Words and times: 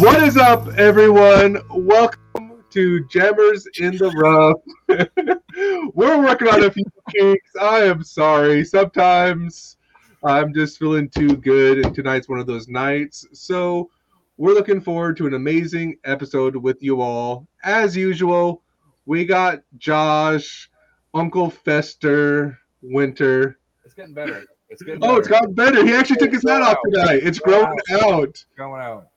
What 0.00 0.22
is 0.22 0.36
up, 0.36 0.68
everyone? 0.76 1.58
Welcome 1.70 2.62
to 2.70 3.04
Jammers 3.06 3.66
in 3.78 3.96
the 3.96 4.10
Rough. 4.10 4.60
We're 5.94 6.22
working 6.22 6.48
on 6.48 6.64
a 6.64 6.70
few 6.70 6.84
kinks. 7.14 7.50
I 7.60 7.80
am 7.84 8.02
sorry. 8.04 8.64
Sometimes 8.64 9.76
I'm 10.24 10.54
just 10.54 10.78
feeling 10.78 11.08
too 11.08 11.36
good, 11.36 11.84
and 11.84 11.94
tonight's 11.94 12.28
one 12.28 12.38
of 12.38 12.46
those 12.46 12.68
nights. 12.68 13.26
So 13.32 13.90
we're 14.36 14.54
looking 14.54 14.80
forward 14.80 15.16
to 15.18 15.26
an 15.26 15.34
amazing 15.34 15.96
episode 16.04 16.54
with 16.56 16.82
you 16.82 17.00
all. 17.00 17.46
As 17.64 17.96
usual, 17.96 18.62
we 19.06 19.24
got 19.24 19.60
Josh, 19.78 20.70
Uncle 21.14 21.50
Fester, 21.50 22.56
Winter. 22.82 23.58
It's 23.84 23.94
getting 23.94 24.14
better. 24.14 24.44
It's 24.68 24.82
getting 24.82 25.02
Oh, 25.02 25.16
it's 25.16 25.26
better. 25.28 25.40
gotten 25.40 25.54
better. 25.54 25.84
He 25.84 25.92
actually 25.94 26.16
took 26.18 26.32
his 26.32 26.44
hat 26.48 26.62
off 26.62 26.78
tonight. 26.84 27.20
It's 27.24 27.38
growing 27.40 27.76
out. 28.00 28.44
going 28.56 28.80
out. 28.80 29.08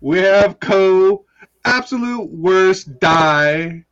We 0.00 0.18
have 0.18 0.60
Co, 0.60 1.24
absolute 1.64 2.30
worst 2.30 2.98
die. 3.00 3.84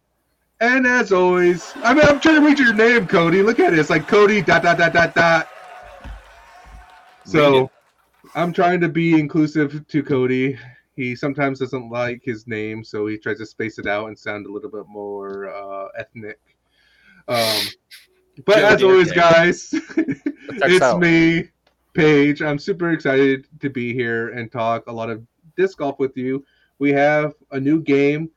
And 0.60 0.86
as 0.86 1.12
always, 1.12 1.72
I 1.76 1.94
mean, 1.94 2.04
I'm 2.04 2.18
trying 2.20 2.40
to 2.40 2.46
read 2.46 2.58
your 2.58 2.74
name, 2.74 3.06
Cody. 3.06 3.42
Look 3.42 3.60
at 3.60 3.72
it. 3.72 3.78
It's 3.78 3.90
like 3.90 4.08
Cody, 4.08 4.42
dot, 4.42 4.62
dot, 4.62 4.78
dot, 4.78 4.92
dot, 4.92 5.14
dot. 5.14 5.48
So. 7.24 7.70
I'm 8.34 8.52
trying 8.52 8.80
to 8.80 8.88
be 8.88 9.18
inclusive 9.18 9.86
to 9.88 10.02
Cody. 10.02 10.58
He 10.96 11.14
sometimes 11.14 11.60
doesn't 11.60 11.90
like 11.90 12.22
his 12.24 12.46
name, 12.46 12.84
so 12.84 13.06
he 13.06 13.16
tries 13.16 13.38
to 13.38 13.46
space 13.46 13.78
it 13.78 13.86
out 13.86 14.08
and 14.08 14.18
sound 14.18 14.46
a 14.46 14.52
little 14.52 14.70
bit 14.70 14.86
more 14.88 15.48
uh, 15.48 15.88
ethnic. 15.96 16.38
Um, 17.28 17.62
but 18.44 18.58
as 18.58 18.82
always, 18.82 19.12
guys, 19.12 19.70
it's 19.96 20.82
out. 20.82 21.00
me, 21.00 21.48
Paige. 21.94 22.42
I'm 22.42 22.58
super 22.58 22.90
excited 22.90 23.46
to 23.60 23.70
be 23.70 23.92
here 23.92 24.30
and 24.30 24.50
talk 24.50 24.86
a 24.86 24.92
lot 24.92 25.10
of 25.10 25.24
disc 25.58 25.76
golf 25.78 25.98
with 25.98 26.16
you. 26.16 26.44
We 26.78 26.92
have 26.92 27.34
a 27.50 27.60
new 27.60 27.82
game, 27.82 28.30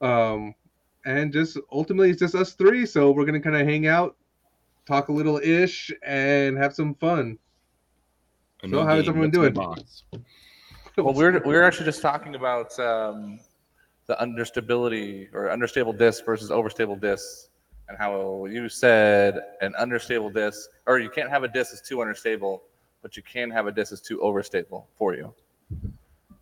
um, 0.00 0.54
and 1.04 1.32
just 1.32 1.58
ultimately 1.70 2.10
it's 2.10 2.20
just 2.20 2.34
us 2.34 2.54
three. 2.54 2.86
So 2.86 3.10
we're 3.10 3.26
gonna 3.26 3.40
kind 3.40 3.56
of 3.56 3.66
hang 3.66 3.86
out, 3.86 4.16
talk 4.86 5.08
a 5.08 5.12
little 5.12 5.38
ish, 5.38 5.90
and 6.06 6.56
have 6.56 6.72
some 6.72 6.94
fun. 6.94 7.38
A 8.62 8.68
So 8.68 8.84
how 8.84 8.96
is 8.96 9.08
everyone 9.08 9.30
doing? 9.30 9.52
boss. 9.52 10.04
Well, 10.98 11.14
we're 11.14 11.40
we're 11.46 11.62
actually 11.62 11.86
just 11.86 12.02
talking 12.02 12.34
about 12.34 12.78
um, 12.78 13.40
the 14.06 14.14
understability 14.16 15.32
or 15.32 15.50
understable 15.50 15.94
disc 15.94 16.22
versus 16.22 16.50
overstable 16.50 17.00
disc, 17.00 17.48
and 17.88 17.96
how 17.96 18.44
you 18.44 18.68
said 18.68 19.40
an 19.62 19.74
understable 19.76 20.28
disc, 20.28 20.68
or 20.86 20.98
you 20.98 21.08
can't 21.08 21.30
have 21.30 21.44
a 21.44 21.48
disc 21.48 21.70
that's 21.72 21.88
too 21.88 22.02
understable, 22.02 22.64
but 23.00 23.16
you 23.16 23.22
can 23.22 23.50
have 23.50 23.66
a 23.66 23.72
disc 23.72 23.90
that's 23.90 24.02
too 24.02 24.18
overstable 24.18 24.84
for 24.98 25.14
you. 25.14 25.34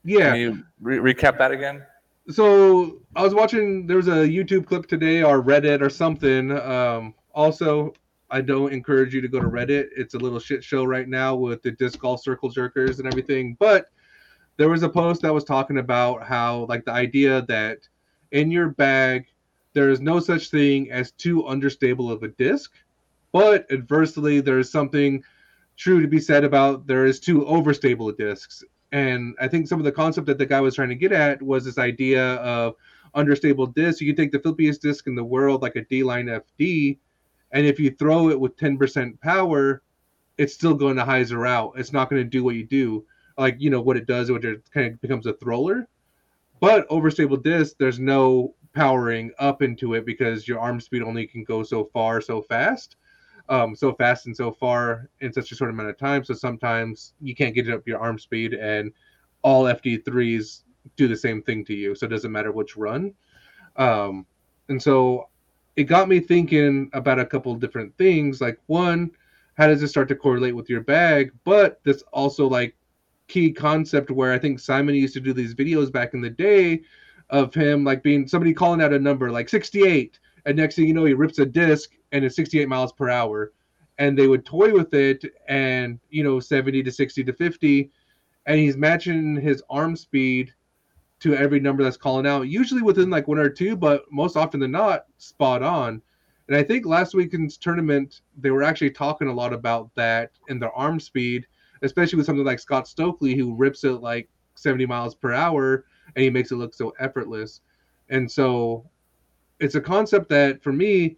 Yeah. 0.05 0.31
Can 0.31 0.41
you 0.41 0.65
re- 0.81 1.15
recap 1.15 1.39
that 1.39 1.53
again? 1.53 1.83
So 2.29 3.01
I 3.17 3.23
was 3.23 3.35
watching. 3.35 3.87
There 3.87 3.97
was 3.97 4.09
a 4.09 4.27
YouTube 4.27 4.67
clip 4.67 4.87
today, 4.87 5.23
or 5.23 5.43
Reddit, 5.43 5.81
or 5.81 5.91
something. 5.91 6.53
Um, 6.53 7.15
also, 7.35 7.93
I 8.31 8.41
don't 8.41 8.73
encourage 8.73 9.15
you 9.15 9.21
to 9.21 9.29
go 9.29 9.41
to 9.41 9.49
Reddit. 9.49 9.89
It's 9.97 10.15
a 10.15 10.19
little 10.19 10.39
shit 10.39 10.63
show 10.63 10.85
right 10.85 11.09
now 11.09 11.35
with 11.35 11.63
the 11.63 11.73
disc 11.73 11.99
golf 11.99 12.23
circle 12.23 12.51
jerkers 12.51 12.99
and 12.99 13.07
everything. 13.07 13.57
But 13.59 13.91
there 14.57 14.69
was 14.69 14.83
a 14.83 14.89
post 14.89 15.23
that 15.23 15.35
was 15.35 15.45
talking 15.45 15.79
about 15.79 16.23
how, 16.23 16.67
like, 16.69 16.85
the 16.85 16.93
idea 16.93 17.43
that 17.43 17.79
in 18.31 18.51
your 18.51 18.69
bag 18.69 19.27
there 19.73 19.91
is 19.91 20.01
no 20.01 20.19
such 20.19 20.51
thing 20.51 20.91
as 20.91 21.13
too 21.13 21.47
understable 21.47 22.11
of 22.11 22.23
a 22.23 22.29
disc, 22.29 22.73
but 23.33 23.71
adversely 23.71 24.41
there 24.41 24.59
is 24.59 24.71
something 24.71 25.23
true 25.77 26.03
to 26.03 26.09
be 26.09 26.21
said 26.21 26.45
about 26.45 26.87
there 26.87 27.07
is 27.07 27.21
too 27.21 27.43
overstable 27.43 28.17
discs 28.17 28.65
and 28.93 29.35
I 29.41 29.49
think 29.49 29.69
some 29.69 29.79
of 29.79 29.85
the 29.85 29.93
concept 29.93 30.27
that 30.27 30.39
the 30.39 30.47
guy 30.47 30.61
was 30.61 30.75
trying 30.75 30.89
to 30.89 30.95
get 30.95 31.13
at 31.13 31.41
was 31.41 31.65
this 31.65 31.79
idea 31.79 32.35
of 32.37 32.75
understable 33.15 33.67
disc. 33.67 34.01
You 34.01 34.15
can 34.15 34.25
take 34.25 34.33
the 34.33 34.39
flippiest 34.39 34.81
disc 34.81 35.07
in 35.07 35.15
the 35.15 35.25
world, 35.25 35.63
like 35.63 35.77
a 35.77 35.85
D 35.85 36.03
line 36.03 36.27
FD, 36.27 36.99
and 37.53 37.67
if 37.67 37.79
you 37.79 37.91
throw 37.91 38.31
it 38.31 38.39
with 38.39 38.57
10% 38.57 39.21
power, 39.21 39.83
it's 40.39 40.55
still 40.55 40.75
going 40.75 40.97
to 40.97 41.05
hyzer 41.05 41.49
out. 41.49 41.75
It's 41.77 41.93
not 41.93 42.09
going 42.09 42.23
to 42.23 42.29
do 42.29 42.45
what 42.45 42.55
you 42.55 42.65
do, 42.65 43.05
like 43.39 43.57
you 43.59 43.71
know 43.71 43.81
what 43.81 43.97
it 43.97 44.07
does, 44.07 44.31
which 44.31 44.45
kind 44.73 44.95
of 44.95 45.01
becomes 45.01 45.27
a 45.27 45.35
thrower. 45.35 45.89
But 46.61 46.89
overstable 46.89 47.43
disc, 47.43 47.77
there's 47.79 47.99
no 47.99 48.55
powering 48.75 49.33
up 49.39 49.63
into 49.63 49.95
it 49.95 50.07
because 50.07 50.47
your 50.47 50.61
arm 50.61 50.81
speed 50.81 51.03
only 51.03 51.27
can 51.27 51.43
go 51.45 51.63
so 51.63 51.85
far, 51.93 52.21
so 52.21 52.43
fast 52.43 52.97
um, 53.51 53.75
so 53.75 53.93
fast 53.93 54.27
and 54.27 54.37
so 54.37 54.53
far 54.53 55.11
in 55.21 55.33
such 55.33 55.53
a 55.53 55.55
short 55.55 55.71
amount 55.71 55.91
of 55.91 55.99
time. 55.99 56.25
So 56.25 56.33
sometimes 56.35 57.13
you 57.21 57.35
can't 57.35 57.55
get 57.55 57.69
it 57.69 57.75
up 57.75 57.87
your 57.87 57.99
arm 57.99 58.19
speed, 58.19 58.55
and 58.55 58.93
all 59.43 59.65
FD3s 59.65 60.63
do 60.97 61.09
the 61.09 61.17
same 61.17 61.43
thing 61.43 61.65
to 61.67 61.75
you. 61.75 61.95
So 61.95 62.07
it 62.07 62.11
doesn't 62.11 62.33
matter 62.33 62.53
which 62.53 62.77
run. 62.77 63.13
Um, 63.77 64.25
and 64.69 64.83
so 64.83 65.29
it 65.77 65.85
got 65.85 66.09
me 66.09 66.21
thinking 66.21 66.91
about 66.95 67.19
a 67.19 67.27
couple 67.27 67.55
different 67.57 67.97
things. 67.99 68.41
Like, 68.41 68.59
one, 68.67 69.11
how 69.55 69.67
does 69.67 69.83
it 69.83 69.89
start 69.89 70.09
to 70.09 70.17
correlate 70.17 70.57
with 70.57 70.71
your 70.71 70.81
bag? 70.81 71.33
But 71.45 71.81
this 71.85 72.03
also, 72.13 72.49
like, 72.49 72.77
key 73.29 73.53
concept 73.53 74.11
where 74.11 74.33
I 74.33 74.39
think 74.39 74.59
Simon 74.59 74.95
used 74.95 75.15
to 75.15 75.21
do 75.21 75.33
these 75.33 75.55
videos 75.55 75.93
back 75.93 76.15
in 76.15 76.21
the 76.21 76.31
day 76.31 76.83
of 77.31 77.55
him 77.55 77.85
like 77.85 78.03
being 78.03 78.27
somebody 78.27 78.53
calling 78.53 78.83
out 78.83 78.93
a 78.93 78.99
number 78.99 79.31
like 79.31 79.49
68 79.49 80.19
and 80.47 80.57
next 80.57 80.75
thing 80.75 80.89
you 80.89 80.95
know 80.95 81.05
he 81.05 81.15
rips 81.15 81.39
a 81.39 81.47
disc 81.47 81.93
and 82.13 82.25
it's 82.25 82.37
68 82.37 82.69
miles 82.69 82.93
per 82.93 83.09
hour 83.09 83.53
and 83.99 84.19
they 84.19 84.27
would 84.27 84.45
toy 84.45 84.73
with 84.73 84.95
it 84.95 85.25
and 85.49 85.99
you 86.11 86.23
know 86.25 86.41
70 86.41 86.83
to 86.83 86.91
60 86.93 87.25
to 87.25 87.33
50 87.33 87.91
and 88.47 88.59
he's 88.59 88.77
matching 88.77 89.37
his 89.37 89.63
arm 89.71 89.97
speed 89.97 90.53
to 91.21 91.35
every 91.35 91.61
number 91.61 91.83
that's 91.83 91.97
calling 91.97 92.27
out 92.27 92.49
usually 92.49 92.83
within 92.83 93.11
like 93.11 93.29
one 93.29 93.39
or 93.39 93.51
two 93.51 93.77
but 93.77 94.05
most 94.11 94.37
often 94.37 94.61
than 94.61 94.71
not 94.71 95.05
spot 95.19 95.63
on. 95.63 96.01
And 96.49 96.57
i 96.57 96.63
think 96.63 96.87
last 96.87 97.15
weekend's 97.15 97.57
tournament 97.57 98.23
they 98.39 98.51
were 98.51 98.63
actually 98.63 98.91
talking 98.91 99.29
a 99.29 99.35
lot 99.35 99.53
about 99.53 99.91
that 99.95 100.33
and 100.49 100.61
their 100.61 100.73
arm 100.73 100.99
speed 100.99 101.47
especially 101.83 102.17
with 102.17 102.27
something 102.27 102.45
like 102.45 102.59
scott 102.59 102.89
stokely 102.89 103.35
who 103.35 103.55
rips 103.55 103.85
it 103.85 104.01
like 104.01 104.29
70 104.55 104.87
miles 104.87 105.15
per 105.15 105.33
hour 105.33 105.85
and 106.15 106.23
he 106.23 106.31
makes 106.31 106.51
it 106.51 106.57
look 106.57 106.75
so 106.75 106.93
effortless. 106.99 107.61
And 108.09 108.31
so 108.31 108.85
it's 109.59 109.75
a 109.75 109.81
concept 109.81 110.29
that 110.31 110.63
for 110.63 110.73
me 110.73 111.17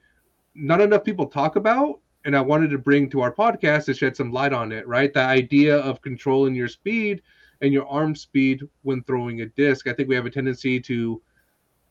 not 0.55 0.81
enough 0.81 1.05
people 1.05 1.27
talk 1.27 1.57
about 1.57 2.01
and 2.25 2.37
i 2.37 2.41
wanted 2.41 2.71
to 2.71 2.79
bring 2.79 3.09
to 3.09 3.21
our 3.21 3.33
podcast 3.33 3.87
to 3.87 3.95
shed 3.95 4.17
some 4.17 4.33
light 4.33 4.53
on 4.53 4.73
it 4.73 4.87
right? 4.87 5.13
The 5.13 5.21
idea 5.21 5.79
of 5.79 6.03
controlling 6.03 6.55
your 6.55 6.69
speed 6.69 7.23
and 7.61 7.73
your 7.73 7.87
arm 7.87 8.15
speed 8.15 8.63
when 8.83 9.03
throwing 9.05 9.41
a 9.41 9.47
disc. 9.47 9.87
I 9.87 9.93
think 9.93 10.09
we 10.09 10.17
have 10.17 10.27
a 10.27 10.31
tendency 10.31 10.81
to 10.81 11.23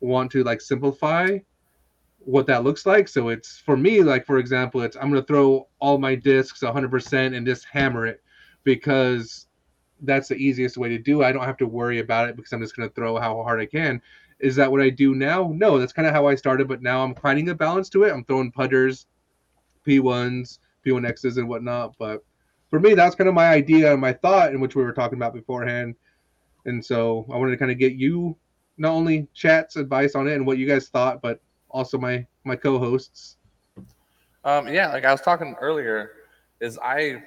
want 0.01 0.31
to 0.31 0.43
like 0.43 0.61
simplify 0.61 1.37
what 2.19 2.45
that 2.47 2.63
looks 2.63 2.85
like. 2.85 3.07
So 3.07 3.29
it's 3.29 3.57
for 3.57 3.77
me 3.77 4.03
like 4.03 4.25
for 4.25 4.37
example 4.37 4.81
it's 4.81 4.97
i'm 4.97 5.09
going 5.09 5.21
to 5.21 5.27
throw 5.27 5.67
all 5.79 5.97
my 5.97 6.15
discs 6.15 6.61
100% 6.61 7.35
and 7.35 7.45
just 7.45 7.65
hammer 7.65 8.05
it 8.05 8.21
because 8.63 9.47
that's 10.03 10.27
the 10.27 10.35
easiest 10.35 10.77
way 10.77 10.89
to 10.89 10.97
do 10.97 11.23
i 11.23 11.31
don't 11.31 11.45
have 11.45 11.57
to 11.57 11.67
worry 11.67 11.99
about 11.99 12.27
it 12.27 12.35
because 12.35 12.51
i'm 12.51 12.61
just 12.61 12.75
going 12.75 12.87
to 12.89 12.95
throw 12.95 13.19
how 13.19 13.41
hard 13.43 13.59
i 13.59 13.65
can 13.65 14.01
is 14.41 14.55
that 14.55 14.71
what 14.71 14.81
I 14.81 14.89
do 14.89 15.15
now? 15.15 15.51
No, 15.55 15.77
that's 15.77 15.93
kind 15.93 16.07
of 16.07 16.13
how 16.13 16.27
I 16.27 16.35
started, 16.35 16.67
but 16.67 16.81
now 16.81 17.03
I'm 17.03 17.15
finding 17.15 17.49
a 17.49 17.55
balance 17.55 17.89
to 17.89 18.03
it. 18.03 18.11
I'm 18.11 18.23
throwing 18.25 18.51
putters, 18.51 19.05
P1s, 19.87 20.59
P1Xs, 20.85 21.37
and 21.37 21.47
whatnot. 21.47 21.95
But 21.97 22.23
for 22.69 22.79
me, 22.79 22.93
that's 22.93 23.15
kind 23.15 23.27
of 23.27 23.33
my 23.33 23.49
idea 23.49 23.91
and 23.91 24.01
my 24.01 24.13
thought, 24.13 24.53
in 24.53 24.59
which 24.59 24.75
we 24.75 24.83
were 24.83 24.93
talking 24.93 25.17
about 25.17 25.33
beforehand. 25.33 25.95
And 26.65 26.83
so 26.83 27.25
I 27.31 27.37
wanted 27.37 27.51
to 27.51 27.57
kind 27.57 27.71
of 27.71 27.77
get 27.77 27.93
you 27.93 28.35
not 28.77 28.91
only 28.91 29.27
chat's 29.33 29.75
advice 29.75 30.15
on 30.15 30.27
it 30.27 30.33
and 30.33 30.45
what 30.45 30.57
you 30.57 30.67
guys 30.67 30.89
thought, 30.89 31.21
but 31.21 31.39
also 31.69 31.97
my 31.97 32.25
my 32.43 32.55
co-hosts. 32.55 33.37
Um, 34.43 34.67
yeah, 34.67 34.91
like 34.91 35.05
I 35.05 35.11
was 35.11 35.21
talking 35.21 35.55
earlier, 35.61 36.11
is 36.59 36.79
I, 36.79 37.21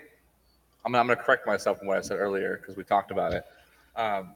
I'm, 0.84 0.94
I'm 0.94 1.06
going 1.06 1.08
to 1.08 1.16
correct 1.16 1.46
myself 1.46 1.78
from 1.78 1.87
what 1.87 1.99
I 1.99 2.00
said 2.00 2.19
earlier 2.19 2.58
because 2.61 2.76
we 2.76 2.82
talked 2.82 3.12
about 3.12 3.32
it. 3.32 3.44
Um, 3.94 4.34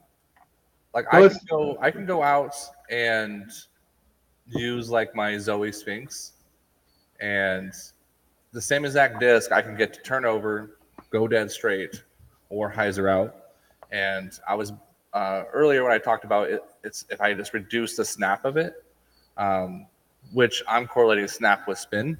like 0.93 1.05
I 1.13 1.27
can 1.27 1.37
go, 1.47 1.77
I 1.81 1.91
can 1.91 2.05
go 2.05 2.23
out 2.23 2.55
and 2.89 3.51
use 4.47 4.89
like 4.89 5.15
my 5.15 5.37
Zoe 5.37 5.71
Sphinx, 5.71 6.33
and 7.19 7.73
the 8.51 8.61
same 8.61 8.85
exact 8.85 9.19
disc 9.19 9.51
I 9.51 9.61
can 9.61 9.75
get 9.75 9.93
to 9.93 10.01
turnover, 10.01 10.77
go 11.11 11.27
dead 11.27 11.51
straight, 11.51 12.03
or 12.49 12.71
hyzer 12.71 13.09
out. 13.09 13.35
And 13.91 14.31
I 14.47 14.55
was 14.55 14.73
uh, 15.13 15.43
earlier 15.53 15.83
when 15.83 15.91
I 15.91 15.97
talked 15.97 16.25
about 16.25 16.49
it, 16.49 16.63
it's 16.83 17.05
if 17.09 17.21
I 17.21 17.33
just 17.33 17.53
reduce 17.53 17.95
the 17.95 18.05
snap 18.05 18.45
of 18.45 18.57
it, 18.57 18.83
um, 19.37 19.85
which 20.33 20.63
I'm 20.67 20.87
correlating 20.87 21.27
snap 21.27 21.67
with 21.67 21.77
spin, 21.77 22.17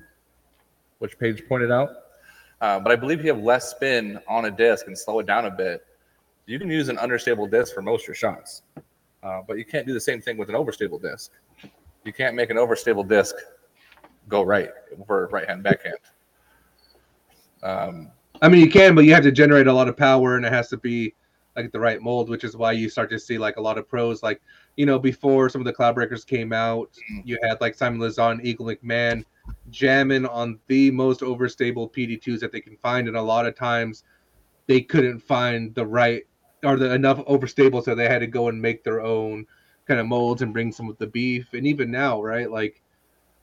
which 0.99 1.17
Paige 1.17 1.43
pointed 1.47 1.71
out. 1.71 1.89
Uh, 2.61 2.79
but 2.79 2.91
I 2.91 2.95
believe 2.95 3.19
if 3.19 3.25
you 3.25 3.33
have 3.33 3.43
less 3.43 3.69
spin 3.71 4.19
on 4.27 4.45
a 4.45 4.51
disc 4.51 4.87
and 4.87 4.97
slow 4.97 5.19
it 5.19 5.25
down 5.25 5.45
a 5.45 5.51
bit, 5.51 5.85
you 6.49 6.59
can 6.59 6.69
use 6.69 6.89
an 6.89 6.97
understable 6.97 7.47
disc 7.47 7.73
for 7.73 7.81
most 7.81 8.03
of 8.03 8.07
your 8.07 8.15
shots. 8.15 8.63
Uh, 9.21 9.41
but 9.47 9.57
you 9.57 9.65
can't 9.65 9.85
do 9.85 9.93
the 9.93 10.01
same 10.01 10.21
thing 10.21 10.37
with 10.37 10.49
an 10.49 10.55
overstable 10.55 11.01
disc. 11.01 11.31
You 12.05 12.13
can't 12.13 12.35
make 12.35 12.49
an 12.49 12.57
overstable 12.57 13.07
disc 13.07 13.35
go 14.27 14.43
right 14.43 14.69
for 15.05 15.27
right 15.27 15.47
hand 15.47 15.63
backhand. 15.63 15.97
Um, 17.61 18.11
I 18.41 18.47
mean, 18.47 18.61
you 18.61 18.69
can, 18.69 18.95
but 18.95 19.03
you 19.05 19.13
have 19.13 19.23
to 19.23 19.31
generate 19.31 19.67
a 19.67 19.73
lot 19.73 19.87
of 19.87 19.97
power, 19.97 20.37
and 20.37 20.45
it 20.45 20.51
has 20.53 20.69
to 20.69 20.77
be 20.77 21.13
like 21.55 21.71
the 21.71 21.79
right 21.79 22.01
mold, 22.01 22.29
which 22.29 22.43
is 22.43 22.55
why 22.55 22.71
you 22.71 22.89
start 22.89 23.09
to 23.09 23.19
see 23.19 23.37
like 23.37 23.57
a 23.57 23.61
lot 23.61 23.77
of 23.77 23.87
pros 23.87 24.23
like 24.23 24.39
you 24.77 24.85
know 24.85 24.97
before 24.97 25.49
some 25.49 25.59
of 25.59 25.65
the 25.65 25.73
Cloudbreakers 25.73 26.25
came 26.25 26.53
out, 26.53 26.89
Mhm. 27.11 27.21
you 27.25 27.37
had 27.43 27.59
like 27.59 27.75
Simon 27.75 27.99
Lizotte, 27.99 28.43
Eagle 28.45 28.67
McMahon 28.67 29.25
jamming 29.69 30.25
on 30.25 30.57
the 30.67 30.89
most 30.91 31.19
overstable 31.19 31.91
PD2s 31.91 32.39
that 32.39 32.51
they 32.51 32.61
can 32.61 32.77
find, 32.77 33.07
and 33.07 33.17
a 33.17 33.21
lot 33.21 33.45
of 33.45 33.55
times 33.55 34.03
they 34.67 34.79
couldn't 34.79 35.19
find 35.19 35.75
the 35.75 35.85
right 35.85 36.25
or 36.63 36.77
the 36.77 36.93
enough 36.93 37.19
overstable, 37.25 37.83
so 37.83 37.95
they 37.95 38.07
had 38.07 38.19
to 38.19 38.27
go 38.27 38.47
and 38.49 38.61
make 38.61 38.83
their 38.83 39.01
own 39.01 39.45
kind 39.87 39.99
of 39.99 40.05
molds 40.07 40.41
and 40.41 40.53
bring 40.53 40.71
some 40.71 40.89
of 40.89 40.97
the 40.97 41.07
beef. 41.07 41.47
And 41.53 41.65
even 41.65 41.89
now, 41.91 42.21
right, 42.21 42.49
like 42.51 42.81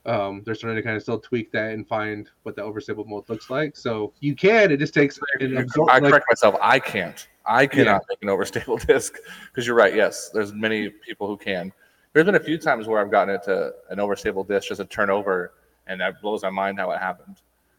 um, 0.04 0.42
they're 0.44 0.54
starting 0.54 0.76
to 0.76 0.82
kind 0.82 0.96
of 0.96 1.02
still 1.02 1.18
tweak 1.18 1.50
that 1.52 1.72
and 1.72 1.86
find 1.88 2.30
what 2.44 2.54
the 2.56 2.62
overstable 2.62 3.06
mold 3.06 3.28
looks 3.28 3.50
like. 3.50 3.76
So 3.76 4.12
you 4.20 4.34
can. 4.36 4.70
It 4.70 4.76
just 4.78 4.94
takes 4.94 5.18
an 5.40 5.50
absor- 5.52 5.88
I 5.90 5.98
like- 5.98 6.10
correct 6.12 6.26
myself. 6.30 6.56
I 6.60 6.78
can't. 6.78 7.26
I 7.48 7.66
cannot 7.66 8.02
make 8.08 8.18
an 8.22 8.28
overstable 8.28 8.84
disc 8.86 9.16
because 9.48 9.66
you're 9.66 9.76
right. 9.76 9.94
Yes, 9.94 10.30
there's 10.30 10.52
many 10.52 10.88
people 10.90 11.26
who 11.28 11.36
can. 11.36 11.72
There's 12.12 12.26
been 12.26 12.34
a 12.34 12.40
few 12.40 12.58
times 12.58 12.86
where 12.88 13.00
I've 13.00 13.10
gotten 13.10 13.34
it 13.34 13.42
to 13.44 13.72
an 13.90 13.98
overstable 13.98 14.46
disc 14.46 14.68
just 14.68 14.80
a 14.80 14.84
turnover, 14.84 15.52
and 15.86 16.00
that 16.00 16.20
blows 16.22 16.42
my 16.42 16.50
mind 16.50 16.78
how 16.78 16.90
it 16.90 16.98
happened. 16.98 17.36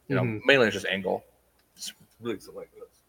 You 0.07 0.15
know, 0.15 0.21
Mhm. 0.23 0.41
mainly 0.45 0.67
it's 0.67 0.73
just 0.73 0.85
angle. 0.85 1.23
It's 1.75 1.91
really 2.21 2.39
something 2.39 2.59
like 2.61 2.71
this. 2.75 3.01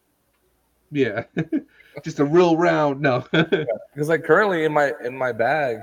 yeah, 0.91 1.23
just 2.03 2.19
a 2.19 2.25
real 2.25 2.57
round. 2.57 3.01
No, 3.01 3.25
Because 3.31 4.09
like 4.09 4.23
currently 4.23 4.65
in 4.65 4.73
my 4.73 4.93
in 5.03 5.17
my 5.17 5.31
bag, 5.31 5.79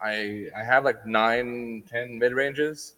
I 0.00 0.46
I 0.56 0.62
have 0.64 0.84
like 0.84 1.06
nine, 1.06 1.82
ten 1.90 2.18
mid 2.18 2.32
ranges, 2.32 2.96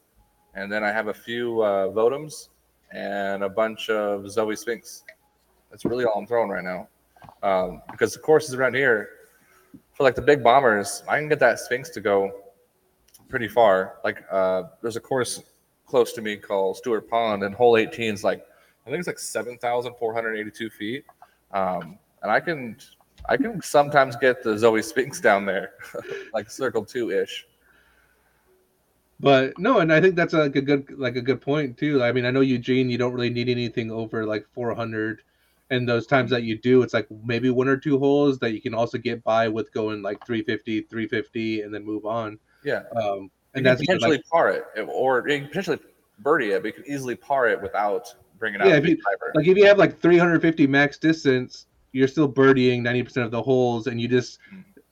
and 0.55 0.71
then 0.71 0.85
I 0.85 0.93
have 0.93 1.09
a 1.09 1.15
few 1.15 1.63
uh, 1.63 1.89
Votems 1.89 2.49
and 2.93 3.43
a 3.43 3.49
bunch 3.49 3.91
of 3.91 4.31
Zoe 4.31 4.57
Sphinx. 4.57 5.05
That's 5.71 5.85
really 5.85 6.05
all 6.05 6.19
I'm 6.19 6.27
throwing 6.27 6.49
right 6.51 6.65
now. 6.65 6.89
Um, 7.43 7.83
because 7.91 8.15
the 8.15 8.21
courses 8.21 8.55
around 8.55 8.75
here, 8.75 9.09
for 9.93 10.05
like 10.05 10.15
the 10.15 10.23
big 10.23 10.43
bombers, 10.43 11.03
I 11.09 11.19
can 11.19 11.29
get 11.29 11.41
that 11.41 11.59
Sphinx 11.59 11.91
to 11.91 12.01
go 12.01 12.31
pretty 13.29 13.49
far. 13.49 13.99
Like 14.05 14.25
uh, 14.31 14.65
there's 14.81 14.97
a 14.97 15.01
course 15.01 15.43
close 15.87 16.13
to 16.15 16.23
me 16.23 16.37
called 16.37 16.77
Stewart 16.77 17.09
Pond, 17.09 17.43
and 17.43 17.55
hole 17.55 17.77
18 17.77 18.15
is 18.15 18.25
like 18.25 18.45
I 18.87 18.91
think 18.91 19.01
it's 19.01 19.07
like 19.07 19.19
7,482 19.19 20.71
feet. 20.71 21.05
Um, 21.53 21.99
and 22.23 22.31
I 22.31 22.41
can 22.41 22.77
I 23.29 23.37
can 23.37 23.61
sometimes 23.63 24.17
get 24.17 24.43
the 24.43 24.57
Zoe 24.57 24.83
Sphinx 24.83 25.21
down 25.21 25.45
there, 25.45 25.73
like 26.35 26.51
circle 26.51 26.85
two 26.85 27.11
ish. 27.11 27.47
but 29.21 29.59
no, 29.59 29.81
and 29.81 29.93
I 29.93 30.01
think 30.01 30.15
that's 30.15 30.33
like 30.33 30.57
a 30.57 30.63
good 30.63 30.89
like 30.99 31.17
a 31.17 31.21
good 31.23 31.41
point 31.41 31.77
too. 31.77 32.03
I 32.03 32.13
mean, 32.13 32.25
I 32.25 32.31
know 32.31 32.41
Eugene, 32.41 32.89
you 32.89 32.99
don't 32.99 33.13
really 33.13 33.31
need 33.31 33.49
anything 33.49 33.91
over 33.91 34.25
like 34.25 34.47
400. 34.55 35.23
And 35.71 35.87
those 35.87 36.07
times 36.07 36.31
that 36.31 36.45
you 36.45 36.57
do, 36.57 36.81
it's 36.83 36.95
like 36.95 37.07
maybe 37.27 37.51
one 37.51 37.69
or 37.69 37.77
two 37.77 37.99
holes 37.99 38.39
that 38.39 38.53
you 38.53 38.61
can 38.63 38.73
also 38.73 38.97
get 38.97 39.23
by 39.23 39.49
with 39.49 39.71
going 39.75 40.01
like 40.01 40.25
350, 40.25 40.83
350, 40.83 41.61
and 41.61 41.75
then 41.75 41.85
move 41.85 42.07
on. 42.07 42.39
Yeah, 42.65 42.85
Um, 42.97 43.31
and 43.55 43.67
that's 43.67 43.83
potentially 43.83 44.23
par 44.33 44.49
it, 44.51 44.65
or 44.89 45.29
you 45.29 45.41
can 45.41 45.49
potentially 45.49 45.79
birdie 46.21 46.53
it, 46.53 46.63
but 46.63 46.69
you 46.69 46.73
can 46.83 46.91
easily 46.91 47.17
par 47.17 47.49
it 47.49 47.61
without 47.61 48.15
bringing 48.39 48.63
out 48.63 48.69
Yeah, 48.69 48.77
if 48.77 48.87
you- 48.89 48.97
like 49.35 49.47
if 49.47 49.59
you 49.59 49.67
have 49.67 49.77
like 49.77 49.99
350 50.01 50.67
max 50.67 50.97
distance 50.97 51.67
you're 51.93 52.09
still 52.09 52.31
birdieing 52.31 52.81
90% 52.81 53.25
of 53.25 53.31
the 53.31 53.43
holes 53.43 53.87
and 53.87 54.01
you 54.01 54.09
just 54.09 54.39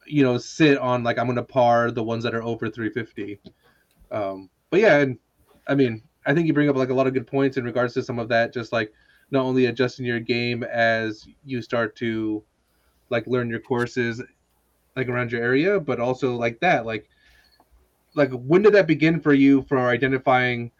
you 0.06 0.22
know 0.22 0.38
sit 0.38 0.78
on 0.78 1.02
like 1.02 1.18
i'm 1.18 1.26
gonna 1.26 1.42
par 1.42 1.90
the 1.90 2.02
ones 2.02 2.22
that 2.22 2.34
are 2.34 2.42
over 2.42 2.70
350 2.70 3.40
um 4.10 4.48
but 4.70 4.80
yeah 4.80 4.98
and 4.98 5.18
i 5.68 5.74
mean 5.74 6.02
i 6.26 6.34
think 6.34 6.46
you 6.46 6.52
bring 6.52 6.68
up 6.68 6.76
like 6.76 6.90
a 6.90 6.94
lot 6.94 7.06
of 7.06 7.12
good 7.14 7.26
points 7.26 7.56
in 7.56 7.64
regards 7.64 7.94
to 7.94 8.02
some 8.02 8.18
of 8.18 8.28
that 8.28 8.52
just 8.52 8.72
like 8.72 8.92
not 9.30 9.44
only 9.44 9.66
adjusting 9.66 10.06
your 10.06 10.20
game 10.20 10.62
as 10.62 11.26
you 11.44 11.60
start 11.60 11.96
to 11.96 12.42
like 13.10 13.26
learn 13.26 13.50
your 13.50 13.60
courses 13.60 14.22
like 14.94 15.08
around 15.08 15.32
your 15.32 15.42
area 15.42 15.80
but 15.80 16.00
also 16.00 16.36
like 16.36 16.58
that 16.60 16.86
like 16.86 17.08
like 18.14 18.30
when 18.30 18.62
did 18.62 18.72
that 18.72 18.86
begin 18.86 19.20
for 19.20 19.34
you 19.34 19.62
for 19.62 19.88
identifying 19.88 20.70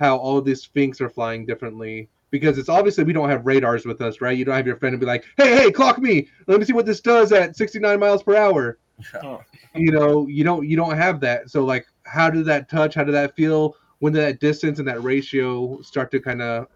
how 0.00 0.16
all 0.16 0.40
these 0.40 0.62
sphinx 0.62 1.00
are 1.00 1.08
flying 1.08 1.46
differently 1.46 2.08
because 2.32 2.58
it's 2.58 2.68
obviously 2.68 3.04
we 3.04 3.12
don't 3.12 3.28
have 3.28 3.46
radars 3.46 3.86
with 3.86 4.00
us 4.00 4.20
right? 4.20 4.36
You 4.36 4.44
don't 4.44 4.56
have 4.56 4.66
your 4.66 4.76
friend 4.76 4.94
and 4.94 5.00
be 5.00 5.06
like 5.06 5.24
hey 5.36 5.54
hey 5.54 5.70
clock 5.70 5.98
me. 5.98 6.28
Let 6.48 6.58
me 6.58 6.64
see 6.66 6.72
what 6.72 6.86
this 6.86 7.00
does 7.00 7.30
at 7.30 7.54
69 7.56 8.00
miles 8.00 8.24
per 8.24 8.34
hour. 8.34 8.78
You 9.74 9.90
know 9.90 10.26
you 10.26 10.44
don't 10.44 10.68
you 10.68 10.76
don't 10.76 10.98
have 10.98 11.18
that. 11.20 11.48
So 11.48 11.64
like 11.64 11.86
how 12.04 12.28
did 12.28 12.44
that 12.44 12.68
touch? 12.68 12.94
How 12.94 13.04
did 13.04 13.12
that 13.12 13.34
feel? 13.34 13.74
When 14.00 14.12
did 14.12 14.22
that 14.22 14.38
distance 14.38 14.80
and 14.80 14.86
that 14.86 15.02
ratio 15.02 15.80
start 15.80 16.10
to 16.10 16.20
kind 16.20 16.42
of 16.42 16.66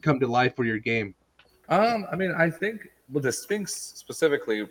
come 0.00 0.18
to 0.20 0.26
life 0.26 0.56
for 0.56 0.64
your 0.64 0.78
game? 0.78 1.14
Um, 1.68 2.06
I 2.10 2.16
mean, 2.16 2.32
I 2.36 2.48
think 2.48 2.88
with 3.12 3.24
the 3.24 3.32
Sphinx 3.32 3.74
specifically, 3.74 4.66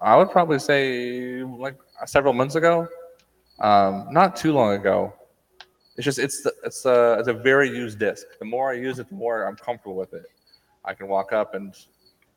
I 0.00 0.16
would 0.16 0.30
probably 0.32 0.58
say 0.58 1.44
like 1.44 1.76
several 2.06 2.32
months 2.32 2.56
ago, 2.56 2.88
um, 3.60 4.08
not 4.10 4.34
too 4.34 4.52
long 4.52 4.74
ago. 4.74 5.14
It's 5.96 6.04
just 6.04 6.18
it's 6.18 6.42
the, 6.42 6.54
it's 6.64 6.84
a 6.86 7.16
it's 7.18 7.28
a 7.28 7.34
very 7.34 7.68
used 7.68 7.98
disc. 7.98 8.26
The 8.38 8.44
more 8.44 8.70
I 8.70 8.74
use 8.74 8.98
it, 8.98 9.08
the 9.08 9.14
more 9.14 9.44
I'm 9.44 9.56
comfortable 9.56 9.96
with 9.96 10.14
it. 10.14 10.24
I 10.84 10.94
can 10.94 11.06
walk 11.06 11.32
up 11.32 11.54
and 11.54 11.74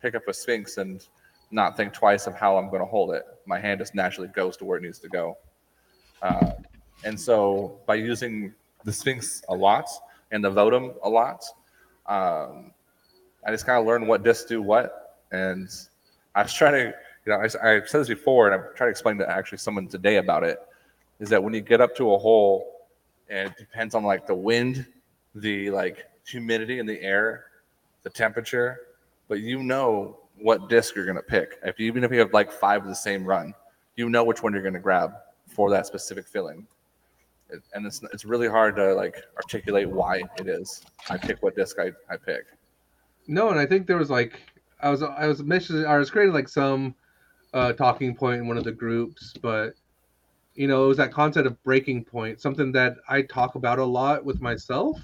pick 0.01 0.13
up 0.13 0.27
a 0.27 0.33
Sphinx 0.33 0.77
and 0.77 1.05
not 1.51 1.77
think 1.77 1.93
twice 1.93 2.27
of 2.27 2.35
how 2.35 2.57
I'm 2.57 2.69
going 2.69 2.81
to 2.81 2.87
hold 2.87 3.13
it. 3.13 3.23
My 3.45 3.59
hand 3.59 3.79
just 3.79 3.95
naturally 3.95 4.27
goes 4.29 4.57
to 4.57 4.65
where 4.65 4.77
it 4.77 4.83
needs 4.83 4.99
to 4.99 5.09
go. 5.09 5.37
Uh, 6.21 6.51
and 7.03 7.19
so 7.19 7.79
by 7.85 7.95
using 7.95 8.53
the 8.83 8.91
Sphinx 8.91 9.41
a 9.49 9.55
lot 9.55 9.87
and 10.31 10.43
the 10.43 10.51
Votum 10.51 10.95
a 11.03 11.09
lot, 11.09 11.43
um, 12.07 12.71
I 13.45 13.51
just 13.51 13.65
kind 13.65 13.79
of 13.79 13.85
learned 13.85 14.07
what 14.07 14.23
discs 14.23 14.45
do 14.45 14.61
what. 14.61 15.17
And 15.31 15.69
I 16.33 16.43
was 16.43 16.53
trying 16.53 16.73
to, 16.73 16.93
you 17.25 17.31
know, 17.31 17.35
I, 17.35 17.45
I 17.45 17.81
said 17.85 18.01
this 18.01 18.07
before, 18.07 18.47
and 18.47 18.55
I'm 18.55 18.67
trying 18.75 18.87
to 18.87 18.91
explain 18.91 19.17
to 19.19 19.29
actually 19.29 19.59
someone 19.59 19.87
today 19.87 20.17
about 20.17 20.43
it. 20.43 20.59
Is 21.19 21.29
that 21.29 21.41
when 21.41 21.53
you 21.53 21.61
get 21.61 21.79
up 21.79 21.95
to 21.95 22.13
a 22.13 22.17
hole, 22.17 22.74
and 23.29 23.49
it 23.49 23.57
depends 23.57 23.95
on 23.95 24.03
like 24.03 24.27
the 24.27 24.35
wind, 24.35 24.85
the 25.33 25.69
like 25.71 26.05
humidity 26.27 26.79
in 26.79 26.85
the 26.85 27.01
air, 27.01 27.45
the 28.03 28.09
temperature, 28.09 28.79
but 29.27 29.39
you 29.39 29.63
know 29.63 30.19
what 30.37 30.69
disc 30.69 30.95
you're 30.95 31.05
gonna 31.05 31.21
pick. 31.21 31.59
If 31.63 31.79
you, 31.79 31.87
even 31.87 32.03
if 32.03 32.11
you 32.11 32.19
have 32.19 32.33
like 32.33 32.51
five 32.51 32.83
of 32.83 32.87
the 32.87 32.95
same 32.95 33.25
run, 33.25 33.53
you 33.95 34.09
know 34.09 34.23
which 34.23 34.43
one 34.43 34.53
you're 34.53 34.63
gonna 34.63 34.79
grab 34.79 35.13
for 35.47 35.69
that 35.69 35.85
specific 35.85 36.27
filling. 36.27 36.67
It, 37.49 37.61
and 37.73 37.85
it's 37.85 38.01
it's 38.11 38.25
really 38.25 38.47
hard 38.47 38.75
to 38.77 38.93
like 38.93 39.23
articulate 39.37 39.89
why 39.89 40.23
it 40.39 40.47
is. 40.47 40.83
I 41.09 41.17
pick 41.17 41.41
what 41.43 41.55
disc 41.55 41.77
I, 41.79 41.91
I 42.09 42.17
pick. 42.17 42.45
No, 43.27 43.49
and 43.49 43.59
I 43.59 43.65
think 43.65 43.87
there 43.87 43.97
was 43.97 44.09
like 44.09 44.41
I 44.81 44.89
was 44.89 45.03
I 45.03 45.27
was 45.27 45.43
mentioning 45.43 45.85
I 45.85 45.97
was 45.97 46.09
creating 46.09 46.33
like 46.33 46.49
some 46.49 46.95
uh 47.53 47.73
talking 47.73 48.15
point 48.15 48.41
in 48.41 48.47
one 48.47 48.57
of 48.57 48.63
the 48.63 48.71
groups, 48.71 49.33
but 49.41 49.73
you 50.55 50.67
know, 50.67 50.85
it 50.85 50.87
was 50.87 50.97
that 50.97 51.11
concept 51.11 51.47
of 51.47 51.61
breaking 51.63 52.05
point, 52.05 52.41
something 52.41 52.71
that 52.73 52.97
I 53.09 53.21
talk 53.23 53.55
about 53.55 53.79
a 53.79 53.85
lot 53.85 54.23
with 54.23 54.41
myself 54.41 54.99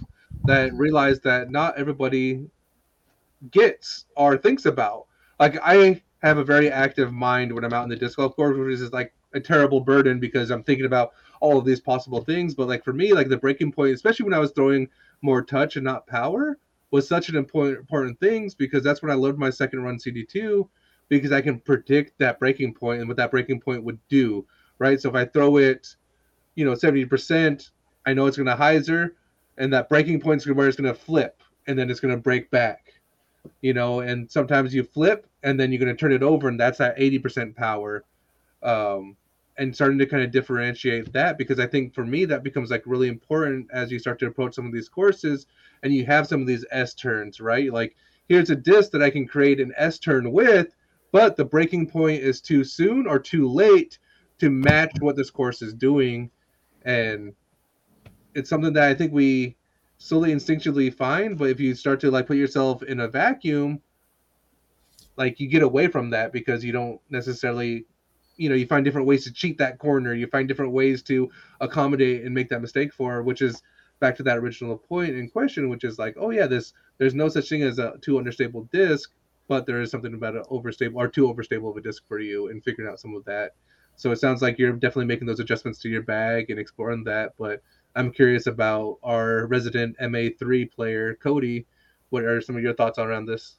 that 0.46 0.74
realized 0.74 1.24
that 1.24 1.52
not 1.52 1.78
everybody 1.78 2.50
gets 3.52 4.06
or 4.16 4.38
thinks 4.38 4.66
about. 4.66 5.08
Like 5.40 5.58
I 5.62 6.02
have 6.22 6.38
a 6.38 6.44
very 6.44 6.72
active 6.72 7.12
mind 7.12 7.54
when 7.54 7.66
I'm 7.66 7.74
out 7.74 7.84
in 7.84 7.90
the 7.90 7.96
disc 7.96 8.18
golf 8.18 8.36
course, 8.36 8.58
which 8.58 8.80
is 8.80 8.94
like 8.94 9.14
a 9.34 9.40
terrible 9.40 9.82
burden 9.82 10.20
because 10.20 10.52
I'm 10.52 10.64
thinking 10.64 10.86
about 10.86 11.14
all 11.40 11.58
of 11.58 11.66
these 11.66 11.80
possible 11.80 12.24
things. 12.24 12.54
But 12.54 12.68
like 12.68 12.84
for 12.84 12.94
me, 12.94 13.14
like 13.14 13.28
the 13.28 13.38
breaking 13.38 13.72
point, 13.72 13.94
especially 13.94 14.26
when 14.26 14.34
I 14.34 14.40
was 14.40 14.52
throwing 14.52 14.88
more 15.22 15.42
touch 15.42 15.76
and 15.76 15.84
not 15.84 16.08
power, 16.08 16.58
was 16.92 17.08
such 17.08 17.30
an 17.30 17.36
important 17.36 17.80
important 17.80 18.20
things 18.20 18.54
because 18.54 18.84
that's 18.84 19.02
when 19.02 19.12
I 19.12 19.16
learned 19.16 19.38
my 19.38 19.50
second 19.50 19.84
run 19.84 19.98
CD2 19.98 20.68
because 21.10 21.32
I 21.32 21.42
can 21.42 21.60
predict 21.60 22.18
that 22.20 22.40
breaking 22.40 22.74
point 22.74 23.00
and 23.00 23.08
what 23.08 23.18
that 23.18 23.32
breaking 23.32 23.60
point 23.60 23.84
would 23.84 24.00
do, 24.08 24.46
right? 24.82 25.00
So 25.00 25.10
if 25.10 25.16
I 25.16 25.26
throw 25.26 25.58
it, 25.58 25.96
you 26.56 26.66
know, 26.66 26.74
70%, 26.74 27.70
I 28.08 28.14
know 28.16 28.26
it's 28.26 28.36
going 28.36 28.48
to 28.48 28.56
hyzer 28.56 29.12
and 29.60 29.72
that 29.74 29.90
breaking 29.90 30.20
point 30.20 30.42
is 30.42 30.48
where 30.48 30.68
it's 30.68 30.76
going 30.76 30.92
to 30.92 31.00
flip 31.00 31.44
and 31.68 31.78
then 31.78 31.92
it's 31.92 32.00
going 32.00 32.16
to 32.16 32.20
break 32.20 32.50
back, 32.50 32.96
you 33.62 33.76
know, 33.76 34.00
and 34.00 34.30
sometimes 34.30 34.74
you 34.74 34.84
flip 34.84 35.28
and 35.44 35.60
then 35.60 35.72
you're 35.72 35.80
going 35.80 35.96
to 35.96 36.00
turn 36.00 36.12
it 36.12 36.24
over 36.24 36.48
and 36.48 36.60
that's 36.60 36.80
that 36.80 36.98
80% 36.98 37.56
power. 37.56 38.04
Um, 38.64 39.16
and 39.58 39.76
starting 39.76 40.00
to 40.00 40.08
kind 40.08 40.24
of 40.24 40.32
differentiate 40.32 41.14
that 41.14 41.38
because 41.38 41.60
I 41.60 41.68
think 41.68 41.94
for 41.94 42.04
me 42.04 42.26
that 42.26 42.42
becomes 42.42 42.72
like 42.72 42.82
really 42.88 43.08
important 43.08 43.68
as 43.72 43.92
you 43.92 44.00
start 44.00 44.18
to 44.20 44.26
approach 44.26 44.56
some 44.56 44.66
of 44.66 44.74
these 44.74 44.90
courses 44.90 45.46
and 45.84 45.94
you 45.94 46.08
have 46.08 46.26
some 46.26 46.42
of 46.42 46.48
these 46.48 46.66
S 46.72 46.96
turns, 46.96 47.40
right? 47.40 47.72
Like 47.72 47.96
here's 48.28 48.50
a 48.50 48.56
disc 48.56 48.90
that 48.92 49.04
I 49.04 49.12
can 49.12 49.28
create 49.28 49.60
an 49.60 49.74
S 49.78 50.00
turn 50.00 50.32
with, 50.32 50.74
but 51.12 51.38
the 51.38 51.46
breaking 51.46 51.86
point 51.86 52.24
is 52.24 52.42
too 52.42 52.64
soon 52.64 53.06
or 53.06 53.20
too 53.20 53.48
late 53.48 54.00
to 54.42 54.50
match 54.50 54.92
what 55.00 55.16
this 55.16 55.30
course 55.30 55.62
is 55.62 55.74
doing. 55.74 56.32
And 56.84 57.34
it's 58.34 58.50
something 58.50 58.74
that 58.74 58.90
I 58.90 58.96
think 58.96 59.14
we 59.14 59.56
slowly 60.00 60.34
instinctually 60.34 60.92
find, 60.92 61.38
but 61.38 61.52
if 61.52 61.60
you 61.60 61.76
start 61.76 62.00
to 62.02 62.10
like 62.10 62.26
put 62.26 62.38
yourself 62.38 62.82
in 62.82 63.00
a 63.00 63.08
vacuum, 63.08 63.82
like 65.16 65.40
you 65.40 65.48
get 65.48 65.62
away 65.62 65.88
from 65.88 66.10
that 66.10 66.34
because 66.34 66.66
you 66.66 66.72
don't 66.72 67.00
necessarily 67.10 67.86
you 68.38 68.50
know 68.50 68.56
you 68.56 68.66
find 68.66 68.84
different 68.84 69.06
ways 69.06 69.26
to 69.26 69.32
cheat 69.32 69.58
that 69.58 69.78
corner 69.78 70.14
you 70.14 70.26
find 70.26 70.48
different 70.48 70.72
ways 70.72 71.04
to 71.04 71.30
accommodate 71.60 72.24
and 72.24 72.34
make 72.34 72.48
that 72.50 72.62
mistake 72.62 72.94
for 72.94 73.22
which 73.22 73.42
is 73.42 73.62
back 74.00 74.16
to 74.16 74.24
that 74.24 74.38
original 74.38 74.78
point 74.78 75.14
in 75.14 75.30
question 75.30 75.68
which 75.68 75.84
is 75.84 76.00
like 76.00 76.16
oh 76.18 76.30
yeah 76.32 76.48
this 76.48 76.72
there's 76.98 77.14
no 77.14 77.28
such 77.28 77.50
thing 77.50 77.62
as 77.62 77.78
a 77.78 77.94
too 78.02 78.18
understable 78.18 78.68
disc 78.72 79.12
but 79.52 79.66
there 79.66 79.82
is 79.82 79.92
something 79.92 80.14
about 80.14 80.34
an 80.34 80.44
overstable 80.50 80.96
or 80.96 81.10
too 81.10 81.28
overstable 81.28 81.70
of 81.70 81.76
a 81.76 81.82
disc 81.82 82.08
for 82.08 82.20
you 82.20 82.48
and 82.50 82.64
figuring 82.64 82.90
out 82.90 83.02
some 83.02 83.14
of 83.14 83.26
that. 83.26 83.52
So 84.02 84.10
it 84.10 84.20
sounds 84.20 84.42
like 84.42 84.58
you're 84.58 84.72
definitely 84.72 85.06
making 85.06 85.28
those 85.28 85.40
adjustments 85.40 85.78
to 85.84 85.88
your 85.88 86.02
bag 86.02 86.50
and 86.50 86.60
exploring 86.60 87.04
that. 87.04 87.34
But 87.38 87.62
I'm 87.96 88.12
curious 88.12 88.48
about 88.48 88.98
our 89.04 89.46
resident 89.46 89.96
MA3 90.02 90.72
player, 90.72 91.14
Cody. 91.22 91.68
What 92.10 92.24
are 92.24 92.42
some 92.42 92.58
of 92.58 92.64
your 92.64 92.74
thoughts 92.74 92.98
around 92.98 93.28
this? 93.28 93.58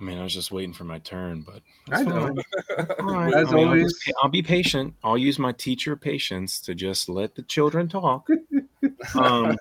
I 0.00 0.02
mean, 0.02 0.18
I 0.18 0.24
was 0.24 0.34
just 0.34 0.50
waiting 0.50 0.72
for 0.72 0.82
my 0.82 0.98
turn, 0.98 1.42
but 1.42 1.62
I 1.92 2.02
know. 2.02 2.34
All 2.98 3.14
right. 3.14 3.32
As 3.32 3.52
I 3.52 3.54
mean, 3.54 3.64
I'll, 3.64 3.70
always. 3.70 3.92
just- 3.92 4.12
I'll 4.20 4.28
be 4.28 4.42
patient. 4.42 4.92
I'll 5.04 5.16
use 5.16 5.38
my 5.38 5.52
teacher 5.52 5.94
patience 5.94 6.60
to 6.62 6.74
just 6.74 7.08
let 7.08 7.36
the 7.36 7.42
children 7.42 7.88
talk. 7.88 8.26
um, 9.14 9.56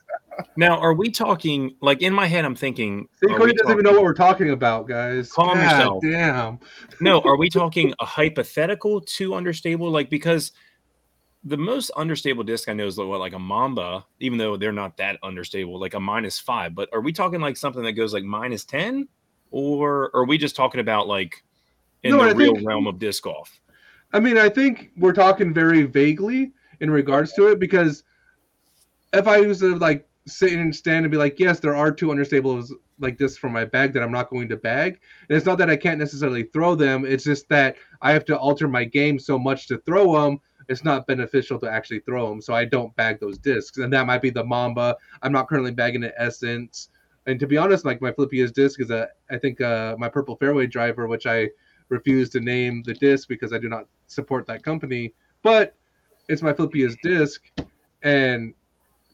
now, 0.56 0.77
are 0.79 0.94
we 0.94 1.10
talking 1.10 1.75
like 1.82 2.01
in 2.01 2.13
my 2.13 2.27
head? 2.27 2.46
I'm 2.46 2.56
thinking. 2.56 3.08
See, 3.24 3.34
Cody 3.34 3.53
doesn't 3.53 3.72
even 3.72 3.84
know 3.84 3.94
what 3.94 4.03
we're 4.03 4.13
talking 4.13 4.51
about, 4.51 4.88
guys. 4.88 5.32
Calm 5.32 5.56
God 5.58 5.62
yourself. 5.63 6.03
Damn. 6.03 6.60
no, 7.01 7.22
are 7.22 7.38
we 7.38 7.50
talking 7.51 7.94
a 8.00 8.06
hypothetical 8.06 9.01
too 9.01 9.34
understable? 9.34 9.89
Like 9.89 10.10
because 10.10 10.51
the 11.44 11.58
most 11.58 11.91
understable 11.91 12.44
disc 12.44 12.67
I 12.67 12.74
know 12.74 12.86
is 12.88 12.98
like, 12.98 13.08
what, 13.08 13.20
like 13.20 13.34
a 13.34 13.39
Mamba, 13.39 14.06
even 14.20 14.38
though 14.38 14.58
they're 14.58 14.72
not 14.72 14.98
that 14.98 15.17
understable, 15.24 15.79
like 15.79 15.94
a 15.94 16.00
minus 16.00 16.39
five. 16.39 16.75
But 16.75 16.89
are 16.94 17.01
we 17.01 17.13
talking 17.13 17.39
like 17.39 17.58
something 17.58 17.84
that 17.84 17.94
goes 17.94 18.13
like 18.13 18.24
minus 18.24 18.65
ten, 18.65 19.08
or 19.51 20.12
are 20.15 20.25
we 20.25 20.38
just 20.38 20.56
talking 20.56 20.82
about 20.82 21.08
like 21.08 21.44
in 22.03 22.12
No, 22.12 22.24
the 22.24 22.29
I 22.29 22.34
real 22.34 22.56
think- 22.56 22.67
realm 22.67 22.88
of 22.88 23.00
disc 23.00 23.24
golf? 23.24 23.60
I 24.13 24.20
mean, 24.22 24.38
I 24.38 24.48
think 24.50 24.91
we're 24.98 25.13
talking 25.13 25.53
very 25.53 25.84
vaguely 25.84 26.53
in 26.79 26.89
regards 26.89 27.34
to 27.34 27.48
it 27.48 27.60
because 27.60 28.03
if 29.13 29.27
I 29.27 29.41
was 29.41 29.60
to 29.60 29.75
like 29.77 30.08
sit 30.27 30.53
and 30.53 30.75
stand 30.75 31.05
and 31.05 31.12
be 31.12 31.17
like, 31.17 31.39
yes, 31.39 31.60
there 31.60 31.75
are 31.75 31.91
two 31.91 32.07
understables 32.07 32.72
like 33.00 33.17
this 33.17 33.38
from 33.38 33.53
my 33.53 33.65
bag 33.65 33.93
that 33.93 34.03
I'm 34.03 34.12
not 34.12 34.29
going 34.29 34.50
to 34.50 34.57
bag. 34.57 35.00
And 35.29 35.38
it's 35.38 35.46
not 35.46 35.57
that 35.60 35.69
I 35.69 35.75
can't 35.75 36.00
necessarily 36.00 36.43
throw 36.43 36.75
them. 36.75 37.05
It's 37.05 37.24
just 37.24 37.48
that 37.50 37.77
I 38.01 38.12
have 38.12 38.25
to 38.25 38.38
alter 38.38 38.67
my 38.67 38.84
game 38.84 39.19
so 39.19 39.39
much 39.39 39.67
to 39.67 39.77
throw 39.79 40.22
them. 40.22 40.39
It's 40.67 40.84
not 40.84 41.07
beneficial 41.07 41.60
to 41.60 41.72
actually 41.72 42.00
throw 42.01 42.27
them, 42.29 42.41
so 42.41 42.53
I 42.53 42.65
don't 42.65 42.93
bag 42.98 43.22
those 43.22 43.38
discs. 43.38 43.77
And 43.77 43.91
that 43.93 44.05
might 44.05 44.22
be 44.22 44.29
the 44.29 44.43
Mamba. 44.43 44.98
I'm 45.22 45.31
not 45.31 45.48
currently 45.48 45.72
bagging 45.72 46.03
an 46.03 46.12
Essence. 46.17 46.89
And 47.25 47.39
to 47.39 47.48
be 47.48 47.57
honest, 47.57 47.86
like 47.86 48.01
my 48.01 48.12
flippiest 48.12 48.53
disc 48.53 48.81
is 48.81 48.89
a, 48.89 49.07
I 49.31 49.38
think 49.38 49.62
uh, 49.62 49.96
my 49.98 50.10
Purple 50.10 50.36
Fairway 50.36 50.67
driver, 50.67 51.07
which 51.07 51.25
I 51.25 51.50
refuse 51.89 52.29
to 52.31 52.41
name 52.41 52.84
the 52.84 52.93
disc 52.96 53.29
because 53.29 53.53
I 53.53 53.60
do 53.60 53.69
not 53.69 53.86
support 54.07 54.46
that 54.48 54.63
company. 54.63 55.13
But 55.41 55.74
it's 56.27 56.41
my 56.41 56.51
flippiest 56.51 56.98
disc, 57.01 57.41
and 58.03 58.53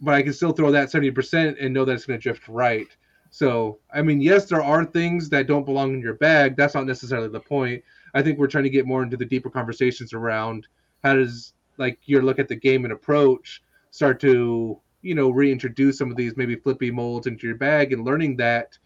but 0.03 0.13
I 0.13 0.22
can 0.22 0.33
still 0.33 0.51
throw 0.51 0.72
that 0.72 0.91
seventy 0.91 1.12
percent 1.12 1.57
and 1.60 1.74
know 1.74 1.86
that 1.86 1.93
it's 1.93 2.05
going 2.05 2.19
to 2.19 2.24
drift 2.24 2.48
right. 2.48 2.88
So 3.31 3.79
I 3.93 4.01
mean, 4.01 4.22
yes, 4.22 4.45
there 4.45 4.62
are 4.62 4.86
things 4.86 5.29
that 5.29 5.48
don't 5.48 5.65
belong 5.65 5.93
in 5.93 6.01
your 6.01 6.15
bag. 6.15 6.55
That's 6.55 6.75
not 6.75 6.86
necessarily 6.86 7.29
the 7.29 7.39
point. 7.39 7.83
I 8.13 8.22
think 8.22 8.38
we're 8.38 8.48
trying 8.48 8.65
to 8.65 8.69
get 8.69 8.86
more 8.86 9.01
into 9.01 9.17
the 9.17 9.25
deeper 9.25 9.50
conversations 9.50 10.13
around 10.13 10.67
how 11.03 11.15
does 11.15 11.53
like 11.77 12.00
your 12.05 12.22
look 12.22 12.38
at 12.38 12.48
the 12.48 12.55
game 12.55 12.83
and 12.83 12.93
approach 12.93 13.63
start 13.91 14.19
to 14.19 14.79
you 15.01 15.15
know 15.15 15.29
reintroduce 15.29 15.98
some 15.98 16.12
of 16.12 16.17
these 16.17 16.38
maybe 16.38 16.55
flippy 16.55 16.91
molds 16.91 17.27
into 17.27 17.48
your 17.48 17.55
bag 17.55 17.93
and 17.93 18.05
learning 18.05 18.38
that 18.38 18.77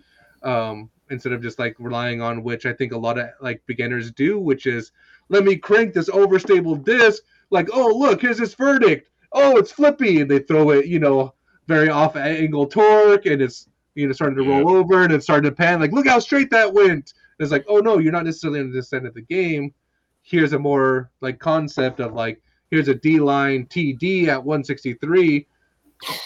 um, 0.43 0.89
instead 1.09 1.33
of 1.33 1.41
just 1.41 1.59
like 1.59 1.75
relying 1.79 2.21
on 2.21 2.43
which 2.43 2.65
I 2.65 2.73
think 2.73 2.93
a 2.93 2.97
lot 2.97 3.17
of 3.17 3.29
like 3.41 3.65
beginners 3.65 4.11
do, 4.11 4.39
which 4.39 4.65
is 4.65 4.91
let 5.29 5.43
me 5.43 5.55
crank 5.57 5.93
this 5.93 6.09
overstable 6.09 6.83
disc. 6.83 7.23
Like, 7.49 7.69
oh 7.73 7.93
look, 7.95 8.21
here's 8.21 8.37
this 8.37 8.53
verdict. 8.53 9.09
Oh, 9.33 9.57
it's 9.57 9.71
flippy, 9.71 10.21
and 10.21 10.31
they 10.31 10.39
throw 10.39 10.71
it, 10.71 10.85
you 10.85 10.99
know, 10.99 11.33
very 11.67 11.89
off 11.89 12.15
angle 12.15 12.65
torque, 12.65 13.25
and 13.25 13.41
it's 13.41 13.67
you 13.95 14.07
know 14.07 14.13
starting 14.13 14.37
to 14.37 14.49
roll 14.49 14.75
over 14.75 15.03
and 15.03 15.11
it's 15.11 15.25
starting 15.25 15.49
to 15.49 15.55
pan. 15.55 15.79
Like, 15.79 15.91
look 15.91 16.07
how 16.07 16.19
straight 16.19 16.49
that 16.51 16.71
went. 16.71 16.89
And 16.89 17.45
it's 17.45 17.51
like, 17.51 17.65
oh 17.67 17.79
no, 17.79 17.97
you're 17.97 18.11
not 18.11 18.25
necessarily 18.25 18.59
in 18.59 18.71
this 18.71 18.93
end 18.93 19.05
of 19.05 19.13
the 19.13 19.21
game. 19.21 19.73
Here's 20.21 20.53
a 20.53 20.59
more 20.59 21.11
like 21.21 21.39
concept 21.39 21.99
of 21.99 22.13
like 22.13 22.41
here's 22.71 22.87
a 22.87 22.95
D 22.95 23.19
line 23.19 23.65
TD 23.65 24.27
at 24.27 24.43
163 24.43 25.47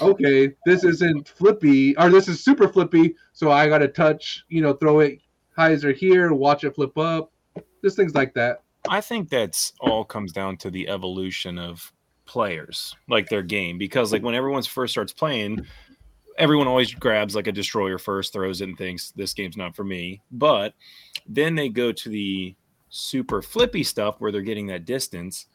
okay, 0.02 0.52
this 0.66 0.84
isn't 0.84 1.28
flippy, 1.28 1.96
or 1.98 2.10
this 2.10 2.28
is 2.28 2.44
super 2.44 2.68
flippy, 2.68 3.16
so 3.34 3.52
I 3.52 3.68
got 3.68 3.80
to 3.80 3.88
touch, 3.88 4.44
you 4.50 4.62
know, 4.62 4.74
throw 4.74 5.00
it 5.00 5.20
hyzer 5.58 5.96
here, 5.96 6.34
watch 6.34 6.64
it 6.64 6.76
flip 6.76 6.98
up, 6.98 7.32
just 7.84 7.96
things 7.96 8.16
like 8.16 8.34
that. 8.34 8.64
I 8.90 9.02
think 9.02 9.30
that's 9.30 9.74
all 9.80 10.04
comes 10.04 10.32
down 10.32 10.58
to 10.58 10.72
the 10.72 10.90
evolution 10.90 11.60
of 11.60 11.92
players, 12.32 12.96
like 13.10 13.28
their 13.28 13.44
game. 13.44 13.78
Because 13.78 14.14
like 14.14 14.24
when 14.24 14.36
everyone 14.36 14.64
first 14.64 14.94
starts 14.94 15.12
playing, 15.12 15.66
everyone 16.38 16.66
always 16.66 16.94
grabs 16.94 17.36
like 17.36 17.48
a 17.48 17.52
destroyer 17.52 17.98
first, 17.98 18.32
throws 18.32 18.62
it, 18.62 18.70
and 18.70 18.78
thinks 18.78 19.12
this 19.12 19.34
game's 19.34 19.58
not 19.58 19.76
for 19.76 19.84
me. 19.84 20.22
But 20.32 20.74
then 21.28 21.56
they 21.56 21.68
go 21.68 21.92
to 21.92 22.10
the 22.10 22.56
super 22.90 23.42
flippy 23.42 23.84
stuff 23.84 24.16
where 24.20 24.32
they're 24.32 24.42
getting 24.42 24.68
that 24.68 24.86
distance, 24.86 25.48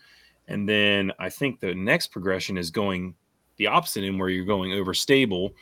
and 0.48 0.68
then 0.68 1.12
I 1.18 1.30
think 1.30 1.60
the 1.60 1.74
next 1.74 2.08
progression 2.08 2.58
is 2.58 2.70
going 2.70 3.14
the 3.56 3.68
opposite 3.68 4.04
in 4.04 4.18
where 4.18 4.28
you're 4.28 4.44
going 4.44 4.74
over 4.74 4.92
stable. 4.92 5.54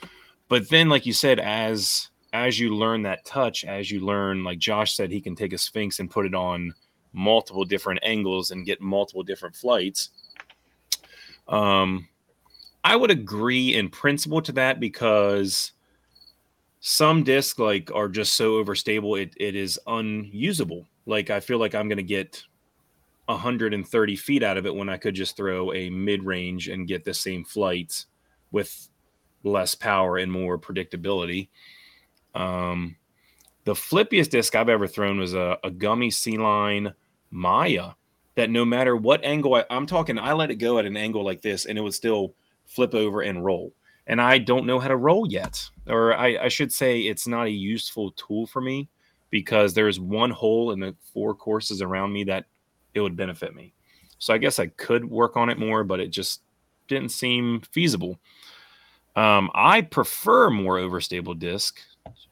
But 0.49 0.69
then, 0.69 0.89
like 0.89 1.07
you 1.07 1.13
said, 1.13 1.39
as 1.39 2.09
as 2.33 2.59
you 2.59 2.75
learn 2.75 3.03
that 3.03 3.25
touch, 3.25 3.65
as 3.65 3.89
you 3.89 4.01
learn, 4.01 4.43
like 4.43 4.59
Josh 4.59 4.97
said, 4.97 5.13
he 5.13 5.21
can 5.21 5.37
take 5.37 5.53
a 5.53 5.59
Sphinx 5.59 6.01
and 6.01 6.11
put 6.11 6.27
it 6.27 6.35
on 6.35 6.75
multiple 7.13 7.65
different 7.65 8.01
angles 8.03 8.51
and 8.51 8.67
get 8.67 8.81
multiple 8.81 9.23
different 9.23 9.55
flights. 9.55 10.11
Um, 11.49 12.09
I 12.83 12.97
would 12.97 13.11
agree 13.11 13.75
in 13.75 13.89
principle 13.89 14.43
to 14.43 14.53
that 14.53 14.81
because 14.81 15.73
some 16.81 17.25
discs 17.25 17.59
like 17.59 17.91
are 17.95 18.09
just 18.09 18.35
so 18.35 18.63
overstable 18.63 19.21
it, 19.21 19.35
it 19.39 19.57
is 19.57 19.81
unusable. 19.87 20.87
Like 21.07 21.31
I 21.31 21.41
feel 21.41 21.59
like 21.59 21.75
I'm 21.75 21.89
gonna 21.89 22.03
get 22.03 22.43
130 23.27 24.17
feet 24.17 24.43
out 24.43 24.59
of 24.59 24.67
it 24.67 24.75
when 24.75 24.91
I 24.91 24.99
could 24.99 25.15
just 25.15 25.37
throw 25.37 25.73
a 25.73 25.89
mid 25.89 26.23
range 26.23 26.69
and 26.69 26.87
get 26.87 27.05
the 27.05 27.15
same 27.15 27.45
flights 27.45 28.07
with 28.53 28.89
less 29.45 29.75
power 29.75 30.19
and 30.19 30.31
more 30.31 30.59
predictability. 30.59 31.49
Um, 32.35 32.97
the 33.65 33.73
flippiest 33.73 34.31
disc 34.31 34.55
I've 34.55 34.69
ever 34.69 34.87
thrown 34.87 35.19
was 35.19 35.33
a, 35.33 35.57
a 35.65 35.71
gummy 35.71 36.11
C 36.11 36.37
line 36.37 36.93
Maya 37.31 37.93
that 38.37 38.51
no 38.51 38.65
matter 38.65 38.97
what 38.97 39.25
angle 39.25 39.55
I, 39.55 39.65
I'm 39.71 39.87
talking, 39.87 40.19
I 40.19 40.33
let 40.33 40.51
it 40.51 40.57
go 40.57 40.79
at 40.79 40.87
an 40.87 40.97
angle 40.97 41.25
like 41.25 41.43
this 41.43 41.67
and 41.67 41.79
it 41.79 41.83
would 41.83 41.95
still 41.95 42.35
flip 42.67 42.95
over 42.95 43.23
and 43.23 43.45
roll. 43.45 43.73
And 44.07 44.21
I 44.21 44.39
don't 44.39 44.67
know 44.67 44.79
how 44.79 44.89
to 44.89 44.97
roll 44.97 45.27
yet. 45.27 45.69
Or 45.87 46.15
I, 46.15 46.37
I 46.43 46.49
should 46.49 46.73
say 46.73 47.01
it's 47.01 47.27
not 47.27 47.47
a 47.47 47.51
useful 47.51 48.13
tool 48.13 48.47
for 48.47 48.61
me 48.61 48.89
because 49.31 49.73
there's 49.75 49.99
one 49.99 50.31
hole 50.31 50.73
in 50.73 50.81
the 50.81 50.95
four 51.13 51.35
courses 51.35 51.81
around 51.81 52.13
me 52.13 52.25
that 52.25 52.45
it 52.93 53.01
would 53.01 53.17
benefit 53.17 53.55
me. 53.55 53.73
So 54.19 54.33
I 54.35 54.39
guess 54.39 54.59
I 54.59 54.67
could 54.67 55.05
work 55.05 55.37
on 55.37 55.49
it 55.49 55.59
more, 55.59 55.85
but 55.85 56.01
it 56.01 56.09
just 56.09 56.43
didn't 56.89 57.11
seem 57.11 57.61
feasible. 57.73 58.19
Um, 59.17 59.51
I 59.55 59.83
prefer 59.83 60.51
more 60.51 60.79
overstable 60.79 61.39
disc 61.39 61.81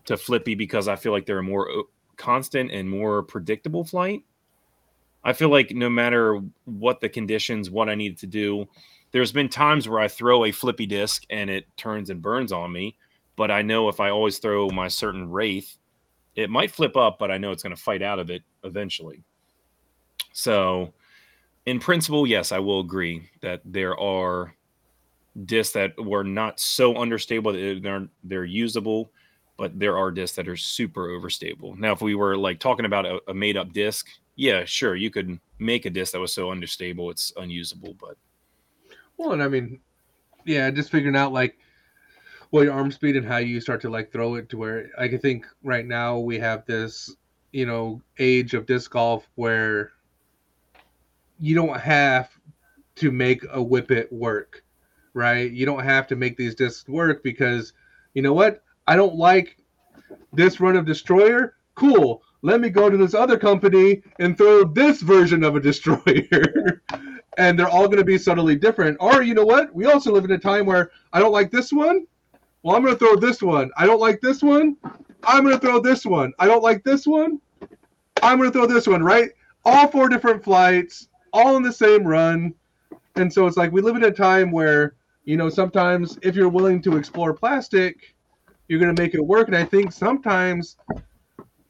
to 0.04 0.16
flippy 0.16 0.54
because 0.54 0.88
I 0.88 0.96
feel 0.96 1.12
like 1.12 1.26
they're 1.26 1.38
a 1.38 1.42
more 1.42 1.84
constant 2.16 2.70
and 2.70 2.88
more 2.88 3.22
predictable 3.22 3.84
flight. 3.84 4.22
I 5.24 5.32
feel 5.32 5.48
like 5.48 5.70
no 5.70 5.88
matter 5.88 6.40
what 6.64 7.00
the 7.00 7.08
conditions, 7.08 7.70
what 7.70 7.88
I 7.88 7.94
needed 7.94 8.18
to 8.18 8.26
do, 8.26 8.66
there's 9.12 9.32
been 9.32 9.48
times 9.48 9.88
where 9.88 10.00
I 10.00 10.08
throw 10.08 10.44
a 10.44 10.52
flippy 10.52 10.86
disc 10.86 11.24
and 11.30 11.48
it 11.48 11.66
turns 11.76 12.10
and 12.10 12.20
burns 12.20 12.50
on 12.50 12.72
me. 12.72 12.96
But 13.36 13.50
I 13.50 13.62
know 13.62 13.88
if 13.88 14.00
I 14.00 14.10
always 14.10 14.38
throw 14.38 14.68
my 14.70 14.88
certain 14.88 15.30
wraith, 15.30 15.76
it 16.34 16.50
might 16.50 16.70
flip 16.70 16.96
up, 16.96 17.18
but 17.18 17.30
I 17.30 17.38
know 17.38 17.50
it's 17.50 17.62
going 17.62 17.76
to 17.76 17.82
fight 17.82 18.02
out 18.02 18.18
of 18.18 18.30
it 18.30 18.42
eventually. 18.64 19.22
So, 20.32 20.94
in 21.66 21.78
principle, 21.78 22.26
yes, 22.26 22.52
I 22.52 22.58
will 22.58 22.80
agree 22.80 23.28
that 23.42 23.60
there 23.64 23.98
are 23.98 24.54
discs 25.44 25.72
that 25.74 25.92
were 26.02 26.24
not 26.24 26.60
so 26.60 26.96
understable 26.96 27.52
that 27.52 27.80
they're 27.82 28.08
they're 28.24 28.44
usable, 28.44 29.12
but 29.56 29.78
there 29.78 29.96
are 29.96 30.10
discs 30.10 30.36
that 30.36 30.48
are 30.48 30.56
super 30.56 31.08
overstable. 31.08 31.76
Now, 31.78 31.92
if 31.92 32.00
we 32.00 32.14
were 32.14 32.36
like 32.36 32.58
talking 32.58 32.86
about 32.86 33.06
a, 33.06 33.20
a 33.28 33.34
made 33.34 33.56
up 33.56 33.72
disc, 33.72 34.08
yeah, 34.36 34.64
sure, 34.64 34.96
you 34.96 35.10
could 35.10 35.38
make 35.58 35.86
a 35.86 35.90
disc 35.90 36.12
that 36.12 36.20
was 36.20 36.32
so 36.32 36.50
understable 36.50 37.10
it's 37.10 37.32
unusable, 37.36 37.94
but 38.00 38.16
Well, 39.16 39.32
and 39.32 39.42
I 39.42 39.48
mean, 39.48 39.80
yeah, 40.44 40.70
just 40.70 40.90
figuring 40.90 41.16
out 41.16 41.32
like 41.32 41.58
well 42.50 42.64
your 42.64 42.72
arm 42.72 42.90
speed 42.90 43.16
and 43.16 43.26
how 43.26 43.38
you 43.38 43.60
start 43.60 43.80
to 43.82 43.90
like 43.90 44.12
throw 44.12 44.34
it 44.34 44.48
to 44.50 44.58
where 44.58 44.90
I 44.98 45.08
think 45.08 45.46
right 45.62 45.86
now 45.86 46.18
we 46.18 46.38
have 46.38 46.64
this, 46.66 47.14
you 47.52 47.66
know, 47.66 48.00
age 48.18 48.54
of 48.54 48.66
disc 48.66 48.90
golf 48.90 49.28
where 49.36 49.92
you 51.38 51.54
don't 51.54 51.80
have 51.80 52.30
to 52.96 53.10
make 53.10 53.44
a 53.50 53.62
whip 53.62 53.90
it 53.90 54.12
work, 54.12 54.62
right? 55.14 55.50
You 55.50 55.66
don't 55.66 55.84
have 55.84 56.06
to 56.08 56.16
make 56.16 56.36
these 56.36 56.54
discs 56.54 56.88
work 56.88 57.22
because 57.22 57.72
you 58.14 58.22
know 58.22 58.32
what? 58.32 58.62
I 58.86 58.96
don't 58.96 59.16
like 59.16 59.56
this 60.32 60.60
run 60.60 60.76
of 60.76 60.84
destroyer. 60.84 61.56
Cool. 61.74 62.22
Let 62.42 62.60
me 62.60 62.68
go 62.70 62.90
to 62.90 62.96
this 62.96 63.14
other 63.14 63.38
company 63.38 64.02
and 64.18 64.36
throw 64.36 64.64
this 64.64 65.00
version 65.00 65.44
of 65.44 65.56
a 65.56 65.60
destroyer. 65.60 66.82
and 67.38 67.58
they're 67.58 67.68
all 67.68 67.86
going 67.86 67.98
to 67.98 68.04
be 68.04 68.18
subtly 68.18 68.56
different. 68.56 68.96
Or 69.00 69.22
you 69.22 69.34
know 69.34 69.44
what? 69.44 69.74
We 69.74 69.86
also 69.86 70.12
live 70.12 70.24
in 70.24 70.32
a 70.32 70.38
time 70.38 70.66
where 70.66 70.90
I 71.12 71.20
don't 71.20 71.32
like 71.32 71.50
this 71.50 71.72
one. 71.72 72.06
Well, 72.62 72.76
I'm 72.76 72.82
going 72.82 72.94
to 72.94 72.98
throw 72.98 73.16
this 73.16 73.42
one. 73.42 73.70
I 73.76 73.86
don't 73.86 74.00
like 74.00 74.20
this 74.20 74.42
one. 74.42 74.76
I'm 75.24 75.44
gonna 75.44 75.58
throw 75.58 75.80
this 75.80 76.04
one. 76.04 76.32
I 76.38 76.46
don't 76.46 76.62
like 76.62 76.82
this 76.84 77.06
one. 77.06 77.40
I'm 78.22 78.38
gonna 78.38 78.50
throw 78.50 78.66
this 78.66 78.86
one. 78.86 79.02
Right? 79.02 79.30
All 79.64 79.88
four 79.88 80.08
different 80.08 80.42
flights, 80.42 81.08
all 81.32 81.56
in 81.56 81.62
the 81.62 81.72
same 81.72 82.04
run, 82.04 82.54
and 83.16 83.32
so 83.32 83.46
it's 83.46 83.56
like 83.56 83.72
we 83.72 83.80
live 83.80 83.96
in 83.96 84.04
a 84.04 84.10
time 84.10 84.50
where 84.50 84.94
you 85.24 85.36
know 85.36 85.48
sometimes 85.48 86.18
if 86.22 86.34
you're 86.34 86.48
willing 86.48 86.82
to 86.82 86.96
explore 86.96 87.32
plastic, 87.34 88.14
you're 88.68 88.80
gonna 88.80 89.00
make 89.00 89.14
it 89.14 89.20
work. 89.20 89.48
And 89.48 89.56
I 89.56 89.64
think 89.64 89.92
sometimes 89.92 90.76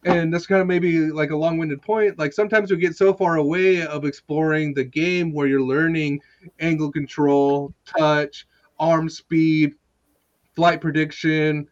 and 0.05 0.33
that's 0.33 0.47
kind 0.47 0.61
of 0.61 0.67
maybe 0.67 1.11
like 1.11 1.31
a 1.31 1.37
long-winded 1.37 1.81
point 1.81 2.19
like 2.19 2.33
sometimes 2.33 2.71
we 2.71 2.77
get 2.77 2.97
so 2.97 3.13
far 3.13 3.37
away 3.37 3.83
of 3.87 4.05
exploring 4.05 4.75
the 4.75 4.85
game 4.85 5.33
where 5.33 5.47
you're 5.47 5.63
learning 5.63 6.21
angle 6.61 6.91
control 6.91 7.73
touch 7.85 8.47
arm 8.79 9.09
speed 9.09 9.75
flight 10.55 10.81
prediction 10.81 11.67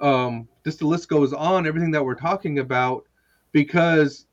um 0.00 0.48
just 0.64 0.80
the 0.80 0.86
list 0.86 1.08
goes 1.08 1.32
on 1.32 1.66
everything 1.66 1.90
that 1.90 2.04
we're 2.04 2.14
talking 2.14 2.58
about 2.58 3.04
because 3.52 4.26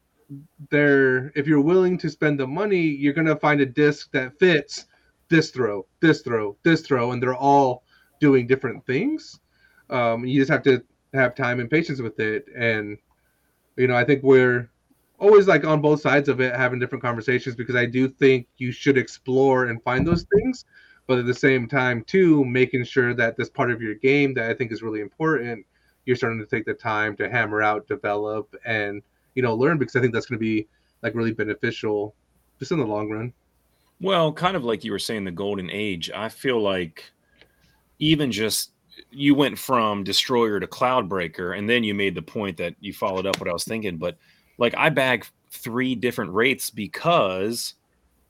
there 0.69 1.31
if 1.35 1.47
you're 1.47 1.61
willing 1.61 1.97
to 1.97 2.09
spend 2.09 2.39
the 2.39 2.47
money 2.47 2.81
you're 2.81 3.13
going 3.13 3.27
to 3.27 3.35
find 3.35 3.61
a 3.61 3.65
disc 3.65 4.11
that 4.11 4.37
fits 4.39 4.85
this 5.29 5.51
throw 5.51 5.85
this 5.99 6.21
throw 6.21 6.55
this 6.63 6.81
throw 6.81 7.11
and 7.11 7.21
they're 7.21 7.35
all 7.35 7.83
doing 8.19 8.47
different 8.47 8.85
things. 8.85 9.39
Um 9.89 10.25
you 10.25 10.39
just 10.39 10.51
have 10.51 10.63
to 10.63 10.83
have 11.13 11.35
time 11.35 11.59
and 11.59 11.69
patience 11.69 12.01
with 12.01 12.19
it 12.19 12.47
and 12.55 12.97
you 13.75 13.87
know, 13.87 13.95
I 13.95 14.03
think 14.03 14.23
we're 14.23 14.69
always 15.19 15.47
like 15.47 15.65
on 15.65 15.81
both 15.81 16.01
sides 16.01 16.29
of 16.29 16.41
it 16.41 16.55
having 16.55 16.79
different 16.79 17.03
conversations 17.03 17.55
because 17.55 17.75
I 17.75 17.85
do 17.85 18.07
think 18.07 18.47
you 18.57 18.71
should 18.71 18.97
explore 18.97 19.65
and 19.65 19.81
find 19.83 20.05
those 20.05 20.25
things, 20.33 20.65
but 21.07 21.17
at 21.17 21.25
the 21.25 21.33
same 21.33 21.67
time 21.67 22.03
too 22.05 22.43
making 22.45 22.83
sure 22.83 23.13
that 23.13 23.37
this 23.37 23.49
part 23.49 23.71
of 23.71 23.81
your 23.81 23.95
game 23.95 24.33
that 24.33 24.49
I 24.49 24.53
think 24.53 24.71
is 24.71 24.81
really 24.81 25.01
important, 25.01 25.65
you're 26.05 26.15
starting 26.15 26.39
to 26.39 26.45
take 26.45 26.65
the 26.65 26.73
time 26.73 27.15
to 27.17 27.29
hammer 27.29 27.61
out, 27.61 27.87
develop 27.87 28.53
and 28.65 29.01
you 29.35 29.41
know, 29.41 29.55
learn 29.55 29.77
because 29.77 29.95
I 29.95 30.01
think 30.01 30.13
that's 30.13 30.25
going 30.25 30.37
to 30.37 30.43
be 30.43 30.67
like 31.01 31.15
really 31.15 31.33
beneficial 31.33 32.13
just 32.59 32.71
in 32.71 32.79
the 32.79 32.85
long 32.85 33.09
run. 33.09 33.33
Well, 34.01 34.33
kind 34.33 34.57
of 34.57 34.63
like 34.63 34.83
you 34.83 34.91
were 34.91 34.99
saying 34.99 35.23
the 35.23 35.31
golden 35.31 35.69
age, 35.69 36.11
I 36.13 36.29
feel 36.29 36.59
like 36.59 37.11
even 37.99 38.31
just 38.31 38.71
you 39.13 39.35
went 39.35 39.57
from 39.57 40.03
destroyer 40.03 40.59
to 40.59 40.67
cloudbreaker 40.67 41.57
and 41.57 41.69
then 41.69 41.83
you 41.83 41.93
made 41.93 42.15
the 42.15 42.21
point 42.21 42.57
that 42.57 42.75
you 42.79 42.93
followed 42.93 43.25
up 43.25 43.39
what 43.39 43.49
i 43.49 43.53
was 43.53 43.63
thinking 43.63 43.97
but 43.97 44.17
like 44.57 44.73
i 44.75 44.89
bag 44.89 45.25
three 45.51 45.95
different 45.95 46.31
wraiths 46.31 46.69
because 46.69 47.75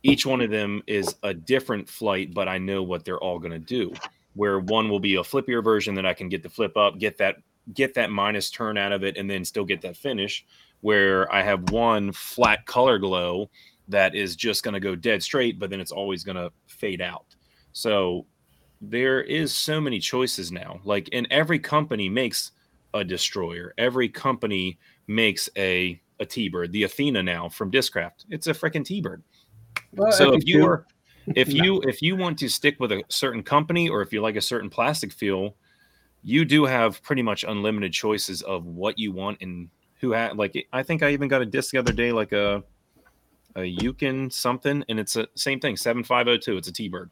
each 0.03 0.25
one 0.25 0.41
of 0.41 0.49
them 0.49 0.81
is 0.87 1.15
a 1.23 1.33
different 1.33 1.87
flight 1.87 2.33
but 2.33 2.47
i 2.47 2.57
know 2.57 2.83
what 2.83 3.05
they're 3.05 3.19
all 3.19 3.39
going 3.39 3.51
to 3.51 3.59
do 3.59 3.91
where 4.35 4.59
one 4.59 4.89
will 4.89 4.99
be 4.99 5.15
a 5.15 5.21
flippier 5.21 5.63
version 5.63 5.95
that 5.95 6.05
i 6.05 6.13
can 6.13 6.29
get 6.29 6.43
the 6.43 6.49
flip 6.49 6.75
up 6.77 6.97
get 6.99 7.17
that 7.17 7.37
get 7.73 7.93
that 7.93 8.09
minus 8.09 8.49
turn 8.49 8.77
out 8.77 8.91
of 8.91 9.03
it 9.03 9.17
and 9.17 9.29
then 9.29 9.45
still 9.45 9.65
get 9.65 9.81
that 9.81 9.95
finish 9.95 10.45
where 10.81 11.31
i 11.33 11.41
have 11.41 11.69
one 11.69 12.11
flat 12.11 12.65
color 12.65 12.97
glow 12.97 13.49
that 13.87 14.15
is 14.15 14.35
just 14.35 14.63
going 14.63 14.73
to 14.73 14.79
go 14.79 14.95
dead 14.95 15.21
straight 15.21 15.59
but 15.59 15.69
then 15.69 15.79
it's 15.79 15.91
always 15.91 16.23
going 16.23 16.35
to 16.35 16.51
fade 16.83 17.01
out. 17.01 17.25
So 17.71 18.25
there 18.89 19.21
is 19.21 19.55
so 19.55 19.79
many 19.79 19.99
choices 19.99 20.51
now. 20.51 20.79
Like, 20.83 21.09
and 21.13 21.25
every 21.31 21.59
company 21.59 22.09
makes 22.09 22.51
a 22.93 23.03
destroyer. 23.03 23.73
Every 23.77 24.09
company 24.09 24.77
makes 25.07 25.49
a 25.57 25.99
a 26.19 26.25
T-bird. 26.25 26.71
The 26.71 26.83
Athena 26.83 27.23
now 27.23 27.49
from 27.49 27.71
Discraft, 27.71 28.25
it's 28.29 28.47
a 28.47 28.53
freaking 28.53 28.85
T-bird. 28.85 29.23
Well, 29.93 30.11
so 30.11 30.33
if 30.33 30.45
you 30.45 30.65
are, 30.65 30.85
if 31.35 31.51
you 31.53 31.81
if 31.81 32.01
you 32.01 32.15
want 32.15 32.37
to 32.39 32.49
stick 32.49 32.79
with 32.79 32.91
a 32.91 33.03
certain 33.09 33.41
company 33.41 33.89
or 33.89 34.01
if 34.01 34.13
you 34.13 34.22
like 34.22 34.35
a 34.35 34.41
certain 34.41 34.69
plastic 34.69 35.11
feel, 35.11 35.55
you 36.22 36.46
do 36.46 36.65
have 36.65 37.01
pretty 37.01 37.22
much 37.22 37.43
unlimited 37.48 37.93
choices 37.93 38.41
of 38.43 38.65
what 38.65 39.00
you 39.00 39.11
want 39.11 39.37
and 39.41 39.69
who 40.00 40.11
had 40.11 40.37
like 40.37 40.67
I 40.74 40.83
think 40.83 41.03
I 41.03 41.11
even 41.11 41.29
got 41.29 41.41
a 41.41 41.46
disc 41.46 41.72
the 41.72 41.79
other 41.79 41.93
day 41.93 42.11
like 42.11 42.33
a 42.33 42.63
a 43.55 43.63
Yukon 43.63 44.29
something 44.29 44.83
and 44.89 45.00
it's 45.00 45.15
a 45.15 45.27
same 45.35 45.59
thing 45.59 45.77
7502 45.77 46.57
it's 46.57 46.67
a 46.67 46.74
T-bird 46.74 47.11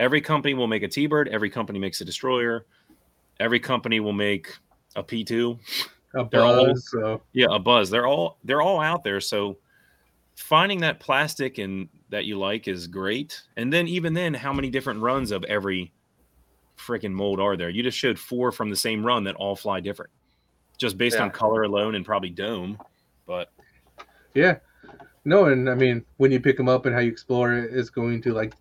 Every 0.00 0.22
company 0.22 0.54
will 0.54 0.66
make 0.66 0.82
a 0.82 0.88
T-bird. 0.88 1.28
Every 1.28 1.50
company 1.50 1.78
makes 1.78 2.00
a 2.00 2.06
destroyer. 2.06 2.64
Every 3.38 3.60
company 3.60 4.00
will 4.00 4.14
make 4.14 4.56
a 4.96 5.02
P 5.02 5.22
two. 5.22 5.58
A 6.14 6.24
buzz. 6.24 6.58
All, 6.58 6.76
so. 6.76 7.22
Yeah, 7.34 7.48
a 7.50 7.58
buzz. 7.58 7.90
They're 7.90 8.06
all 8.06 8.38
they're 8.42 8.62
all 8.62 8.80
out 8.80 9.04
there. 9.04 9.20
So 9.20 9.58
finding 10.36 10.80
that 10.80 11.00
plastic 11.00 11.58
and 11.58 11.88
that 12.08 12.24
you 12.24 12.38
like 12.38 12.66
is 12.66 12.86
great. 12.86 13.42
And 13.58 13.70
then 13.70 13.86
even 13.88 14.14
then, 14.14 14.32
how 14.32 14.54
many 14.54 14.70
different 14.70 15.02
runs 15.02 15.32
of 15.32 15.44
every 15.44 15.92
freaking 16.78 17.12
mold 17.12 17.38
are 17.38 17.56
there? 17.56 17.68
You 17.68 17.82
just 17.82 17.98
showed 17.98 18.18
four 18.18 18.50
from 18.52 18.70
the 18.70 18.76
same 18.76 19.04
run 19.04 19.22
that 19.24 19.36
all 19.36 19.54
fly 19.54 19.80
different, 19.80 20.10
just 20.78 20.96
based 20.96 21.16
yeah. 21.16 21.24
on 21.24 21.30
color 21.30 21.64
alone 21.64 21.94
and 21.94 22.06
probably 22.06 22.30
dome. 22.30 22.78
But 23.26 23.52
yeah, 24.32 24.56
no, 25.26 25.44
and 25.44 25.68
I 25.68 25.74
mean 25.74 26.06
when 26.16 26.32
you 26.32 26.40
pick 26.40 26.56
them 26.56 26.70
up 26.70 26.86
and 26.86 26.94
how 26.94 27.02
you 27.02 27.12
explore 27.12 27.52
it 27.52 27.72
is 27.72 27.90
going 27.90 28.22
to 28.22 28.32
like 28.32 28.54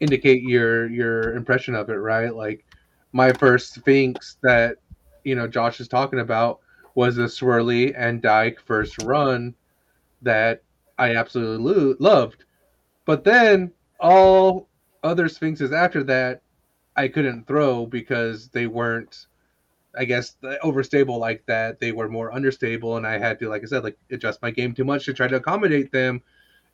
indicate 0.00 0.42
your 0.42 0.88
your 0.88 1.34
impression 1.36 1.74
of 1.74 1.88
it, 1.90 1.94
right? 1.94 2.34
Like 2.34 2.64
my 3.12 3.32
first 3.32 3.74
Sphinx 3.74 4.38
that 4.42 4.76
you 5.24 5.34
know 5.34 5.46
Josh 5.46 5.80
is 5.80 5.88
talking 5.88 6.20
about 6.20 6.60
was 6.94 7.18
a 7.18 7.22
swirly 7.22 7.94
and 7.96 8.20
Dyke 8.20 8.60
first 8.60 9.02
run 9.02 9.54
that 10.22 10.62
I 10.98 11.14
absolutely 11.14 11.64
lo- 11.64 11.96
loved. 11.98 12.44
But 13.04 13.24
then 13.24 13.72
all 14.00 14.68
other 15.02 15.28
Sphinxes 15.28 15.72
after 15.72 16.02
that 16.04 16.42
I 16.96 17.08
couldn't 17.08 17.46
throw 17.46 17.86
because 17.86 18.48
they 18.48 18.66
weren't 18.66 19.26
I 19.96 20.04
guess 20.04 20.36
overstable 20.62 21.18
like 21.18 21.44
that. 21.46 21.80
They 21.80 21.90
were 21.92 22.08
more 22.08 22.32
understable 22.32 22.96
and 22.96 23.06
I 23.06 23.18
had 23.18 23.38
to 23.40 23.48
like 23.48 23.62
I 23.62 23.66
said 23.66 23.84
like 23.84 23.98
adjust 24.10 24.42
my 24.42 24.50
game 24.50 24.74
too 24.74 24.84
much 24.84 25.04
to 25.06 25.12
try 25.12 25.28
to 25.28 25.36
accommodate 25.36 25.92
them 25.92 26.22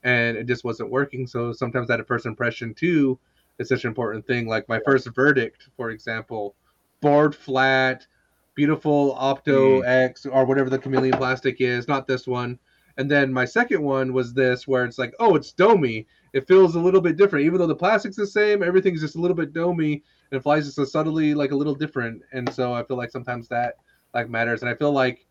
and 0.02 0.36
it 0.36 0.46
just 0.46 0.64
wasn't 0.64 0.90
working. 0.90 1.26
So 1.26 1.52
sometimes 1.52 1.88
that 1.88 2.06
first 2.06 2.26
impression 2.26 2.74
too 2.74 3.18
is 3.58 3.68
such 3.68 3.84
an 3.84 3.88
important 3.88 4.26
thing. 4.26 4.46
Like 4.46 4.68
my 4.68 4.80
first 4.84 5.08
verdict, 5.14 5.68
for 5.76 5.90
example, 5.90 6.54
board 7.00 7.34
flat, 7.34 8.06
beautiful 8.54 9.14
Opto 9.16 9.80
mm. 9.80 9.86
X 9.86 10.26
or 10.26 10.44
whatever 10.44 10.70
the 10.70 10.78
chameleon 10.78 11.16
plastic 11.16 11.60
is, 11.60 11.88
not 11.88 12.06
this 12.06 12.26
one. 12.26 12.58
And 12.98 13.10
then 13.10 13.32
my 13.32 13.44
second 13.44 13.82
one 13.82 14.14
was 14.14 14.32
this, 14.32 14.66
where 14.66 14.84
it's 14.84 14.98
like, 14.98 15.14
oh, 15.20 15.34
it's 15.34 15.52
domey. 15.52 16.06
It 16.32 16.48
feels 16.48 16.76
a 16.76 16.80
little 16.80 17.00
bit 17.00 17.16
different, 17.16 17.44
even 17.44 17.58
though 17.58 17.66
the 17.66 17.74
plastic's 17.74 18.16
the 18.16 18.26
same. 18.26 18.62
Everything's 18.62 19.02
just 19.02 19.16
a 19.16 19.20
little 19.20 19.36
bit 19.36 19.52
domey, 19.52 20.02
and 20.32 20.42
flies 20.42 20.64
just 20.64 20.78
a 20.78 20.86
subtly 20.86 21.34
like 21.34 21.50
a 21.50 21.56
little 21.56 21.74
different. 21.74 22.22
And 22.32 22.52
so 22.52 22.72
I 22.72 22.82
feel 22.84 22.96
like 22.96 23.10
sometimes 23.10 23.48
that 23.48 23.76
like 24.14 24.30
matters. 24.30 24.62
And 24.62 24.70
I 24.70 24.74
feel 24.74 24.92
like 24.92 25.26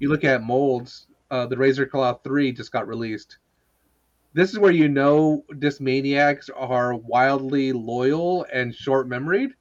you 0.00 0.08
look 0.08 0.24
at 0.24 0.42
molds. 0.42 1.06
Uh, 1.30 1.46
the 1.46 1.56
Razor 1.56 1.86
Claw 1.86 2.14
three 2.14 2.52
just 2.52 2.70
got 2.70 2.86
released 2.86 3.38
this 4.36 4.52
is 4.52 4.58
where 4.58 4.70
you 4.70 4.86
know 4.86 5.42
Discmaniacs 5.54 6.50
are 6.54 6.94
wildly 6.94 7.72
loyal 7.72 8.44
and 8.52 8.74
short 8.74 9.08
memoried 9.08 9.54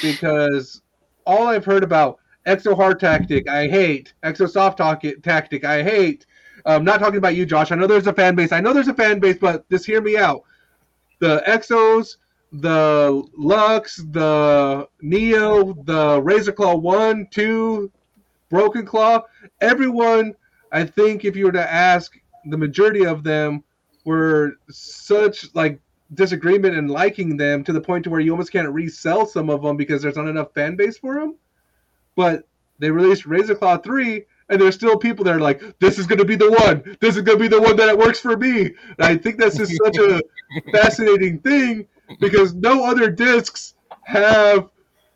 because 0.00 0.80
all 1.26 1.48
I've 1.48 1.64
heard 1.64 1.82
about 1.82 2.20
Exo 2.46 2.76
Hard 2.76 3.00
Tactic, 3.00 3.48
I 3.48 3.66
hate. 3.66 4.14
Exo 4.22 4.48
Soft 4.48 4.78
Tactic, 4.78 5.64
I 5.64 5.82
hate. 5.82 6.26
I'm 6.64 6.84
not 6.84 7.00
talking 7.00 7.16
about 7.16 7.34
you, 7.34 7.44
Josh. 7.44 7.72
I 7.72 7.74
know 7.74 7.88
there's 7.88 8.06
a 8.06 8.12
fan 8.12 8.36
base. 8.36 8.52
I 8.52 8.60
know 8.60 8.72
there's 8.72 8.86
a 8.86 8.94
fan 8.94 9.18
base, 9.18 9.38
but 9.40 9.68
just 9.68 9.86
hear 9.86 10.00
me 10.00 10.16
out. 10.16 10.44
The 11.18 11.42
Exos, 11.48 12.18
the 12.52 13.24
Lux, 13.36 13.96
the 13.96 14.88
Neo, 15.00 15.72
the 15.82 16.22
Razor 16.22 16.52
Claw 16.52 16.76
1, 16.76 17.26
2, 17.32 17.90
Broken 18.50 18.86
Claw, 18.86 19.22
everyone, 19.60 20.36
I 20.70 20.84
think 20.84 21.24
if 21.24 21.34
you 21.34 21.46
were 21.46 21.52
to 21.52 21.72
ask 21.72 22.12
the 22.44 22.56
majority 22.56 23.04
of 23.04 23.24
them, 23.24 23.64
were 24.04 24.56
such 24.70 25.54
like 25.54 25.80
disagreement 26.14 26.76
and 26.76 26.90
liking 26.90 27.36
them 27.36 27.64
to 27.64 27.72
the 27.72 27.80
point 27.80 28.04
to 28.04 28.10
where 28.10 28.20
you 28.20 28.32
almost 28.32 28.52
can't 28.52 28.68
resell 28.68 29.26
some 29.26 29.50
of 29.50 29.62
them 29.62 29.76
because 29.76 30.02
there's 30.02 30.16
not 30.16 30.28
enough 30.28 30.52
fan 30.54 30.76
base 30.76 30.98
for 30.98 31.14
them. 31.14 31.36
But 32.16 32.46
they 32.78 32.90
released 32.90 33.26
Razor 33.26 33.54
Claw 33.54 33.78
3 33.78 34.24
and 34.48 34.60
there's 34.60 34.74
still 34.74 34.98
people 34.98 35.24
that 35.24 35.34
are 35.34 35.40
like, 35.40 35.78
this 35.78 35.98
is 35.98 36.06
going 36.06 36.18
to 36.18 36.24
be 36.24 36.36
the 36.36 36.50
one. 36.50 36.96
This 37.00 37.16
is 37.16 37.22
going 37.22 37.38
to 37.38 37.42
be 37.42 37.48
the 37.48 37.60
one 37.60 37.76
that 37.76 37.96
works 37.96 38.20
for 38.20 38.36
me. 38.36 38.66
And 38.66 38.74
I 38.98 39.16
think 39.16 39.38
that's 39.38 39.56
just 39.56 39.72
such 39.82 39.96
a 39.96 40.20
fascinating 40.72 41.38
thing 41.38 41.86
because 42.20 42.54
no 42.54 42.84
other 42.84 43.10
discs 43.10 43.74
have 44.02 44.68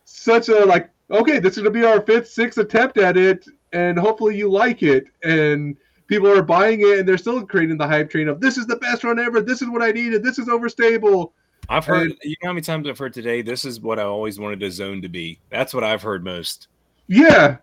such 0.05 0.49
a 0.49 0.65
like, 0.65 0.91
okay, 1.11 1.39
this 1.39 1.57
is 1.57 1.63
going 1.63 1.75
to 1.75 1.81
be 1.81 1.85
our 1.85 2.01
fifth, 2.01 2.29
sixth 2.29 2.59
attempt 2.59 2.99
at 2.99 3.17
it, 3.17 3.45
and 3.73 3.99
hopefully 3.99 4.37
you 4.37 4.51
like 4.51 4.83
it. 4.83 5.05
And 5.23 5.77
people 6.07 6.31
are 6.31 6.43
buying 6.43 6.81
it 6.81 7.01
and 7.01 7.09
they're 7.09 7.19
still 7.19 7.45
creating 7.45 7.77
the 7.77 7.87
hype 7.87 8.11
train 8.11 8.29
of 8.29 8.41
this 8.41 8.57
is 8.57 8.67
the 8.67 8.77
best 8.77 9.05
run 9.05 9.19
ever. 9.19 9.41
This 9.41 9.63
is 9.63 9.69
what 9.69 9.83
I 9.83 9.91
needed. 9.93 10.23
This 10.23 10.39
is 10.39 10.47
overstable. 10.47 11.33
I've 11.69 11.85
heard 11.85 12.13
and, 12.13 12.19
you 12.23 12.37
know 12.43 12.49
how 12.49 12.53
many 12.53 12.63
times 12.63 12.89
I've 12.89 12.99
heard 12.99 13.13
today. 13.13 13.43
This 13.43 13.65
is 13.65 13.81
what 13.81 13.99
I 13.99 14.05
always 14.05 14.39
wanted 14.39 14.63
a 14.63 14.71
zone 14.71 15.03
to 15.03 15.09
be. 15.09 15.41
That's 15.51 15.75
what 15.75 15.85
I've 15.85 16.03
heard 16.03 16.25
most. 16.25 16.69
Yeah. 17.09 17.59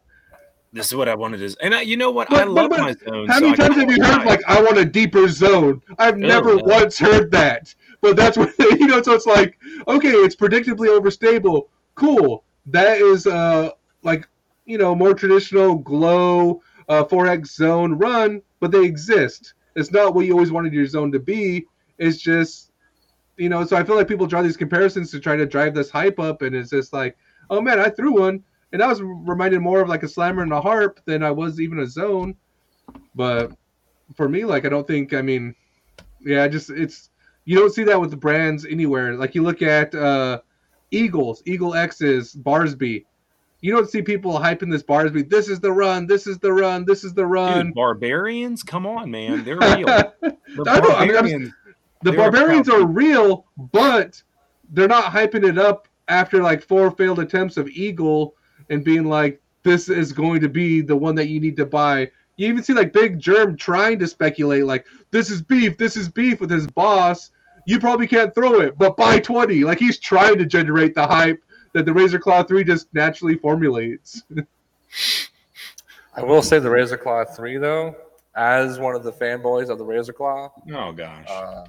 This 0.73 0.87
is 0.87 0.95
what 0.95 1.07
I 1.07 1.13
wanted 1.13 1.37
to, 1.37 1.55
and 1.63 1.75
I, 1.75 1.81
you 1.81 1.95
know 1.97 2.09
what? 2.09 2.29
But, 2.29 2.41
I 2.41 2.43
love 2.45 2.71
but, 2.71 2.79
my 2.79 2.93
zone. 2.93 3.27
How 3.27 3.39
many 3.39 3.55
so 3.55 3.67
times 3.67 3.75
have 3.75 3.91
you 3.91 4.03
heard 4.03 4.25
like 4.25 4.41
I 4.47 4.59
want 4.59 4.79
a 4.79 4.85
deeper 4.85 5.27
zone? 5.27 5.83
I've 5.99 6.17
never 6.17 6.55
no. 6.55 6.63
once 6.63 6.97
heard 6.97 7.29
that. 7.29 7.73
But 8.01 8.15
that's 8.15 8.37
what 8.39 8.57
you 8.57 8.87
know. 8.87 8.99
So 9.03 9.13
it's 9.13 9.27
like, 9.27 9.59
okay, 9.87 10.09
it's 10.09 10.35
predictably 10.35 10.87
overstable. 10.87 11.67
Cool. 11.93 12.43
That 12.65 12.97
is 12.97 13.27
uh 13.27 13.69
like 14.01 14.27
you 14.65 14.79
know 14.79 14.95
more 14.95 15.13
traditional 15.13 15.75
glow 15.75 16.63
uh, 16.89 17.03
4x 17.03 17.47
zone 17.47 17.93
run, 17.93 18.41
but 18.59 18.71
they 18.71 18.83
exist. 18.83 19.53
It's 19.75 19.91
not 19.91 20.13
what 20.13 20.25
you 20.25 20.33
always 20.33 20.51
wanted 20.51 20.73
your 20.73 20.85
zone 20.85 21.11
to 21.11 21.19
be. 21.19 21.65
It's 21.97 22.17
just 22.17 22.71
you 23.37 23.49
know. 23.49 23.65
So 23.65 23.75
I 23.75 23.83
feel 23.83 23.95
like 23.95 24.07
people 24.07 24.27
draw 24.27 24.41
these 24.41 24.57
comparisons 24.57 25.11
to 25.11 25.19
try 25.19 25.35
to 25.35 25.45
drive 25.45 25.73
this 25.73 25.89
hype 25.89 26.19
up, 26.19 26.41
and 26.41 26.55
it's 26.55 26.69
just 26.69 26.93
like, 26.93 27.17
oh 27.49 27.61
man, 27.61 27.79
I 27.79 27.89
threw 27.89 28.19
one, 28.19 28.43
and 28.71 28.81
I 28.81 28.87
was 28.87 29.01
reminded 29.01 29.61
more 29.61 29.81
of 29.81 29.89
like 29.89 30.03
a 30.03 30.07
slammer 30.07 30.43
and 30.43 30.53
a 30.53 30.61
harp 30.61 30.99
than 31.05 31.23
I 31.23 31.31
was 31.31 31.59
even 31.59 31.79
a 31.79 31.87
zone. 31.87 32.35
But 33.15 33.51
for 34.15 34.29
me, 34.29 34.45
like 34.45 34.65
I 34.65 34.69
don't 34.69 34.87
think. 34.87 35.13
I 35.13 35.21
mean, 35.21 35.55
yeah, 36.21 36.47
just 36.47 36.69
it's 36.69 37.09
you 37.45 37.57
don't 37.57 37.73
see 37.73 37.83
that 37.83 37.99
with 37.99 38.11
the 38.11 38.17
brands 38.17 38.65
anywhere. 38.65 39.15
Like 39.15 39.35
you 39.35 39.43
look 39.43 39.61
at 39.61 39.93
uh 39.95 40.41
Eagles, 40.91 41.41
Eagle 41.45 41.73
X's, 41.73 42.35
Barsby. 42.35 43.05
You 43.63 43.71
don't 43.71 43.89
see 43.89 44.01
people 44.01 44.33
hyping 44.33 44.69
this 44.69 44.83
Barsby. 44.83 45.29
This 45.29 45.47
is 45.47 45.61
the 45.61 45.71
run. 45.71 46.05
This 46.05 46.27
is 46.27 46.37
the 46.37 46.51
run. 46.51 46.83
This 46.83 47.05
is 47.05 47.13
the 47.13 47.25
run. 47.25 47.67
Dude, 47.67 47.75
barbarians, 47.75 48.61
come 48.61 48.85
on, 48.85 49.09
man, 49.09 49.41
they're 49.45 49.57
real. 49.57 49.85
The 49.85 50.37
know, 50.57 50.65
I 50.65 51.05
mean, 51.05 51.13
barbarians, 51.13 51.53
the 52.01 52.11
barbarians 52.11 52.67
are 52.69 52.85
real, 52.85 53.45
but 53.71 54.21
they're 54.71 54.89
not 54.89 55.05
hyping 55.05 55.47
it 55.47 55.57
up 55.57 55.87
after 56.09 56.43
like 56.43 56.61
four 56.61 56.91
failed 56.91 57.19
attempts 57.19 57.55
of 57.55 57.69
Eagle 57.69 58.35
and 58.69 58.83
being 58.83 59.05
like, 59.05 59.41
this 59.63 59.87
is 59.87 60.11
going 60.11 60.41
to 60.41 60.49
be 60.49 60.81
the 60.81 60.97
one 60.97 61.15
that 61.15 61.29
you 61.29 61.39
need 61.39 61.55
to 61.55 61.65
buy. 61.65 62.11
You 62.35 62.49
even 62.49 62.63
see 62.63 62.73
like 62.73 62.91
Big 62.91 63.17
Jerm 63.17 63.57
trying 63.57 63.97
to 63.99 64.07
speculate, 64.07 64.65
like, 64.65 64.85
this 65.11 65.31
is 65.31 65.41
beef, 65.41 65.77
this 65.77 65.95
is 65.95 66.09
beef 66.09 66.41
with 66.41 66.51
his 66.51 66.67
boss. 66.67 67.31
You 67.65 67.79
probably 67.79 68.07
can't 68.07 68.35
throw 68.35 68.59
it, 68.59 68.77
but 68.77 68.97
buy 68.97 69.19
20. 69.19 69.63
Like 69.63 69.79
he's 69.79 69.99
trying 69.99 70.37
to 70.39 70.45
generate 70.45 70.95
the 70.95 71.07
hype 71.07 71.41
that 71.73 71.85
the 71.85 71.93
Razor 71.93 72.19
Claw 72.19 72.43
3 72.43 72.63
just 72.63 72.93
naturally 72.93 73.35
formulates. 73.35 74.23
I 76.15 76.23
will 76.23 76.41
say 76.41 76.59
the 76.59 76.69
Razor 76.69 76.97
Claw 76.97 77.25
3, 77.25 77.57
though, 77.57 77.95
as 78.35 78.79
one 78.79 78.95
of 78.95 79.03
the 79.03 79.11
fanboys 79.11 79.69
of 79.69 79.77
the 79.77 79.83
Razor 79.83 80.13
Claw, 80.13 80.51
oh 80.71 80.91
gosh, 80.91 81.27
uh, 81.29 81.65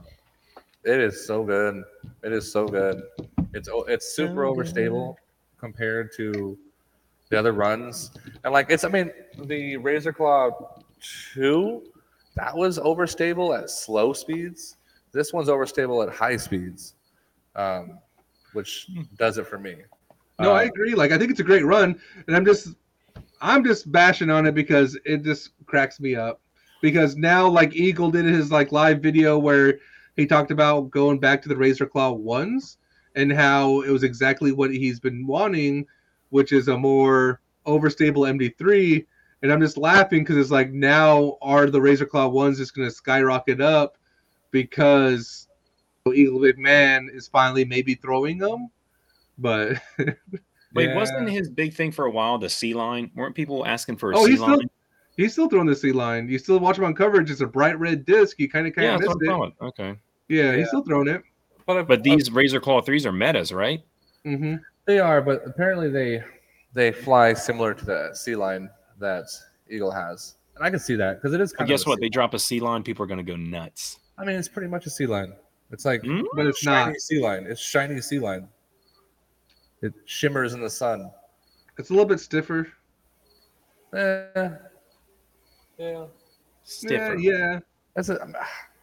it 0.84 1.00
is 1.00 1.26
so 1.26 1.42
good. 1.42 1.82
It 2.22 2.32
is 2.32 2.50
so 2.50 2.66
good. 2.66 3.02
It's 3.52 3.68
it's 3.88 4.14
super 4.14 4.44
So 4.46 4.54
overstable 4.54 5.16
compared 5.58 6.10
to 6.16 6.58
the 7.30 7.38
other 7.38 7.52
runs, 7.52 8.10
and 8.44 8.52
like 8.52 8.70
it's. 8.70 8.84
I 8.84 8.88
mean, 8.88 9.10
the 9.44 9.76
Razor 9.78 10.12
Claw 10.12 10.50
2, 11.34 11.82
that 12.36 12.56
was 12.56 12.78
overstable 12.78 13.58
at 13.58 13.70
slow 13.70 14.12
speeds. 14.12 14.76
This 15.12 15.32
one's 15.32 15.48
overstable 15.48 16.06
at 16.06 16.14
high 16.14 16.36
speeds, 16.36 16.94
um, 17.56 17.98
which 18.52 18.88
does 19.16 19.38
it 19.38 19.46
for 19.46 19.58
me. 19.58 19.76
No, 20.38 20.52
I 20.52 20.62
Uh, 20.62 20.66
agree. 20.66 20.94
Like 20.94 21.12
I 21.12 21.18
think 21.18 21.30
it's 21.30 21.40
a 21.40 21.44
great 21.44 21.64
run, 21.64 21.98
and 22.26 22.36
I'm 22.36 22.44
just 22.44 22.74
I'm 23.40 23.64
just 23.64 23.90
bashing 23.90 24.30
on 24.30 24.46
it 24.46 24.54
because 24.54 24.98
it 25.04 25.22
just 25.22 25.50
cracks 25.66 26.00
me 26.00 26.14
up. 26.14 26.40
Because 26.80 27.16
now 27.16 27.48
like 27.48 27.74
Eagle 27.74 28.10
did 28.10 28.24
his 28.24 28.50
like 28.50 28.72
live 28.72 29.00
video 29.02 29.38
where 29.38 29.78
he 30.16 30.26
talked 30.26 30.50
about 30.50 30.90
going 30.90 31.18
back 31.18 31.42
to 31.42 31.48
the 31.48 31.56
Razor 31.56 31.86
Claw 31.86 32.12
ones 32.12 32.78
and 33.14 33.32
how 33.32 33.80
it 33.82 33.90
was 33.90 34.02
exactly 34.02 34.52
what 34.52 34.70
he's 34.70 35.00
been 35.00 35.26
wanting, 35.26 35.86
which 36.30 36.52
is 36.52 36.68
a 36.68 36.76
more 36.76 37.40
overstable 37.66 38.28
MD3. 38.28 39.06
And 39.42 39.52
I'm 39.52 39.60
just 39.60 39.76
laughing 39.78 40.20
because 40.22 40.36
it's 40.36 40.50
like 40.50 40.72
now 40.72 41.36
are 41.42 41.66
the 41.70 41.80
Razor 41.80 42.06
Claw 42.06 42.28
ones 42.28 42.58
just 42.58 42.74
gonna 42.74 42.90
skyrocket 42.90 43.60
up 43.60 43.96
because 44.50 45.48
Eagle 46.12 46.40
McMahon 46.40 47.06
is 47.12 47.28
finally 47.28 47.64
maybe 47.64 47.94
throwing 47.94 48.38
them, 48.38 48.70
but 49.38 49.78
wait, 49.98 50.88
yeah. 50.88 50.94
wasn't 50.94 51.28
his 51.30 51.48
big 51.50 51.74
thing 51.74 51.92
for 51.92 52.06
a 52.06 52.10
while 52.10 52.38
the 52.38 52.48
C 52.48 52.74
line? 52.74 53.10
Weren't 53.14 53.34
people 53.34 53.66
asking 53.66 53.96
for 53.96 54.12
a 54.12 54.16
Oh, 54.18 54.24
sea 54.24 54.30
he's 54.32 54.40
still 54.40 54.56
line? 54.58 54.70
he's 55.16 55.32
still 55.32 55.48
throwing 55.48 55.66
the 55.66 55.76
C 55.76 55.92
line. 55.92 56.28
You 56.28 56.38
still 56.38 56.58
watch 56.60 56.78
him 56.78 56.84
on 56.84 56.94
coverage. 56.94 57.30
It's 57.30 57.40
a 57.40 57.46
bright 57.46 57.78
red 57.78 58.04
disc. 58.04 58.38
You 58.38 58.48
kind 58.48 58.66
of 58.66 58.74
kind 58.74 58.86
Yeah, 58.86 58.94
of 58.94 59.00
that's 59.00 59.08
missed 59.08 59.16
what 59.16 59.24
it. 59.24 59.30
I'm 59.30 59.36
calling. 59.36 59.54
Okay, 59.94 59.98
Yeah, 60.28 60.50
Yeah. 60.52 60.56
he's 60.58 60.68
still 60.68 60.82
throwing 60.82 61.08
it. 61.08 61.22
but, 61.66 61.86
but 61.88 62.02
these 62.02 62.30
Razor 62.30 62.60
Claw 62.60 62.82
threes 62.82 63.06
are 63.06 63.12
metas, 63.12 63.52
right? 63.52 63.82
Mm-hmm. 64.26 64.56
They 64.86 64.98
are, 64.98 65.20
but 65.22 65.42
apparently 65.46 65.88
they 65.90 66.22
they 66.74 66.92
fly 66.92 67.32
similar 67.34 67.72
to 67.74 67.84
the 67.84 68.10
C 68.14 68.34
line 68.36 68.68
that 68.98 69.26
Eagle 69.70 69.90
has, 69.90 70.34
and 70.56 70.64
I 70.64 70.70
can 70.70 70.78
see 70.78 70.94
that 70.96 71.16
because 71.16 71.32
it 71.34 71.40
is. 71.40 71.52
But 71.52 71.58
Kind 71.58 71.68
guess 71.70 71.86
a 71.86 71.88
what? 71.90 71.98
sea- 71.98 72.04
They 72.06 72.08
drop 72.10 72.34
a 72.34 72.38
C 72.38 72.60
line, 72.60 72.82
people 72.82 73.02
are 73.04 73.06
going 73.06 73.18
to 73.18 73.22
go 73.24 73.36
nuts. 73.36 73.98
I 74.18 74.24
mean, 74.24 74.36
it's 74.36 74.48
pretty 74.48 74.68
much 74.68 74.86
a 74.86 74.90
C 74.90 75.06
line. 75.06 75.32
It's 75.70 75.84
like 75.84 76.02
Hmm? 76.04 76.20
But 76.34 76.46
it's 76.46 76.58
shiny 76.58 76.92
not. 76.92 77.00
C 77.00 77.18
line. 77.20 77.46
It's 77.46 77.60
shiny 77.60 78.00
C 78.00 78.18
line. 78.18 78.48
It 79.84 79.92
shimmers 80.06 80.54
in 80.54 80.62
the 80.62 80.70
sun. 80.70 81.10
It's 81.76 81.90
a 81.90 81.92
little 81.92 82.08
bit 82.08 82.18
stiffer. 82.18 82.72
Eh, 83.94 84.48
yeah, 85.76 86.06
Stiffer. 86.62 87.16
Yeah, 87.16 87.32
yeah. 87.32 87.58
that's 87.94 88.08
it. 88.08 88.18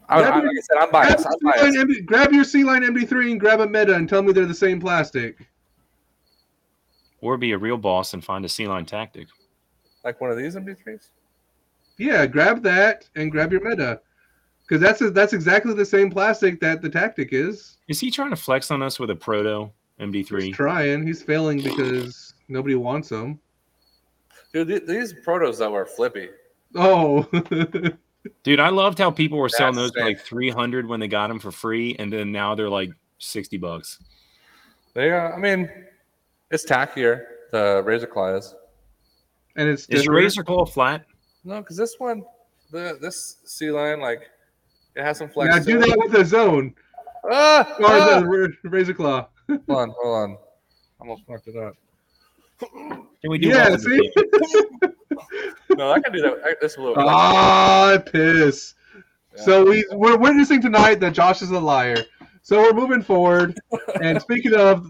I, 0.10 0.22
I, 0.22 0.40
like 0.40 0.44
I 0.46 0.62
said, 0.62 0.78
I'm 0.80 0.92
Grab, 0.92 0.92
biased. 0.92 1.26
I'm 1.26 1.34
biased. 1.42 1.78
MD 1.78 2.06
grab 2.06 2.32
your 2.32 2.44
C 2.44 2.64
line 2.64 2.84
MD3 2.84 3.32
and 3.32 3.40
grab 3.40 3.62
a 3.62 3.68
meta 3.68 3.96
and 3.96 4.08
tell 4.08 4.22
me 4.22 4.32
they're 4.32 4.46
the 4.46 4.54
same 4.54 4.80
plastic. 4.80 5.48
Or 7.20 7.36
be 7.36 7.54
a 7.54 7.58
real 7.58 7.78
boss 7.78 8.14
and 8.14 8.24
find 8.24 8.46
a 8.46 8.50
C 8.50 8.68
line 8.68 8.86
tactic. 8.86 9.28
Like 10.04 10.22
one 10.22 10.30
of 10.30 10.38
these 10.38 10.56
MD3s. 10.56 11.08
Yeah, 11.98 12.28
grab 12.28 12.62
that 12.62 13.10
and 13.16 13.32
grab 13.32 13.52
your 13.52 13.68
meta. 13.68 14.02
Because 14.68 14.82
that's 14.82 15.12
that's 15.14 15.34
exactly 15.34 15.74
the 15.74 15.86
same 15.86 16.12
plastic 16.12 16.60
that 16.60 16.84
the 16.84 16.90
tactic 16.90 17.30
is. 17.32 17.78
Is 17.88 18.00
he 18.00 18.12
trying 18.12 18.30
to 18.30 18.36
flex 18.36 18.70
on 18.70 18.84
us 18.84 19.00
with 19.00 19.10
a 19.10 19.16
proto 19.16 19.72
MD3? 20.02 20.42
He's 20.44 20.56
trying. 20.56 21.06
He's 21.06 21.22
failing 21.22 21.62
because 21.62 22.34
nobody 22.48 22.76
wants 22.76 23.10
him. 23.10 23.40
Dude, 24.54 24.68
th- 24.68 24.86
these 24.86 25.14
protos 25.26 25.60
though 25.60 25.74
are 25.76 25.86
flippy. 25.86 26.30
Oh, 26.76 27.24
Dude, 28.44 28.60
I 28.60 28.70
loved 28.70 29.00
how 29.00 29.10
people 29.12 29.38
were 29.38 29.50
selling 29.50 29.76
those 29.76 29.92
for 29.92 30.02
like 30.02 30.20
300 30.20 30.88
when 30.88 31.00
they 31.00 31.08
got 31.08 31.28
them 31.28 31.40
for 31.40 31.52
free, 31.52 31.96
and 31.98 32.12
then 32.12 32.32
now 32.32 32.54
they're 32.54 32.70
like 32.70 32.90
60 33.20 33.58
bucks. 33.58 34.00
They 34.94 35.10
are. 35.10 35.34
I 35.34 35.38
mean, 35.40 35.70
it's 36.52 36.66
tackier. 36.66 37.24
The 37.52 37.82
Razor 37.84 38.08
Claw 38.08 38.36
is. 38.36 38.54
and 39.56 39.68
it's 39.70 39.88
Is 39.90 40.06
your. 40.06 40.16
Razor 40.16 40.44
Claw 40.44 40.66
flat? 40.66 41.06
No, 41.44 41.60
because 41.62 41.78
this 41.78 41.96
one, 41.98 42.24
the 42.72 42.98
this 43.02 43.38
C 43.46 43.72
line, 43.72 44.00
like 44.00 44.22
it 44.96 45.04
has 45.04 45.18
some 45.18 45.30
flex. 45.30 45.56
Now 45.56 45.64
do 45.64 45.80
that 45.80 45.98
with 45.98 46.14
a 46.16 46.26
zone 46.26 46.76
Ah, 47.30 47.76
or 47.80 47.86
ah! 47.86 48.20
the 48.20 48.70
razor 48.70 48.94
claw. 48.94 49.28
Hold 49.68 49.80
on, 49.80 49.90
hold 50.02 50.16
on. 50.32 50.38
Almost 51.00 51.24
fucked 51.28 51.48
it 51.48 51.56
up. 51.58 51.74
Can 52.60 53.06
we 53.30 53.38
do 53.40 53.48
Yeah, 53.50 53.70
one? 53.72 53.80
see? 53.80 54.12
No, 55.78 55.92
I 55.92 56.00
can 56.02 56.12
do 56.12 56.22
that. 56.22 56.42
I, 56.44 56.54
this 56.62 56.78
will. 56.78 56.94
Ah, 56.98 57.98
piss. 58.06 58.74
Yeah. 59.36 59.42
So 59.44 59.66
we 59.66 59.86
we're 59.94 60.18
witnessing 60.18 60.62
tonight 60.62 61.00
that 61.00 61.14
Josh 61.14 61.42
is 61.42 61.52
a 61.52 61.60
liar. 61.60 61.98
So 62.42 62.62
we're 62.62 62.74
moving 62.74 63.02
forward. 63.02 63.58
and 64.02 64.22
speaking 64.28 64.54
of 64.54 64.86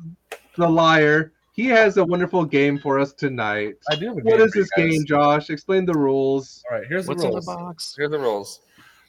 the 0.58 0.68
liar, 0.68 1.34
he 1.54 1.68
has 1.68 1.98
a 1.98 2.04
wonderful 2.04 2.46
game 2.46 2.80
for 2.80 2.98
us 3.00 3.14
tonight. 3.14 3.76
I 3.90 3.96
do 3.96 4.08
have 4.08 4.18
a 4.18 4.22
What 4.22 4.38
game 4.38 4.42
is 4.48 4.52
this 4.54 4.70
guys. 4.76 4.90
game, 4.90 5.06
Josh? 5.06 5.50
Explain 5.52 5.86
the 5.86 5.94
rules. 5.94 6.64
All 6.72 6.78
right, 6.78 6.88
here's 6.88 7.08
What's 7.08 7.22
the 7.22 7.30
in 7.30 7.36
the 7.36 7.42
box? 7.42 7.94
Here 7.96 8.06
are 8.06 8.10
the 8.10 8.20
rules. 8.20 8.62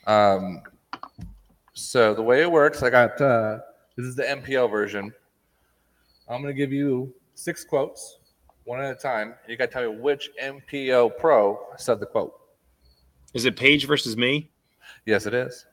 Um, 0.06 0.60
so 1.72 2.12
the 2.14 2.22
way 2.22 2.42
it 2.42 2.50
works, 2.52 2.82
I 2.82 2.90
got 2.90 3.18
uh, 3.20 3.58
this 3.96 4.06
is 4.06 4.14
the 4.14 4.24
MPO 4.24 4.70
version. 4.70 5.12
I'm 6.28 6.40
gonna 6.40 6.52
give 6.54 6.72
you 6.72 7.12
six 7.34 7.64
quotes, 7.64 8.18
one 8.64 8.80
at 8.80 8.90
a 8.90 8.94
time. 8.94 9.34
You 9.48 9.56
gotta 9.56 9.70
tell 9.70 9.92
me 9.92 9.98
which 9.98 10.30
MPO 10.42 11.18
pro 11.18 11.58
said 11.76 12.00
the 12.00 12.06
quote. 12.06 12.34
Is 13.34 13.44
it 13.44 13.56
Paige 13.56 13.86
versus 13.86 14.16
me? 14.16 14.50
Yes, 15.06 15.26
it 15.26 15.34
is. 15.34 15.66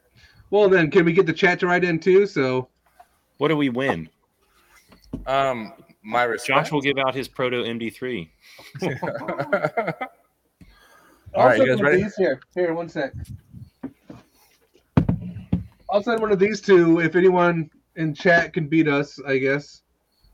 Well, 0.49 0.69
then, 0.69 0.89
can 0.89 1.05
we 1.05 1.13
get 1.13 1.25
the 1.25 1.33
chat 1.33 1.59
to 1.59 1.67
write 1.67 1.83
in 1.83 1.99
too? 1.99 2.25
So 2.25 2.69
What 3.37 3.49
do 3.49 3.57
we 3.57 3.69
win? 3.69 4.09
Um, 5.27 5.73
my 6.03 6.23
respect. 6.23 6.47
Josh 6.47 6.71
will 6.71 6.81
give 6.81 6.97
out 6.97 7.13
his 7.13 7.27
proto 7.27 7.63
MD3. 7.63 8.29
All 11.35 11.45
right, 11.45 11.59
you 11.59 11.67
guys 11.67 11.81
ready? 11.81 12.03
Here, 12.17 12.39
here, 12.55 12.73
one 12.73 12.89
sec. 12.89 13.13
I'll 15.91 16.03
send 16.03 16.21
one 16.21 16.31
of 16.31 16.39
these 16.39 16.61
two 16.61 16.99
if 16.99 17.15
anyone 17.15 17.69
in 17.95 18.13
chat 18.13 18.53
can 18.53 18.67
beat 18.67 18.87
us. 18.87 19.19
I 19.25 19.37
guess. 19.37 19.81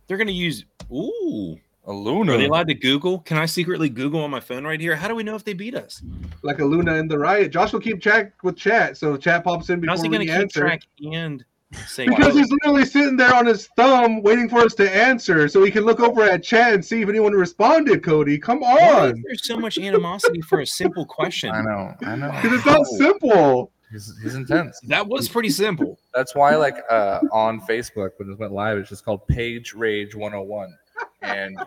They're 0.07 0.17
going 0.17 0.27
to 0.27 0.33
use. 0.33 0.65
Ooh. 0.91 1.57
A 1.87 1.93
Luna. 1.93 2.33
Are 2.33 2.37
they 2.37 2.45
allowed 2.45 2.67
to 2.67 2.73
Google? 2.73 3.19
Can 3.19 3.37
I 3.37 3.45
secretly 3.45 3.89
Google 3.89 4.21
on 4.23 4.31
my 4.31 4.39
phone 4.39 4.65
right 4.65 4.79
here? 4.81 4.95
How 4.95 5.07
do 5.07 5.13
we 5.13 5.21
know 5.21 5.35
if 5.35 5.43
they 5.43 5.53
beat 5.53 5.75
us? 5.75 6.01
like 6.41 6.59
a 6.59 6.65
Luna 6.65 6.95
in 6.95 7.07
the 7.07 7.17
riot. 7.17 7.51
Josh 7.51 7.73
will 7.73 7.79
keep 7.79 8.01
track 8.01 8.33
with 8.43 8.55
chat, 8.55 8.97
so 8.97 9.17
chat 9.17 9.43
pops 9.43 9.69
in 9.69 9.83
How's 9.83 10.01
before 10.01 10.05
he 10.05 10.09
we 10.09 10.25
going 10.25 10.27
to 10.27 10.33
keep 10.33 10.41
answer. 10.41 10.59
track 10.61 10.81
and 11.11 11.45
say 11.87 12.07
Because 12.07 12.35
he's 12.35 12.49
literally 12.49 12.85
sitting 12.85 13.17
there 13.17 13.33
on 13.35 13.45
his 13.45 13.67
thumb 13.75 14.21
waiting 14.23 14.49
for 14.49 14.59
us 14.59 14.73
to 14.75 14.95
answer, 14.95 15.47
so 15.47 15.63
he 15.63 15.69
can 15.69 15.83
look 15.83 15.99
over 15.99 16.23
at 16.23 16.43
chat 16.43 16.73
and 16.73 16.83
see 16.83 17.01
if 17.01 17.09
anyone 17.09 17.33
responded. 17.33 18.03
Cody, 18.03 18.37
come 18.39 18.63
on, 18.63 19.21
There's 19.25 19.45
so 19.45 19.57
much 19.57 19.77
animosity 19.77 20.41
for 20.41 20.61
a 20.61 20.67
simple 20.67 21.05
question? 21.05 21.51
I 21.51 21.61
know. 21.61 21.95
I 22.01 22.15
know. 22.15 22.31
because 22.41 22.57
it's 22.57 22.65
not 22.65 22.85
simple. 22.85 23.71
He's, 23.91 24.13
he's 24.21 24.35
intense. 24.35 24.79
That 24.87 25.07
was 25.07 25.29
pretty 25.29 25.49
simple. 25.49 25.99
That's 26.13 26.35
why, 26.35 26.55
like, 26.55 26.77
uh, 26.89 27.19
on 27.31 27.61
Facebook 27.61 28.11
when 28.17 28.29
it 28.31 28.39
went 28.39 28.51
live, 28.51 28.77
it's 28.77 28.89
just 28.89 29.05
called 29.05 29.27
Paige 29.27 29.73
Rage 29.73 30.15
101, 30.15 30.75
and 31.21 31.57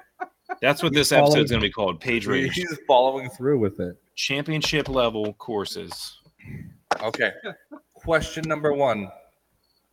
That's 0.60 0.82
what 0.82 0.92
this 0.92 1.10
Follow- 1.10 1.24
episode's 1.26 1.50
going 1.50 1.60
to 1.62 1.66
be 1.68 1.72
called. 1.72 2.00
Paige 2.00 2.26
Rage. 2.26 2.54
He's 2.54 2.78
following 2.86 3.30
through 3.30 3.58
with 3.60 3.80
it. 3.80 3.96
Championship 4.14 4.88
level 4.88 5.32
courses. 5.34 6.18
Okay. 7.02 7.32
Question 7.94 8.44
number 8.48 8.72
one. 8.72 9.08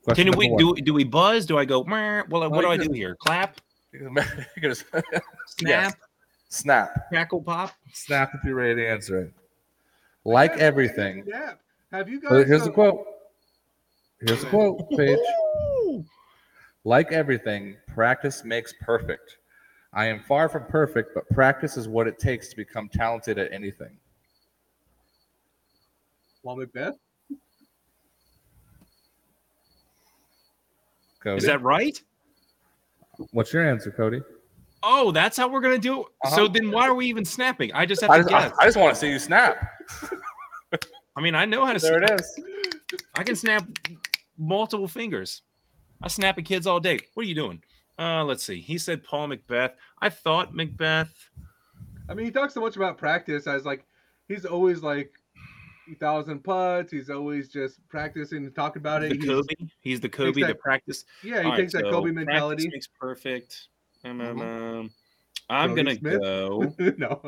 Question 0.03 0.29
Can 0.31 0.37
we 0.37 0.47
number 0.47 0.65
one. 0.65 0.75
do? 0.75 0.81
Do 0.81 0.93
we 0.93 1.03
buzz? 1.03 1.45
Do 1.45 1.57
I 1.57 1.65
go? 1.65 1.83
"Meh"? 1.83 2.23
Well, 2.29 2.49
what 2.49 2.61
do 2.61 2.67
I 2.69 2.75
you 2.75 2.87
do 2.87 2.93
here? 2.93 3.15
Clap, 3.19 3.59
You're 3.91 4.73
snap, 4.75 5.03
Yes. 5.61 5.93
Snap. 6.49 7.07
crackle, 7.09 7.41
pop. 7.41 7.71
Snap 7.93 8.31
if 8.33 8.43
you're 8.43 8.55
ready 8.55 8.75
to 8.81 8.87
answer 8.87 9.19
it. 9.21 9.33
Like 10.23 10.51
everything. 10.57 11.23
Yeah. 11.27 11.53
Have 11.91 12.09
you 12.09 12.19
guys? 12.19 12.31
Well, 12.31 12.43
here's 12.43 12.63
the 12.63 12.71
quote. 12.71 13.05
Here's 14.25 14.41
the 14.41 14.47
quote, 14.47 14.89
Paige. 14.97 15.19
Like 16.83 17.11
everything, 17.11 17.77
practice 17.87 18.43
makes 18.43 18.73
perfect. 18.81 19.37
I 19.93 20.05
am 20.05 20.19
far 20.19 20.49
from 20.49 20.65
perfect, 20.65 21.15
but 21.15 21.27
practice 21.29 21.77
is 21.77 21.87
what 21.87 22.07
it 22.07 22.19
takes 22.19 22.49
to 22.49 22.55
become 22.55 22.89
talented 22.89 23.39
at 23.39 23.51
anything. 23.51 23.97
Paul 26.43 26.57
McBeth. 26.57 26.93
Cody, 31.23 31.37
Is 31.37 31.45
that 31.45 31.63
right? 31.63 31.99
What's 33.31 33.51
your 33.51 33.67
answer, 33.67 33.89
Cody? 33.89 34.21
Oh, 34.83 35.11
that's 35.11 35.37
how 35.37 35.47
we're 35.47 35.61
gonna 35.61 35.79
do 35.79 36.01
it. 36.01 36.07
Uh-huh. 36.23 36.35
So 36.35 36.47
then, 36.47 36.69
why 36.69 36.87
are 36.87 36.93
we 36.93 37.07
even 37.07 37.25
snapping? 37.25 37.71
I 37.73 37.87
just 37.87 38.01
have 38.01 38.11
I 38.11 38.17
to 38.17 38.23
just, 38.23 38.29
guess. 38.29 38.51
I, 38.59 38.63
I 38.63 38.67
just 38.67 38.77
want 38.77 38.93
to 38.93 38.99
see 38.99 39.09
you 39.09 39.17
snap. 39.17 39.71
I 41.15 41.21
mean, 41.21 41.35
I 41.35 41.45
know 41.45 41.65
how 41.65 41.73
to. 41.73 41.79
There 41.79 41.99
snap. 42.05 42.11
it 42.11 42.21
is. 42.21 42.39
I 43.15 43.23
can 43.23 43.35
snap 43.35 43.65
multiple 44.37 44.87
fingers. 44.87 45.41
I 46.01 46.07
snap 46.09 46.37
at 46.37 46.45
kids 46.45 46.67
all 46.67 46.79
day. 46.79 46.99
What 47.13 47.25
are 47.25 47.29
you 47.29 47.35
doing? 47.35 47.63
Uh, 47.97 48.23
let's 48.25 48.43
see. 48.43 48.59
He 48.59 48.77
said 48.77 49.03
Paul 49.03 49.29
McBeth. 49.29 49.71
I 50.01 50.09
thought 50.09 50.53
McBeth. 50.53 51.09
I 52.09 52.13
mean, 52.13 52.25
he 52.25 52.31
talks 52.31 52.53
so 52.53 52.61
much 52.61 52.75
about 52.75 52.97
practice 52.97 53.47
as 53.47 53.65
like 53.65 53.85
he's 54.27 54.45
always 54.45 54.83
like 54.83 55.11
thousand 55.99 56.43
putts. 56.43 56.91
He's 56.91 57.09
always 57.09 57.47
just 57.49 57.79
practicing 57.87 58.39
and 58.45 58.53
talking 58.55 58.81
about 58.81 59.03
it. 59.03 59.09
The 59.11 59.15
He's- 59.15 59.27
Kobe. 59.29 59.69
He's 59.81 59.99
the 60.01 60.09
Kobe 60.09 60.41
that- 60.41 60.47
that 60.47 60.59
practice. 60.59 61.05
Yeah, 61.23 61.39
he 61.39 61.45
All 61.45 61.51
right, 61.51 61.57
takes 61.57 61.73
that 61.73 61.83
so 61.85 61.91
Kobe 61.91 62.11
mentality. 62.11 62.67
makes 62.69 62.87
perfect. 62.87 63.69
Um, 64.03 64.19
Mhm. 64.19 64.79
um, 64.81 64.89
I'm 65.49 65.73
gonna 65.75 65.95
Smith? 65.95 66.21
go. 66.21 66.75
no. 66.97 67.21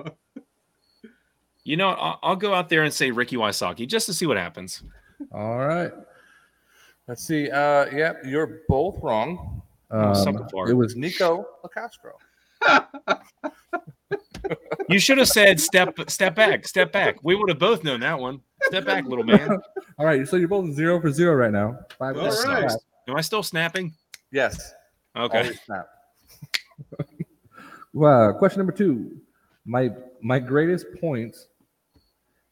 You 1.68 1.78
know, 1.78 1.90
I'll, 1.90 2.20
I'll 2.24 2.36
go 2.36 2.54
out 2.54 2.70
there 2.70 2.84
and 2.84 2.94
say 2.94 3.12
Ricky 3.12 3.36
Wysocki 3.36 3.88
just 3.88 4.06
to 4.06 4.14
see 4.14 4.26
what 4.26 4.38
happens. 4.38 4.84
All 5.34 5.58
right. 5.58 5.92
Let's 7.08 7.24
see. 7.24 7.50
Uh, 7.50 7.86
yep, 7.88 8.22
you're 8.26 8.62
both 8.68 8.98
wrong. 9.02 9.62
Um, 9.92 10.12
it 10.68 10.74
was 10.74 10.96
Nikko 10.96 11.46
Locastro. 11.64 12.14
You 14.90 15.00
should 15.00 15.18
have 15.18 15.28
said 15.28 15.60
step 15.60 15.94
step 16.10 16.34
back, 16.34 16.66
step 16.66 16.94
back. 16.94 17.18
We 17.22 17.36
would 17.36 17.50
have 17.50 17.60
both 17.60 17.84
known 17.84 18.00
that 18.00 18.18
one. 18.18 18.40
Step 18.64 18.86
back, 18.86 19.06
little 19.06 19.26
man. 19.26 19.60
all 20.00 20.06
right. 20.06 20.26
So 20.26 20.38
you're 20.38 20.48
both 20.48 20.74
zero 20.74 21.02
for 21.02 21.12
zero 21.12 21.36
right 21.36 21.52
now. 21.52 21.78
Five 22.00 22.16
All 22.16 22.22
points 22.24 22.46
right. 22.46 22.68
back. 22.70 22.78
Am 23.10 23.18
I 23.18 23.22
still 23.22 23.44
snapping? 23.44 23.94
Yes. 24.32 24.74
Okay. 25.16 25.52
Snap. 25.66 25.88
Well, 27.94 28.34
question 28.36 28.60
number 28.60 28.74
two. 28.74 29.20
My 29.66 29.90
my 30.22 30.38
greatest 30.38 30.86
point 31.02 31.36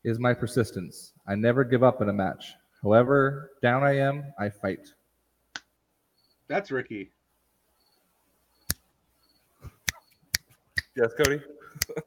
is 0.05 0.19
my 0.19 0.33
persistence. 0.33 1.13
I 1.27 1.35
never 1.35 1.63
give 1.63 1.83
up 1.83 2.01
in 2.01 2.09
a 2.09 2.13
match. 2.13 2.53
However 2.83 3.51
down 3.61 3.83
I 3.83 3.97
am, 3.97 4.23
I 4.39 4.49
fight. 4.49 4.87
That's 6.47 6.69
Ricky. 6.71 7.11
Yes, 10.95 11.11
Cody. 11.17 11.41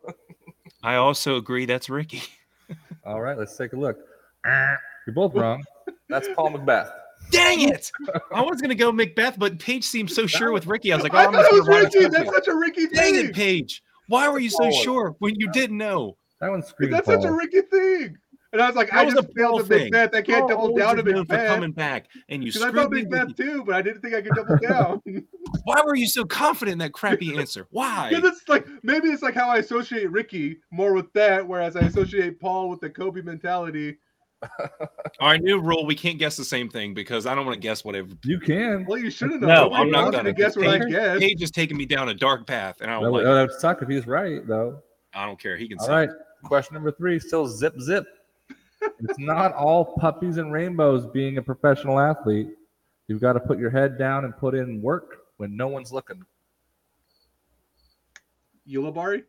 I 0.83 0.95
also 0.95 1.37
agree 1.37 1.67
that's 1.67 1.91
Ricky. 1.91 2.23
All 3.05 3.21
right, 3.21 3.37
let's 3.37 3.57
take 3.57 3.73
a 3.73 3.77
look. 3.77 3.99
You're 4.45 5.15
both 5.15 5.35
wrong. 5.35 5.63
That's 6.09 6.29
Paul 6.35 6.53
McBeth. 6.53 6.91
Dang 7.31 7.69
it! 7.69 7.91
I 8.33 8.41
was 8.41 8.63
gonna 8.63 8.75
go 8.75 8.91
McBeth, 8.93 9.39
but 9.39 9.59
Paige 9.59 9.85
seemed 9.85 10.11
so 10.11 10.27
sure 10.27 10.53
with 10.53 10.67
Ricky. 10.67 10.93
I 10.93 10.97
was 10.97 11.03
like, 11.03 11.13
oh, 11.13 11.19
I 11.19 11.25
I'm 11.27 11.33
thought 11.33 11.45
it 11.47 11.53
was 11.53 11.67
gonna 11.69 11.85
Ricky. 11.85 12.07
That's 12.09 12.31
such 12.31 12.49
a 12.49 12.55
Ricky 12.55 12.87
Dang 12.87 13.15
thing. 13.15 13.27
it, 13.27 13.35
Paige. 13.35 13.83
Why 14.07 14.29
were 14.29 14.39
you 14.39 14.49
so 14.49 14.71
sure 14.71 15.17
when 15.19 15.35
you 15.35 15.51
didn't 15.53 15.77
know? 15.77 16.17
That 16.41 16.51
one's 16.51 16.67
screen 16.67 16.91
That's 16.91 17.07
such 17.07 17.21
a 17.25 17.29
Paul. 17.29 17.37
Ricky 17.37 17.61
thing. 17.63 18.17
And 18.53 18.63
I 18.63 18.67
was 18.67 18.77
like, 18.77 18.89
That 18.91 18.99
I 19.01 19.05
was 19.05 19.15
just 19.15 19.29
a 19.29 19.33
failed 19.35 19.51
Paul 19.51 19.59
to 19.61 19.65
thing. 19.67 19.93
McBeth. 19.93 20.15
I 20.15 20.23
can't 20.23 20.41
Paul 20.41 20.49
double 20.49 20.63
always 20.69 20.83
down 20.85 20.97
to 20.97 21.03
is 21.07 21.13
known 21.13 21.27
for 21.27 21.35
McBeth. 21.35 21.47
coming 21.49 21.73
back, 21.73 22.07
and 22.31 22.43
you 22.43 22.51
Because 22.53 22.63
I 22.63 22.69
screwed 22.69 22.83
thought 22.85 22.93
me. 22.93 23.03
with 23.03 23.11
McBeth 23.11 23.31
it. 23.31 23.37
too, 23.37 23.65
but 23.65 23.75
I 23.75 23.83
didn't 23.83 24.01
think 24.01 24.15
I 24.15 24.23
could 24.23 24.33
double 24.35 24.57
down. 24.57 25.03
Why 25.65 25.83
were 25.85 25.95
you 25.97 26.07
so 26.07 26.25
confident 26.25 26.73
in 26.73 26.79
that 26.79 26.93
crappy 26.93 27.37
answer? 27.37 27.67
Why? 27.71 28.09
Because 28.11 28.33
it's 28.39 28.49
like 28.49 28.67
maybe 28.83 29.09
it's 29.09 29.23
like 29.23 29.35
how 29.35 29.49
I 29.51 29.59
associate 29.59 30.11
Ricky 30.11 30.59
more 30.71 30.95
with 30.95 31.13
that, 31.13 31.47
whereas 31.47 31.77
I 31.77 31.81
associate 31.81 32.41
Paul 32.41 32.69
with 32.71 32.81
the 32.81 32.89
Kobe 32.91 33.21
mentality. 33.21 33.99
Our 35.21 35.37
new 35.37 35.61
rule: 35.61 35.85
we 35.85 35.95
can't 35.97 36.17
guess 36.19 36.37
the 36.37 36.45
same 36.45 36.69
thing 36.71 36.95
because 36.95 37.27
I 37.27 37.35
don't 37.35 37.45
want 37.45 37.57
to 37.57 37.61
guess 37.61 37.85
whatever. 37.85 38.09
You 38.25 38.39
can. 38.39 38.87
Well, 38.87 38.97
you 38.99 39.11
should 39.11 39.33
have 39.33 39.41
known. 39.41 39.49
No, 39.49 39.73
I'm 39.75 39.91
not 39.91 40.13
gonna. 40.13 40.25
to 40.25 40.33
guess 40.33 40.57
what 40.57 40.69
I 40.69 40.79
Paige, 40.79 40.91
guess. 40.91 41.19
Paige 41.19 41.43
is 41.43 41.51
taking 41.51 41.77
me 41.77 41.87
down 41.87 42.09
a 42.09 42.15
dark 42.15 42.47
path, 42.47 42.81
and 42.81 42.91
I 42.91 42.95
That 42.95 43.01
don't 43.03 43.13
would, 43.13 43.25
like. 43.25 43.35
that 43.35 43.41
it. 43.43 43.51
would 43.51 43.61
suck 43.61 43.83
if 43.83 43.89
he's 43.89 44.07
right, 44.07 44.47
though. 44.47 44.81
I 45.13 45.27
don't 45.27 45.41
care. 45.41 45.57
He 45.57 45.67
can. 45.69 45.79
All 45.81 45.87
say 45.87 45.93
right. 45.93 46.09
it. 46.09 46.15
Question 46.45 46.75
number 46.75 46.93
three, 46.93 47.19
still 47.19 47.47
zip 47.47 47.81
zip. 47.81 48.07
It's 49.01 49.19
not 49.19 49.53
all 49.55 49.85
puppies 49.99 50.37
and 50.37 50.53
rainbows 50.53 51.07
being 51.07 51.39
a 51.39 51.43
professional 51.43 51.99
athlete. 51.99 52.49
You've 53.09 53.21
got 53.21 53.33
to 53.35 53.41
put 53.41 53.59
your 53.59 53.71
head 53.71 53.99
down 53.99 54.25
and 54.25 54.37
put 54.37 54.55
in 54.55 54.81
work. 54.81 55.17
When 55.39 55.57
no 55.57 55.69
one's 55.69 55.93
looking. 55.93 56.23
Yulabari? 58.69 59.23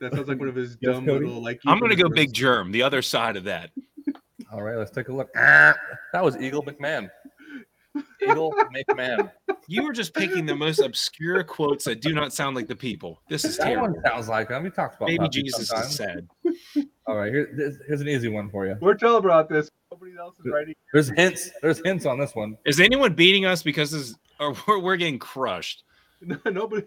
that 0.00 0.12
sounds 0.12 0.28
like 0.28 0.38
one 0.38 0.48
of 0.48 0.54
his 0.54 0.76
Yes, 0.80 0.94
dumb 0.94 1.06
Cody? 1.06 1.26
little 1.26 1.42
like. 1.42 1.60
I'm 1.66 1.80
gonna 1.80 1.96
go 1.96 2.08
Big 2.08 2.32
Jerm, 2.32 2.72
the 2.72 2.82
other 2.82 3.02
side 3.02 3.36
of 3.36 3.44
that. 3.44 3.70
All 4.52 4.62
right, 4.62 4.76
let's 4.76 4.90
take 4.90 5.08
a 5.08 5.12
look. 5.12 5.30
Ah, 5.36 5.74
that 6.12 6.24
was 6.24 6.36
Eagle 6.36 6.62
McMahon. 6.62 7.10
Eagle 8.22 8.52
McMahon. 8.74 9.30
You 9.68 9.84
were 9.84 9.92
just 9.92 10.14
picking 10.14 10.46
the 10.46 10.54
most 10.54 10.78
obscure 10.80 11.42
quotes 11.44 11.84
that 11.84 12.00
do 12.00 12.12
not 12.12 12.32
sound 12.32 12.56
like 12.56 12.66
the 12.66 12.76
people. 12.76 13.20
This 13.28 13.44
is 13.44 13.56
That 13.58 13.64
terrible. 13.66 13.94
one 13.94 14.02
sounds 14.04 14.28
like 14.28 14.50
him. 14.50 14.62
We 14.64 14.70
talked 14.70 14.96
about 14.96 15.08
Baby 15.08 15.28
Jesus 15.28 15.68
sometimes. 15.68 15.90
is 15.90 15.96
sad. 15.96 16.28
All 17.06 17.16
right, 17.16 17.32
here, 17.32 17.50
this- 17.54 17.76
here's 17.86 18.00
an 18.00 18.08
easy 18.08 18.28
one 18.28 18.50
for 18.50 18.66
you. 18.66 18.76
We're 18.80 18.94
telling 18.94 19.24
about 19.24 19.48
this. 19.48 19.70
Nobody 19.90 20.12
else 20.18 20.36
is 20.38 20.46
writing. 20.52 20.74
There's 20.92 21.08
hints. 21.10 21.50
There's 21.62 21.80
hints 21.84 22.04
on 22.06 22.18
this 22.18 22.34
one. 22.34 22.56
Is 22.66 22.80
anyone 22.80 23.14
beating 23.14 23.46
us 23.46 23.62
because 23.62 23.90
this, 23.92 24.14
or 24.40 24.54
we're, 24.66 24.78
we're 24.80 24.96
getting 24.96 25.18
crushed? 25.18 25.84
Nobody. 26.44 26.84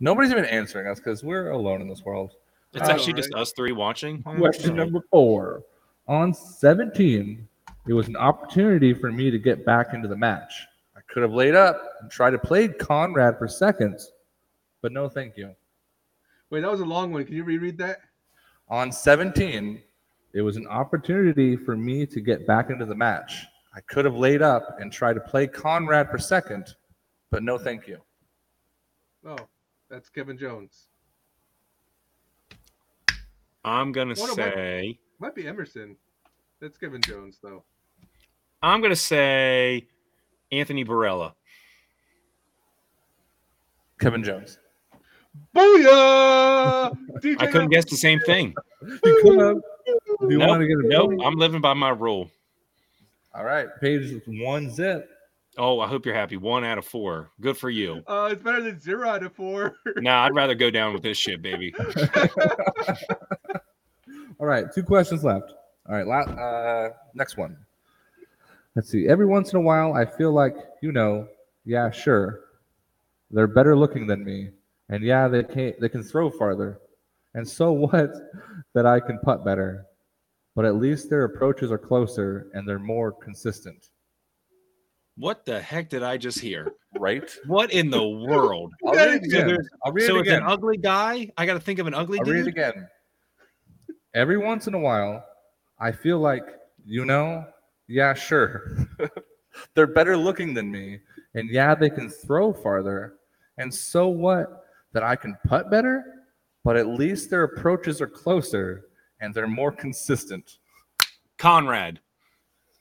Nobody's 0.00 0.30
even 0.30 0.44
answering 0.44 0.86
us 0.86 0.98
because 0.98 1.24
we're 1.24 1.50
alone 1.50 1.80
in 1.80 1.88
this 1.88 2.02
world. 2.04 2.34
It's 2.74 2.88
actually 2.88 3.14
just 3.14 3.32
right. 3.32 3.40
us 3.40 3.52
three 3.56 3.72
watching. 3.72 4.22
Question 4.22 4.76
number 4.76 5.00
four. 5.10 5.62
On 6.08 6.34
17, 6.34 7.48
it 7.86 7.92
was 7.92 8.08
an 8.08 8.16
opportunity 8.16 8.92
for 8.94 9.10
me 9.12 9.30
to 9.30 9.38
get 9.38 9.64
back 9.64 9.94
into 9.94 10.08
the 10.08 10.16
match. 10.16 10.52
I 10.96 11.00
could 11.08 11.22
have 11.22 11.32
laid 11.32 11.54
up 11.54 11.80
and 12.00 12.10
tried 12.10 12.30
to 12.30 12.38
play. 12.38 12.68
Conrad 12.68 13.38
for 13.38 13.46
seconds, 13.48 14.10
but 14.82 14.92
no 14.92 15.08
thank 15.08 15.36
you. 15.36 15.54
Wait, 16.50 16.60
that 16.60 16.70
was 16.70 16.80
a 16.80 16.84
long 16.84 17.12
one. 17.12 17.24
Can 17.24 17.34
you 17.34 17.44
reread 17.44 17.78
that? 17.78 18.00
On 18.68 18.90
17, 18.92 19.82
It 20.32 20.42
was 20.42 20.56
an 20.56 20.66
opportunity 20.66 21.56
for 21.56 21.76
me 21.76 22.04
to 22.06 22.20
get 22.20 22.46
back 22.46 22.68
into 22.68 22.84
the 22.84 22.94
match. 22.94 23.46
I 23.74 23.80
could 23.80 24.04
have 24.04 24.16
laid 24.16 24.42
up 24.42 24.80
and 24.80 24.92
tried 24.92 25.14
to 25.14 25.20
play 25.20 25.46
Conrad 25.46 26.10
for 26.10 26.18
second, 26.18 26.74
but 27.30 27.42
no 27.42 27.56
thank 27.56 27.86
you. 27.88 27.98
Oh, 29.24 29.38
that's 29.88 30.10
Kevin 30.10 30.36
Jones. 30.36 30.88
I'm 33.64 33.92
gonna 33.92 34.14
What 34.14 34.34
about- 34.34 34.54
say. 34.54 34.98
Might 35.18 35.34
be 35.34 35.46
Emerson. 35.46 35.96
That's 36.60 36.76
Kevin 36.76 37.00
Jones 37.02 37.38
though. 37.42 37.64
I'm 38.62 38.80
gonna 38.80 38.96
say 38.96 39.86
Anthony 40.52 40.84
Barela. 40.84 41.32
Kevin 44.00 44.22
Jones. 44.24 44.58
Booyah! 45.54 46.96
DJ 47.22 47.36
I 47.40 47.46
couldn't 47.46 47.70
guess 47.70 47.84
the 47.86 47.96
same 47.96 48.20
thing. 48.20 48.54
You 48.82 49.20
could 49.22 49.38
have. 49.40 49.56
Do 50.20 50.28
you 50.30 50.38
Nope, 50.38 50.48
want 50.48 50.60
to 50.62 50.66
get 50.66 50.78
a 50.78 50.88
Nope. 50.88 51.12
I'm 51.24 51.34
living 51.36 51.60
by 51.60 51.74
my 51.74 51.90
rule. 51.90 52.30
All 53.34 53.44
right. 53.44 53.68
Paige 53.80 54.12
with 54.12 54.24
one 54.26 54.70
zip. 54.70 55.10
Oh, 55.58 55.80
I 55.80 55.86
hope 55.86 56.04
you're 56.04 56.14
happy. 56.14 56.36
One 56.36 56.64
out 56.64 56.76
of 56.78 56.84
four. 56.84 57.30
Good 57.40 57.56
for 57.56 57.70
you. 57.70 58.02
Uh, 58.06 58.28
it's 58.32 58.42
better 58.42 58.62
than 58.62 58.78
zero 58.78 59.08
out 59.08 59.22
of 59.22 59.34
four. 59.34 59.74
Nah, 59.96 60.24
I'd 60.24 60.34
rather 60.34 60.54
go 60.54 60.70
down 60.70 60.92
with 60.92 61.02
this 61.02 61.16
shit, 61.16 61.40
baby. 61.40 61.74
All 64.38 64.46
right, 64.46 64.66
two 64.74 64.82
questions 64.82 65.24
left. 65.24 65.50
All 65.88 65.94
right. 65.94 66.06
La- 66.06 66.20
uh, 66.30 66.90
next 67.14 67.38
one. 67.38 67.56
Let's 68.76 68.90
see. 68.90 69.08
Every 69.08 69.26
once 69.26 69.52
in 69.52 69.56
a 69.58 69.62
while, 69.62 69.94
I 69.94 70.04
feel 70.04 70.32
like, 70.32 70.54
you 70.82 70.92
know, 70.92 71.26
yeah, 71.64 71.90
sure, 71.90 72.40
they're 73.30 73.46
better 73.48 73.76
looking 73.76 74.06
than 74.06 74.22
me, 74.22 74.50
and 74.90 75.02
yeah, 75.02 75.26
they 75.26 75.42
can 75.42 75.72
they 75.80 75.88
can 75.88 76.02
throw 76.04 76.30
farther, 76.30 76.78
and 77.34 77.48
so 77.48 77.72
what 77.86 78.12
that 78.74 78.86
I 78.86 79.00
can 79.00 79.18
putt 79.20 79.44
better, 79.44 79.86
but 80.54 80.64
at 80.66 80.76
least 80.76 81.08
their 81.10 81.24
approaches 81.24 81.72
are 81.72 81.78
closer 81.78 82.48
and 82.54 82.68
they're 82.68 82.78
more 82.78 83.10
consistent. 83.10 83.88
What 85.18 85.46
the 85.46 85.58
heck 85.60 85.88
did 85.88 86.02
I 86.02 86.18
just 86.18 86.38
hear? 86.40 86.72
Right? 86.98 87.34
What 87.46 87.72
in 87.72 87.88
the 87.88 88.06
world? 88.06 88.74
I'll 88.86 88.92
read 88.92 89.22
it 89.24 89.30
So, 89.30 89.36
again. 89.38 89.46
there's- 89.48 89.68
I'll 89.84 89.92
read 89.92 90.06
so 90.06 90.16
it 90.18 90.20
it's 90.20 90.30
an 90.30 90.42
ugly 90.42 90.76
guy. 90.76 91.30
I 91.38 91.46
got 91.46 91.54
to 91.54 91.60
think 91.60 91.78
of 91.78 91.86
an 91.86 91.94
ugly 91.94 92.18
I'll 92.20 92.26
read 92.26 92.40
it 92.42 92.48
again. 92.48 92.86
Every 94.14 94.36
once 94.36 94.66
in 94.66 94.74
a 94.74 94.78
while, 94.78 95.24
I 95.80 95.92
feel 95.92 96.18
like, 96.20 96.44
you 96.84 97.06
know, 97.06 97.46
yeah, 97.88 98.14
sure. 98.14 98.88
They're 99.74 99.86
better 99.86 100.16
looking 100.16 100.54
than 100.54 100.70
me. 100.70 101.00
And 101.34 101.50
yeah, 101.50 101.74
they 101.74 101.90
can 101.90 102.08
throw 102.08 102.52
farther. 102.52 103.14
And 103.58 103.72
so 103.72 104.08
what? 104.08 104.64
That 104.92 105.02
I 105.02 105.16
can 105.16 105.36
putt 105.46 105.70
better? 105.70 106.04
But 106.64 106.76
at 106.76 106.86
least 106.86 107.30
their 107.30 107.42
approaches 107.42 108.00
are 108.00 108.06
closer 108.06 108.86
and 109.20 109.34
they're 109.34 109.46
more 109.46 109.72
consistent. 109.72 110.58
Conrad. 111.38 112.00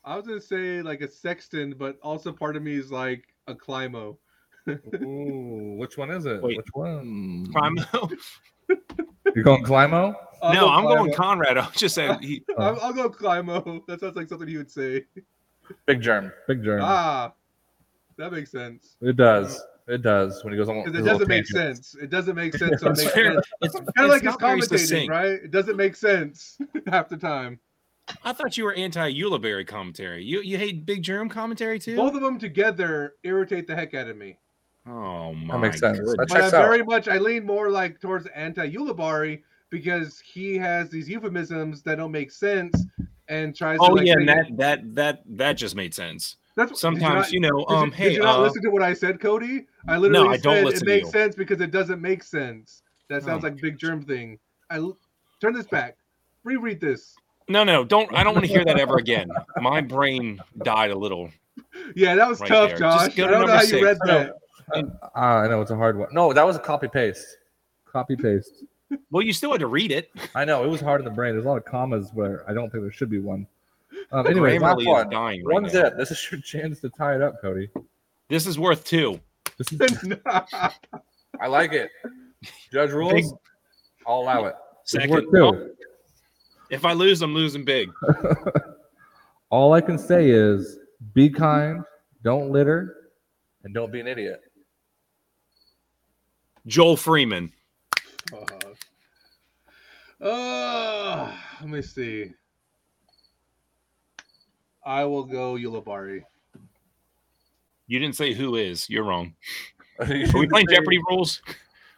I 0.03 0.15
was 0.15 0.27
gonna 0.27 0.39
say 0.39 0.81
like 0.81 1.01
a 1.01 1.11
sexton, 1.11 1.75
but 1.77 1.97
also 2.01 2.31
part 2.31 2.55
of 2.55 2.63
me 2.63 2.75
is 2.75 2.91
like 2.91 3.25
a 3.47 3.55
climo. 3.55 4.17
Ooh, 4.69 5.75
which 5.77 5.97
one 5.97 6.09
is 6.11 6.25
it? 6.25 6.41
Wait. 6.41 6.57
Which 6.57 6.67
one? 6.73 7.47
Climo? 7.53 8.11
You're 9.35 9.43
going 9.43 9.63
Climo? 9.63 10.15
I'll 10.41 10.53
no, 10.53 10.59
go 10.61 10.69
I'm 10.69 10.83
going 10.83 11.13
Conrad. 11.13 11.57
I 11.57 11.67
was 11.67 11.75
just 11.75 11.95
saying 11.95 12.19
he, 12.21 12.43
I'll, 12.57 12.79
I'll 12.81 12.93
go 12.93 13.09
Climo. 13.09 13.85
That 13.87 13.99
sounds 13.99 14.15
like 14.15 14.29
something 14.29 14.47
he 14.47 14.57
would 14.57 14.71
say. 14.71 15.05
Big 15.85 16.01
Jerm. 16.01 16.31
Big 16.47 16.61
Jerm. 16.63 16.81
Ah, 16.83 17.33
that 18.17 18.31
makes 18.31 18.51
sense. 18.51 18.95
It 19.01 19.17
does. 19.17 19.61
It 19.87 20.01
does. 20.01 20.43
When 20.43 20.53
he 20.53 20.57
goes 20.57 20.67
on 20.67 20.77
it 20.77 20.91
doesn't 21.03 21.27
make 21.27 21.45
tangents. 21.45 21.91
sense. 21.91 22.03
It 22.03 22.09
doesn't 22.09 22.35
make 22.35 22.53
sense. 22.57 22.81
So 22.81 22.87
it 22.87 22.91
it's, 22.91 23.01
makes 23.01 23.13
very, 23.13 23.33
sense. 23.33 23.47
it's, 23.61 23.73
Kind 23.75 23.87
it's 23.87 23.99
of 23.99 24.07
like 24.07 24.21
his 24.21 24.31
not 24.31 24.39
commentating, 24.39 25.09
right? 25.09 25.31
It 25.31 25.51
doesn't 25.51 25.75
make 25.77 25.95
sense 25.95 26.57
half 26.87 27.09
the 27.09 27.17
time. 27.17 27.59
I 28.23 28.33
thought 28.33 28.57
you 28.57 28.65
were 28.65 28.73
anti 28.73 29.11
Ulibarri 29.13 29.65
commentary. 29.65 30.23
You 30.23 30.41
you 30.41 30.57
hate 30.57 30.85
Big 30.85 31.03
Jerm 31.03 31.29
commentary 31.29 31.79
too? 31.79 31.95
Both 31.95 32.15
of 32.15 32.21
them 32.21 32.37
together 32.39 33.15
irritate 33.23 33.67
the 33.67 33.75
heck 33.75 33.93
out 33.93 34.07
of 34.07 34.17
me. 34.17 34.37
Oh 34.87 35.33
my 35.33 35.57
makes 35.57 35.79
sense. 35.79 35.97
goodness. 35.97 36.15
That 36.17 36.27
But 36.29 36.37
I'm 36.37 36.43
out. 36.45 36.51
very 36.51 36.83
much 36.83 37.07
I 37.07 37.17
lean 37.17 37.45
more 37.45 37.69
like 37.69 37.99
towards 37.99 38.27
anti 38.27 38.69
Ulibarri 38.71 39.41
because 39.79 40.19
he 40.19 40.57
has 40.57 40.89
these 40.89 41.09
euphemisms 41.09 41.81
that 41.83 41.95
don't 41.95 42.11
make 42.11 42.31
sense 42.31 42.85
and 43.27 43.55
tries 43.55 43.77
to 43.79 43.83
Oh 43.85 43.93
like 43.93 44.05
yeah, 44.07 44.15
make 44.15 44.29
and 44.29 44.39
it- 44.51 44.57
that 44.57 44.81
that 44.93 44.95
that 44.95 45.37
that 45.37 45.53
just 45.53 45.75
made 45.75 45.93
sense. 45.93 46.37
that's 46.55 46.69
did 46.71 46.75
you 46.75 46.79
Sometimes 46.79 47.15
not- 47.25 47.31
you, 47.33 47.39
know, 47.41 47.57
Did 47.59 47.69
you, 47.69 47.75
um, 47.75 47.89
did 47.89 47.95
hey, 47.97 48.13
you 48.13 48.19
not 48.19 48.39
uh, 48.39 48.41
listen 48.43 48.61
to 48.63 48.69
what 48.69 48.81
I 48.83 48.93
said, 48.93 49.19
Cody? 49.19 49.65
I 49.87 49.97
literally 49.97 50.29
I 50.29 50.37
don't 50.37 50.55
said 50.55 50.65
listen 50.65 50.87
it 50.87 50.91
makes 50.91 51.09
sense 51.11 51.35
because 51.35 51.59
it 51.61 51.71
doesn't 51.71 52.01
make 52.01 52.23
sense. 52.23 52.81
That 53.09 53.23
sounds 53.23 53.43
Oh. 53.43 53.47
like 53.47 53.57
Big 53.61 53.77
Jerm 53.77 54.05
thing. 54.05 54.39
I 54.69 54.77
turn 55.41 55.53
this 55.53 55.67
back. 55.67 55.97
Reread 56.43 56.79
this. 56.79 57.15
no, 57.49 57.63
no, 57.63 57.83
don't. 57.83 58.11
I 58.15 58.23
don't 58.23 58.33
want 58.33 58.45
to 58.45 58.51
hear 58.51 58.63
that 58.65 58.79
ever 58.79 58.97
again. 58.97 59.27
My 59.61 59.81
brain 59.81 60.39
died 60.63 60.91
a 60.91 60.97
little. 60.97 61.29
Yeah, 61.95 62.15
that 62.15 62.27
was 62.29 62.39
Right 62.39 62.47
tough, 62.49 62.69
there. 62.69 62.79
Josh. 62.79 63.05
Just 63.05 63.17
go 63.17 63.25
I 63.25 63.31
don't 63.31 63.41
know 63.41 63.47
number 63.47 63.55
how 63.57 63.61
you 63.63 63.83
read 63.85 63.97
No, 64.05 64.17
that. 64.73 64.99
Ah, 65.15 65.37
I 65.41 65.47
know 65.47 65.61
it's 65.61 65.71
a 65.71 65.75
hard 65.75 65.97
one. 65.97 66.09
No, 66.11 66.33
that 66.33 66.45
was 66.45 66.55
a 66.55 66.59
copy 66.59 66.87
paste. 66.87 67.37
Copy 67.85 68.15
paste. 68.15 68.63
Well, 69.11 69.23
you 69.23 69.33
still 69.33 69.51
had 69.51 69.59
to 69.61 69.67
read 69.67 69.91
it. 69.91 70.11
I 70.35 70.45
know 70.45 70.63
it 70.63 70.67
was 70.67 70.81
hard 70.81 71.01
in 71.01 71.05
the 71.05 71.11
brain. 71.11 71.33
There's 71.33 71.45
a 71.45 71.47
lot 71.47 71.57
of 71.57 71.65
commas 71.65 72.11
where 72.13 72.47
I 72.49 72.53
don't 72.53 72.69
think 72.71 72.83
there 72.83 72.91
should 72.91 73.09
be 73.09 73.19
one. 73.19 73.47
Um, 74.11 74.27
anyway, 74.27 74.57
Grammarly 74.57 74.85
one. 74.85 75.09
dying 75.09 75.43
right 75.43 75.53
one 75.53 75.63
now. 75.63 75.69
zip. 75.69 75.97
This 75.97 76.11
is 76.11 76.27
your 76.31 76.41
chance 76.41 76.79
to 76.81 76.89
tie 76.89 77.15
it 77.15 77.21
up, 77.21 77.41
Cody. 77.41 77.69
This 78.29 78.45
is 78.45 78.59
worth 78.59 78.83
two. 78.85 79.19
This 79.57 79.71
is 79.71 80.13
I 81.39 81.47
like 81.47 81.73
it. 81.73 81.89
Judge 82.71 82.91
rules. 82.91 83.13
Big- 83.13 83.25
I'll 84.07 84.19
allow 84.19 84.45
it. 84.45 84.55
Second. 84.83 85.09
worth 85.09 85.25
two. 85.33 85.71
if 86.69 86.85
I 86.85 86.93
lose, 86.93 87.21
I'm 87.21 87.33
losing 87.33 87.65
big. 87.65 87.89
All 89.49 89.73
I 89.73 89.81
can 89.81 89.97
say 89.97 90.29
is 90.29 90.77
be 91.13 91.29
kind, 91.29 91.83
don't 92.23 92.51
litter. 92.51 93.11
And 93.63 93.73
don't 93.73 93.91
be 93.91 93.99
an 93.99 94.07
idiot. 94.07 94.41
Joel 96.67 96.97
Freeman. 96.97 97.51
Uh, 98.33 98.45
uh, 100.21 101.31
let 101.61 101.69
me 101.69 101.81
see. 101.81 102.31
I 104.85 105.03
will 105.05 105.23
go 105.23 105.55
Ulibarri. 105.55 106.23
You 107.87 107.99
didn't 107.99 108.15
say 108.15 108.33
who 108.33 108.55
is. 108.55 108.89
You're 108.89 109.03
wrong. 109.03 109.35
Are 109.99 110.05
Are 110.05 110.39
we 110.39 110.47
playing 110.47 110.67
Jeopardy 110.69 110.99
rules? 111.09 111.41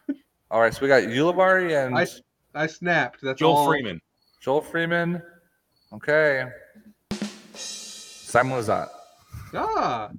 All 0.50 0.60
right, 0.60 0.72
so 0.72 0.80
we 0.82 0.88
got 0.88 1.02
Ulibarri 1.02 1.86
and 1.86 1.96
I 1.96 2.06
I 2.54 2.66
snapped. 2.66 3.20
That's 3.22 3.38
Joel 3.38 3.56
all. 3.56 3.66
Freeman. 3.66 4.00
Joel 4.40 4.62
Freeman. 4.62 5.22
Okay. 5.92 6.46
Simon 7.54 8.58
Lizotte. 8.58 8.88
Ah, 9.54 10.10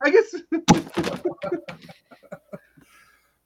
I 0.00 0.10
guess. 0.10 0.34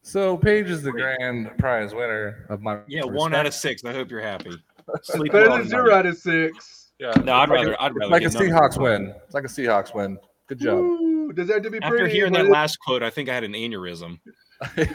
So 0.07 0.37
Paige 0.37 0.71
is 0.71 0.83
the 0.83 0.93
grand 0.93 1.51
prize 1.59 1.93
winner 1.93 2.47
of 2.49 2.63
my 2.63 2.79
Yeah, 2.87 3.05
one 3.05 3.35
out 3.35 3.45
of 3.45 3.53
six. 3.53 3.85
I 3.85 3.93
hope 3.93 4.09
you're 4.09 4.21
happy. 4.21 4.53
Sleep 5.03 5.33
Better 5.33 5.49
well 5.49 5.59
than 5.59 5.67
tonight. 5.67 5.83
zero 5.83 5.95
out 5.95 6.07
of 6.07 6.17
six. 6.17 6.93
Yeah. 7.01 7.11
No, 7.25 7.33
I'd 7.35 7.49
like 7.49 7.59
rather. 7.59 7.73
a- 7.73 7.83
I'd 7.83 7.95
rather. 7.97 8.11
like 8.13 8.23
a 8.23 8.27
get 8.27 8.35
none 8.35 8.43
of 8.45 8.49
Seahawks 8.51 8.81
win. 8.81 9.13
It's 9.25 9.35
like 9.35 9.43
a 9.43 9.49
Seahawks 9.49 9.95
win. 9.97 10.17
Good 10.47 10.61
job. 10.61 10.79
Ooh, 10.79 11.33
does 11.33 11.49
that 11.49 11.55
have 11.55 11.63
to 11.65 11.71
be 11.71 11.79
After 11.83 11.97
pretty? 11.99 12.13
hearing 12.15 12.33
that 12.35 12.47
last 12.49 12.77
quote, 12.79 13.03
I 13.03 13.11
think 13.11 13.29
I 13.29 13.35
had 13.35 13.43
an 13.43 13.55
aneurysm. 13.55 14.21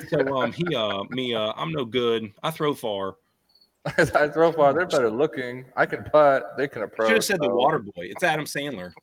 So 0.07 0.37
um, 0.37 0.53
he 0.53 0.73
uh, 0.73 1.03
me 1.09 1.35
uh, 1.35 1.51
I'm 1.57 1.73
no 1.73 1.83
good. 1.83 2.31
I 2.41 2.49
throw 2.51 2.73
far. 2.73 3.15
I 3.97 4.29
throw 4.29 4.53
far. 4.53 4.73
They're 4.73 4.85
better 4.85 5.09
looking. 5.11 5.65
I 5.75 5.85
can 5.85 6.05
putt. 6.05 6.53
They 6.57 6.69
can 6.69 6.83
approach. 6.83 7.09
Should 7.09 7.17
have 7.17 7.25
said 7.25 7.39
the 7.41 7.47
so- 7.47 7.55
water 7.55 7.79
boy. 7.79 7.91
It's 7.97 8.23
Adam 8.23 8.45
Sandler. 8.45 8.93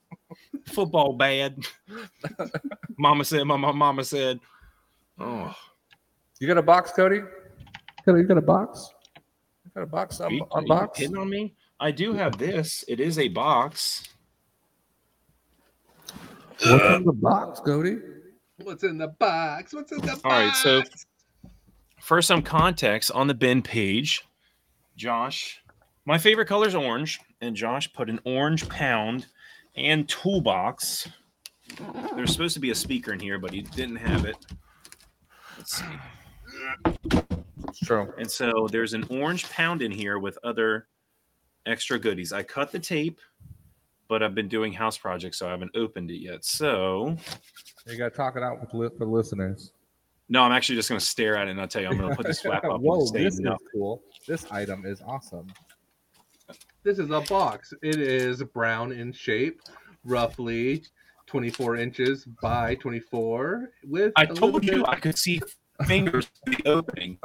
Football 0.69 1.13
bad. 1.19 1.59
mama 2.99 3.27
said. 3.27 3.45
My, 3.45 3.57
my 3.59 3.73
mama 3.73 4.05
said. 4.05 4.41
Oh, 5.19 5.55
You 6.41 6.47
got 6.47 6.59
a 6.59 6.63
box, 6.63 6.93
Cody? 6.93 7.23
You 8.07 8.25
got 8.25 8.39
a 8.39 8.43
box? 8.43 8.91
You 9.65 9.71
got 9.75 9.83
a 9.83 9.87
box 9.87 10.21
are 10.21 10.27
on, 10.27 10.35
you, 10.35 10.47
on 10.51 10.59
are 10.59 10.63
you 10.63 10.69
box? 10.69 10.99
hitting 10.99 11.17
on 11.17 11.29
me? 11.29 11.55
I 11.81 11.91
do 11.91 12.13
have 12.13 12.39
this. 12.39 12.85
It 12.89 13.01
is 13.01 13.19
a 13.19 13.29
box. 13.29 14.05
What's 16.65 16.97
in 16.97 17.05
the 17.05 17.13
box, 17.13 17.61
Cody? 17.61 17.99
What's 18.59 18.83
in 18.83 18.99
the 18.99 19.09
box? 19.09 19.75
What's 19.75 19.93
in 19.93 20.01
the 20.01 20.07
box? 20.07 20.21
All 20.25 20.31
right, 20.31 20.55
so 20.55 20.83
for 22.01 22.23
some 22.23 22.43
context 22.43 23.11
on 23.13 23.27
the 23.27 23.35
bin 23.35 23.63
page, 23.63 24.27
Josh, 24.97 25.63
my 26.05 26.19
favorite 26.19 26.47
color 26.47 26.67
is 26.67 26.75
orange, 26.75 27.21
and 27.41 27.55
Josh 27.55 27.93
put 27.93 28.09
an 28.09 28.19
orange 28.25 28.69
pound 28.69 29.27
and 29.77 30.09
toolbox. 30.09 31.09
There's 32.15 32.33
supposed 32.33 32.55
to 32.55 32.61
be 32.61 32.71
a 32.71 32.75
speaker 32.75 33.13
in 33.13 33.21
here, 33.21 33.39
but 33.39 33.53
he 33.53 33.63
didn't 33.63 33.97
have 33.97 34.25
it. 34.25 34.37
Let's 35.57 35.77
see. 35.77 35.85
It's 37.69 37.81
true. 37.81 38.13
And 38.19 38.31
so 38.31 38.69
there's 38.71 38.95
an 38.95 39.05
orange 39.11 39.49
pound 39.51 39.83
in 39.83 39.91
here 39.91 40.19
with 40.19 40.39
other 40.45 40.87
extra 41.67 41.99
goodies. 41.99 42.33
I 42.33 42.43
cut 42.43 42.73
the 42.73 42.79
tape, 42.79 43.21
but 44.09 44.23
I've 44.23 44.35
been 44.35 44.49
doing 44.49 44.73
house 44.73 44.97
projects, 44.97 45.39
so 45.39 45.47
I 45.47 45.51
haven't 45.51 45.73
opened 45.75 46.11
it 46.11 46.21
yet. 46.23 46.45
So 46.45 47.17
You 47.87 47.99
got 47.99 48.11
to 48.11 48.17
talk 48.17 48.37
it 48.37 48.43
out 48.43 48.61
with 48.61 48.73
li- 48.75 48.97
the 48.99 49.05
listeners. 49.05 49.73
no, 50.29 50.43
I'm 50.43 50.53
actually 50.53 50.77
just 50.77 50.89
going 50.89 50.99
to 50.99 51.05
stare 51.05 51.37
at 51.37 51.49
it 51.49 51.53
and 51.53 51.61
I'll 51.61 51.69
tell 51.69 51.83
you 51.83 51.89
I'm 51.89 51.99
going 51.99 52.11
to 52.11 52.17
put 52.17 52.27
this 52.27 52.41
flap 52.41 52.65
up. 52.65 52.81
Whoa, 52.81 53.01
and 53.01 53.09
say 53.09 53.25
this 53.25 53.35
is 53.35 53.41
no. 53.41 53.57
cool. 53.73 54.03
This 54.27 54.47
item 54.51 54.85
is 54.87 55.03
awesome. 55.07 55.47
This 56.85 56.99
is 56.99 57.11
a 57.11 57.21
box. 57.23 57.75
It 57.83 58.01
is 58.01 58.43
brown 58.43 58.93
in 58.93 59.13
shape, 59.13 59.61
roughly 60.05 60.85
24 61.27 61.77
inches 61.77 62.25
by 62.41 62.77
24. 62.77 63.71
With 63.85 64.13
I 64.17 64.23
a 64.25 64.29
little 64.29 64.51
told 64.53 64.65
you 64.65 64.77
bit- 64.77 64.89
I 64.89 64.97
could 64.99 65.19
see 65.19 65.43
fingers 65.87 66.29
in 66.47 66.53
the 66.53 66.63
opening. 66.71 67.19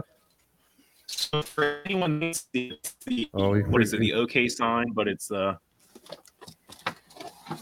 So 1.07 1.41
for 1.41 1.79
anyone 1.85 2.11
who 2.13 2.17
needs 2.19 2.47
the, 2.53 2.73
the 3.05 3.29
Oh, 3.33 3.59
what 3.61 3.81
is 3.81 3.93
it? 3.93 3.99
The 3.99 4.13
OK 4.13 4.47
sign, 4.47 4.91
but 4.93 5.07
it's 5.07 5.31
uh 5.31 5.55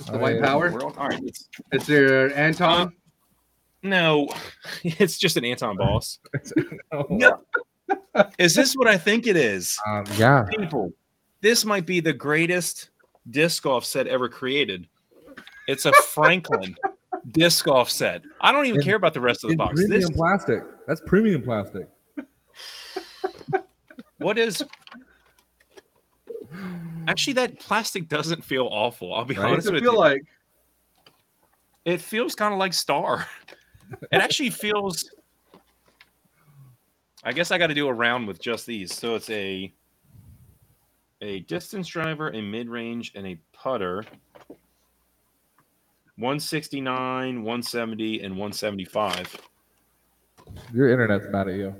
the 0.09 0.17
white 0.17 0.35
Oh, 0.35 0.39
yeah. 0.39 0.45
power. 0.45 0.71
world. 0.71 0.95
All 0.97 1.09
right, 1.09 1.21
it's 1.23 1.49
It's 1.71 1.87
your 1.89 2.33
Anton. 2.33 2.93
no, 3.83 4.29
it's 4.83 5.17
just 5.17 5.37
an 5.37 5.45
Anton 5.45 5.77
boss. 5.77 6.19
Oh, 6.91 7.05
No. 7.09 7.41
Is 8.39 8.55
this 8.55 8.73
what 8.75 8.87
I 8.87 8.97
think 8.97 9.27
it 9.27 9.35
is? 9.35 9.77
Um, 9.85 10.05
yeah. 10.15 10.45
People, 10.49 10.93
this 11.41 11.65
might 11.65 11.85
be 11.85 11.99
the 11.99 12.13
greatest 12.13 12.89
disc 13.29 13.63
golf 13.63 13.83
set 13.83 14.07
ever 14.07 14.29
created. 14.29 14.87
It's 15.67 15.85
a 15.85 15.91
Franklin 16.13 16.75
disc 17.31 17.65
golf 17.65 17.89
set. 17.91 18.21
I 18.39 18.51
don't 18.53 18.65
even 18.65 18.79
In- 18.79 18.85
care 18.85 18.95
about 18.95 19.13
the 19.13 19.19
rest 19.21 19.43
of 19.43 19.49
the 19.49 19.53
In 19.53 19.57
box. 19.57 19.73
premium 19.81 19.99
This 20.01 20.09
plastic. 20.09 20.63
That's 20.91 20.99
premium 21.07 21.41
plastic. 21.41 21.87
what 24.17 24.37
is 24.37 24.61
actually 27.07 27.31
that 27.31 27.61
plastic 27.61 28.09
doesn't 28.09 28.43
feel 28.43 28.67
awful. 28.69 29.13
I'll 29.13 29.23
be 29.23 29.35
Right? 29.35 29.53
Honest 29.53 29.69
it 29.69 29.73
with 29.75 29.83
feel 29.83 29.93
you. 29.93 29.97
like? 29.97 30.23
It 31.85 32.01
feels 32.01 32.35
kind 32.35 32.53
of 32.53 32.59
like 32.59 32.73
Star. 32.73 33.25
It 34.11 34.17
actually 34.19 34.49
feels. 34.49 35.09
I 37.23 37.31
guess 37.31 37.51
I 37.51 37.57
got 37.57 37.67
to 37.67 37.73
do 37.73 37.87
a 37.87 37.93
round 37.93 38.27
with 38.27 38.41
just 38.41 38.65
these. 38.65 38.93
So 38.93 39.15
it's 39.15 39.29
a 39.29 39.73
a 41.21 41.39
distance 41.41 41.87
driver, 41.87 42.31
a 42.31 42.41
mid 42.41 42.67
range, 42.67 43.13
and 43.15 43.25
a 43.25 43.39
putter. 43.53 44.03
169, 46.17 47.43
170, 47.43 48.21
and 48.23 48.33
175. 48.33 49.50
Your 50.73 50.89
internet's 50.89 51.25
mad 51.29 51.47
at 51.49 51.55
you. 51.55 51.75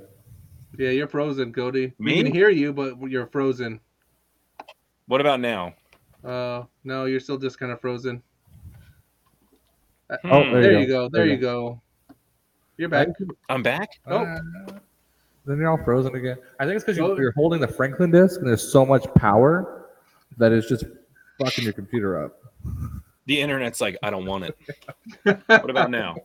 Yeah, 0.78 0.90
you're 0.90 1.08
frozen, 1.08 1.52
Cody. 1.52 1.92
Me? 1.98 2.16
We 2.16 2.22
can 2.22 2.32
hear 2.32 2.48
you, 2.48 2.72
but 2.72 2.98
you're 3.02 3.26
frozen. 3.26 3.80
What 5.06 5.20
about 5.20 5.40
now? 5.40 5.74
Uh, 6.24 6.64
no, 6.84 7.04
you're 7.06 7.20
still 7.20 7.36
just 7.38 7.58
kind 7.58 7.72
of 7.72 7.80
frozen. 7.80 8.22
Oh, 10.24 10.42
Hmm, 10.44 10.52
There, 10.52 10.72
you 10.72 10.78
you 10.80 10.86
go. 10.86 11.08
go. 11.08 11.08
There 11.08 11.10
There 11.10 11.26
you 11.26 11.32
you 11.32 11.38
go. 11.40 11.80
You're 12.76 12.88
back. 12.88 13.08
I'm 13.48 13.62
back. 13.62 13.88
Oh. 14.06 14.18
Uh, 14.24 14.38
then 15.44 15.58
you're 15.58 15.68
all 15.68 15.82
frozen 15.84 16.14
again. 16.14 16.36
I 16.60 16.64
think 16.64 16.76
it's 16.76 16.84
because 16.84 16.96
you, 16.96 17.16
you're 17.18 17.32
holding 17.32 17.60
the 17.60 17.68
Franklin 17.68 18.10
disk 18.10 18.40
and 18.40 18.48
there's 18.48 18.70
so 18.72 18.86
much 18.86 19.04
power 19.14 19.88
that 20.38 20.52
it's 20.52 20.68
just 20.68 20.84
fucking 21.38 21.64
your 21.64 21.72
computer 21.72 22.24
up. 22.24 22.38
The 23.26 23.40
internet's 23.40 23.80
like, 23.80 23.96
I 24.02 24.10
don't 24.10 24.24
want 24.26 24.44
it. 24.44 24.56
What 25.46 25.70
about 25.70 25.90
now? 25.90 26.16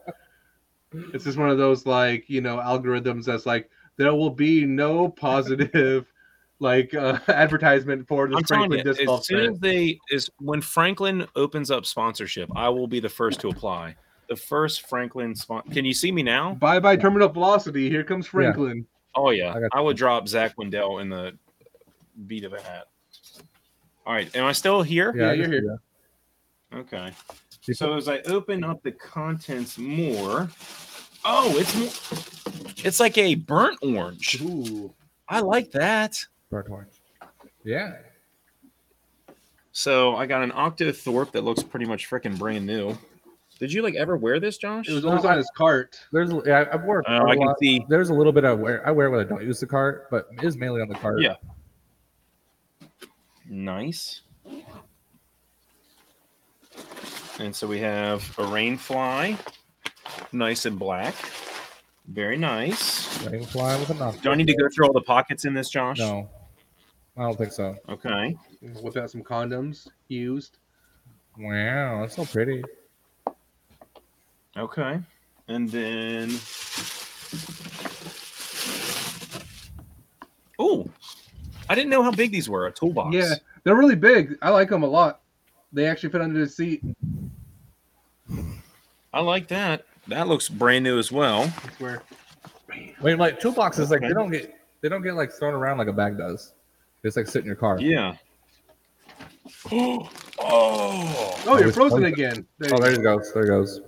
It's 1.14 1.26
just 1.26 1.38
one 1.38 1.50
of 1.50 1.58
those 1.58 1.86
like 1.86 2.30
you 2.30 2.42
know 2.42 2.58
algorithms 2.58 3.26
that's 3.26 3.46
like 3.46 3.70
there 3.98 4.14
will 4.14 4.30
be 4.30 4.66
no 4.66 5.10
positive 5.10 6.12
like 6.60 6.94
uh, 6.94 7.20
advertisement 7.28 8.08
for 8.08 8.28
the 8.28 8.38
I'm 8.38 8.44
telling 8.44 8.70
Franklin 8.70 8.80
you, 8.80 8.84
disc 8.84 9.06
golf 9.06 9.20
as 9.22 9.28
soon 9.28 9.54
as 9.54 9.60
they 9.60 10.00
is 10.10 10.30
when 10.40 10.62
Franklin 10.62 11.28
opens 11.36 11.72
up 11.72 11.86
sponsorship, 11.86 12.50
I 12.56 12.70
will 12.70 12.88
be 12.88 13.00
the 13.00 13.10
first 13.10 13.40
to 13.42 13.50
apply. 13.50 13.96
The 14.30 14.36
first 14.36 14.88
Franklin 14.88 15.36
spon- 15.36 15.64
Can 15.72 15.86
you 15.86 15.94
see 15.94 16.12
me 16.12 16.24
now? 16.24 16.56
Bye 16.56 16.80
bye 16.80 16.96
terminal 16.96 17.30
velocity. 17.30 17.90
Here 17.90 18.04
comes 18.04 18.28
Franklin. 18.28 18.86
Oh 19.16 19.32
yeah, 19.32 19.54
I 19.54 19.60
got 19.62 19.70
I, 19.74 19.82
would 19.82 19.98
drop 19.98 20.28
Zach 20.28 20.58
Wendell 20.58 21.00
in 21.00 21.10
the 21.10 21.38
beat 22.28 22.44
of 22.44 22.54
a 22.54 22.62
hat. 22.62 22.88
All 24.06 24.14
right, 24.14 24.34
am 24.36 24.46
I 24.46 24.52
still 24.52 24.82
here? 24.82 25.14
Yeah, 25.16 25.30
I 25.30 25.34
you're 25.34 25.48
here. 25.48 25.62
see 25.62 25.68
that. 25.68 25.80
Okay. 26.80 27.12
You 27.68 27.74
So 27.74 27.96
as 27.96 28.08
I 28.08 28.20
open 28.22 28.64
up 28.64 28.82
the 28.84 28.92
contents 28.92 29.78
more, 29.78 30.50
oh, 31.26 31.58
it's 31.58 31.76
more, 31.76 32.86
it's 32.86 33.00
like 33.00 33.18
a 33.18 33.36
burnt 33.36 33.78
orange. 33.82 34.42
Ooh. 34.42 34.94
I 35.28 35.42
like 35.42 35.72
that. 35.72 36.24
Burnt 36.50 36.70
orange. 36.70 37.02
Yeah. 37.64 37.94
So 39.74 40.16
I 40.16 40.26
got 40.26 40.42
an 40.44 40.52
Octo 40.56 40.92
Thorpe 40.92 41.34
that 41.34 41.44
looks 41.44 41.62
pretty 41.62 41.86
much 41.86 42.10
freaking 42.10 42.38
brand 42.40 42.66
new. 42.66 42.98
Did 43.60 43.74
you 43.74 43.82
like 43.82 43.96
ever 43.96 44.18
wear 44.18 44.40
this, 44.40 44.58
Josh? 44.58 44.88
It 44.88 44.94
was 44.94 45.04
always 45.04 45.26
on 45.26 45.38
his 45.38 45.50
cart. 45.56 46.00
There's 46.12 46.32
yeah, 46.46 46.66
I've 46.72 46.84
worn 46.84 47.04
Oh, 47.08 47.28
I 47.28 47.36
can 47.36 47.54
see. 47.60 47.86
There's 47.90 48.10
a 48.10 48.14
little 48.14 48.32
bit 48.32 48.46
of 48.46 48.60
wear. 48.60 48.88
I 48.88 48.92
wear 48.92 49.10
when 49.10 49.20
I 49.20 49.24
don't 49.24 49.44
use 49.44 49.60
the 49.60 49.68
cart, 49.68 50.10
but 50.12 50.28
it 50.32 50.44
is 50.44 50.58
mainly 50.58 50.82
on 50.82 50.88
the 50.88 50.96
cart. 50.96 51.22
Yeah. 51.22 51.36
Nice. 53.50 54.22
And 57.40 57.56
so 57.56 57.68
we 57.68 57.80
have 57.80 58.22
a 58.40 58.44
rainfly, 58.44 59.38
nice 60.32 60.66
and 60.66 60.78
black. 60.80 61.16
Very 62.08 62.38
nice. 62.38 63.18
Rainfly 63.20 63.80
with 63.80 63.90
a 63.92 63.94
knock. 63.94 64.22
Do 64.22 64.32
I 64.32 64.36
need 64.36 64.48
to 64.48 64.56
go 64.56 64.68
through 64.70 64.88
all 64.88 64.94
the 64.94 65.02
pockets 65.02 65.46
in 65.46 65.54
this, 65.54 65.70
Josh? 65.70 66.00
No, 66.00 66.30
I 67.16 67.24
don't 67.24 67.38
think 67.38 67.52
so. 67.52 67.76
Okay. 67.90 68.36
Without 68.82 69.04
uh, 69.04 69.08
some 69.08 69.24
condoms 69.24 69.88
used. 70.08 70.58
Wow, 71.38 72.02
that's 72.02 72.16
so 72.16 72.26
pretty. 72.26 72.64
Okay. 74.58 75.00
And 75.48 75.70
then. 75.70 76.32
Oh, 80.58 80.90
I 81.70 81.76
didn't 81.76 81.92
know 81.92 82.02
how 82.02 82.12
big 82.12 82.32
these 82.32 82.50
were. 82.50 82.66
A 82.66 82.72
toolbox. 82.72 83.14
Yeah, 83.14 83.36
they're 83.64 83.76
really 83.76 83.96
big. 83.96 84.38
I 84.42 84.50
like 84.50 84.70
them 84.70 84.82
a 84.82 84.88
lot. 84.88 85.22
They 85.72 85.86
actually 85.86 86.10
fit 86.10 86.22
under 86.22 86.40
the 86.40 86.50
seat. 86.50 86.82
I 89.18 89.22
like 89.22 89.48
that. 89.48 89.84
That 90.10 90.28
looks 90.28 90.48
brand 90.48 90.84
new 90.84 91.00
as 91.00 91.12
well. 91.12 91.52
I 91.66 91.70
swear. 91.78 92.04
Wait, 93.02 93.18
like 93.18 93.40
toolboxes, 93.40 93.90
like 93.90 93.98
Okay. 94.04 94.10
they 94.10 94.14
don't 94.14 94.30
get 94.30 94.54
they 94.82 94.90
don't 94.90 95.02
get 95.02 95.16
like 95.16 95.32
thrown 95.32 95.56
around 95.56 95.80
like 95.80 95.88
a 95.88 95.94
bag 95.94 96.20
does. 96.20 96.54
They 97.02 97.08
just 97.08 97.18
like 97.18 97.26
sit 97.26 97.40
in 97.40 97.48
your 97.48 97.56
car. 97.56 97.80
Yeah. 97.80 98.16
oh. 99.72 100.08
Oh, 100.40 101.58
you're 101.60 101.72
frozen 101.72 102.02
frozen. 102.02 102.04
again. 102.06 102.46
There 102.60 102.70
Oh, 102.74 102.78
you 102.78 102.82
there 102.96 103.04
go. 103.04 103.18
goes. 103.18 103.34
There 103.34 103.44
he 103.44 103.50
goes. 103.50 103.82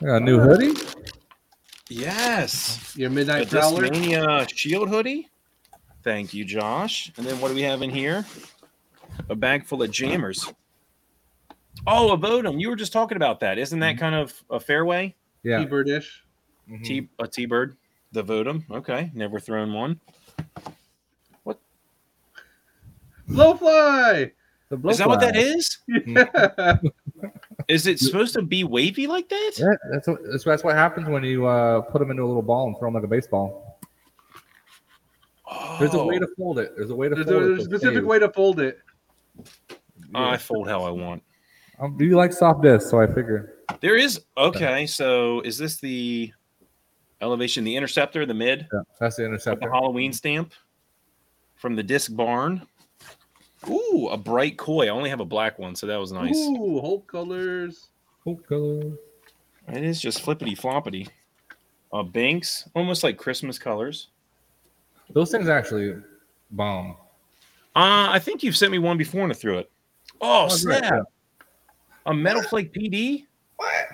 I 0.00 0.04
got 0.04 0.16
a 0.16 0.20
new 0.20 0.38
hoodie. 0.38 0.80
Yes. 1.88 2.94
Your 2.96 3.10
A 3.10 3.12
midnight 3.12 3.50
prowler. 3.50 3.88
Discmania 3.88 4.48
shield 4.54 4.90
hoodie. 4.90 5.28
Thank 6.04 6.34
you, 6.34 6.44
Josh. 6.44 7.10
And 7.16 7.26
then 7.26 7.40
what 7.40 7.48
do 7.48 7.54
we 7.54 7.62
have 7.62 7.82
in 7.82 7.90
here? 7.90 8.24
A 9.28 9.34
bag 9.34 9.64
full 9.66 9.82
of 9.82 9.90
jammers. 9.90 10.52
Oh, 11.86 12.12
a 12.12 12.18
Vodum. 12.18 12.60
You 12.60 12.68
were 12.70 12.76
just 12.76 12.92
talking 12.92 13.16
about 13.16 13.40
that. 13.40 13.58
Isn't 13.58 13.80
that 13.80 13.98
kind 13.98 14.14
of 14.14 14.32
a 14.50 14.60
fairway? 14.60 15.14
Yeah. 15.42 15.64
Birdish. 15.64 16.06
Mhm. 16.70 16.84
T 16.84 17.08
a 17.18 17.26
T 17.26 17.46
bird. 17.46 17.76
The 18.12 18.22
Vodum. 18.22 18.64
Okay. 18.70 19.10
Never 19.14 19.40
thrown 19.40 19.72
one. 19.72 20.00
What? 21.44 21.58
Blowfly. 23.28 24.32
The 24.68 24.76
blowfly. 24.76 24.90
Is 24.90 24.98
that 24.98 25.08
what 25.08 25.20
that 25.20 25.36
is? 25.36 25.78
is? 25.88 26.02
Yeah. 26.06 26.76
Is 27.68 27.86
it 27.86 27.98
supposed 28.00 28.34
to 28.34 28.42
be 28.42 28.64
wavy 28.64 29.06
like 29.06 29.28
that? 29.28 29.52
Yeah, 29.56 29.74
that's 29.92 30.08
what 30.08 30.18
that's, 30.30 30.44
that's 30.44 30.64
what 30.64 30.74
happens 30.74 31.08
when 31.08 31.22
you 31.22 31.46
uh, 31.46 31.80
put 31.82 32.00
them 32.00 32.10
into 32.10 32.22
a 32.22 32.26
little 32.26 32.42
ball 32.42 32.66
and 32.66 32.76
throw 32.78 32.88
them 32.88 32.94
like 32.94 33.04
a 33.04 33.08
baseball. 33.08 33.78
There's 35.78 35.94
a 35.94 36.04
way 36.04 36.18
to 36.18 36.26
fold 36.36 36.58
it. 36.58 36.72
There's 36.76 36.90
a 36.90 36.94
way 36.94 37.08
to 37.08 37.14
There's 37.14 37.26
fold 37.28 37.42
a, 37.42 37.44
it. 37.44 37.48
there's 37.48 37.60
a 37.60 37.64
specific 37.64 37.98
save. 37.98 38.04
way 38.06 38.18
to 38.18 38.30
fold 38.30 38.60
it. 38.60 38.78
I 40.14 40.36
fold 40.36 40.68
how 40.68 40.82
I 40.82 40.90
want. 40.90 41.22
Um, 41.78 41.96
do 41.96 42.04
you 42.04 42.16
like 42.16 42.32
soft 42.32 42.62
discs? 42.62 42.90
So 42.90 43.00
I 43.00 43.06
figure. 43.06 43.54
There 43.80 43.96
is 43.96 44.20
okay. 44.36 44.86
So 44.86 45.40
is 45.40 45.58
this 45.58 45.78
the 45.80 46.32
elevation, 47.20 47.64
the 47.64 47.74
interceptor, 47.76 48.26
the 48.26 48.34
mid, 48.34 48.66
Yeah, 48.72 48.80
that's 49.00 49.16
the 49.16 49.22
with 49.22 49.28
the 49.30 49.34
interceptor. 49.50 49.70
Halloween 49.70 50.12
stamp 50.12 50.52
from 51.56 51.74
the 51.76 51.82
disc 51.82 52.14
barn? 52.14 52.66
Ooh, 53.68 54.08
a 54.10 54.16
bright 54.16 54.56
koi. 54.58 54.86
I 54.86 54.88
only 54.88 55.08
have 55.10 55.20
a 55.20 55.24
black 55.24 55.58
one, 55.58 55.74
so 55.76 55.86
that 55.86 55.96
was 55.96 56.10
nice. 56.12 56.36
Ooh, 56.36 56.80
Hulk 56.80 57.06
colors. 57.06 57.88
Cool 58.24 58.36
color. 58.48 58.92
It 59.68 59.84
is 59.84 60.00
just 60.00 60.20
flippity 60.22 60.56
floppity. 60.56 61.08
Uh, 61.92 62.02
Banks, 62.02 62.68
almost 62.74 63.04
like 63.04 63.16
Christmas 63.18 63.58
colors. 63.58 64.08
Those 65.10 65.30
things 65.30 65.48
actually 65.48 65.94
bomb. 66.50 66.96
Uh, 67.76 68.08
I 68.10 68.18
think 68.18 68.42
you've 68.42 68.56
sent 68.56 68.72
me 68.72 68.78
one 68.78 68.96
before 68.98 69.22
and 69.22 69.30
I 69.32 69.34
threw 69.34 69.58
it. 69.58 69.70
Oh, 70.20 70.46
Oh, 70.46 70.48
snap! 70.48 70.82
yeah. 70.82 71.00
A 72.06 72.14
Metal 72.14 72.42
Flake 72.42 72.72
PD. 72.72 73.26
What? 73.56 73.86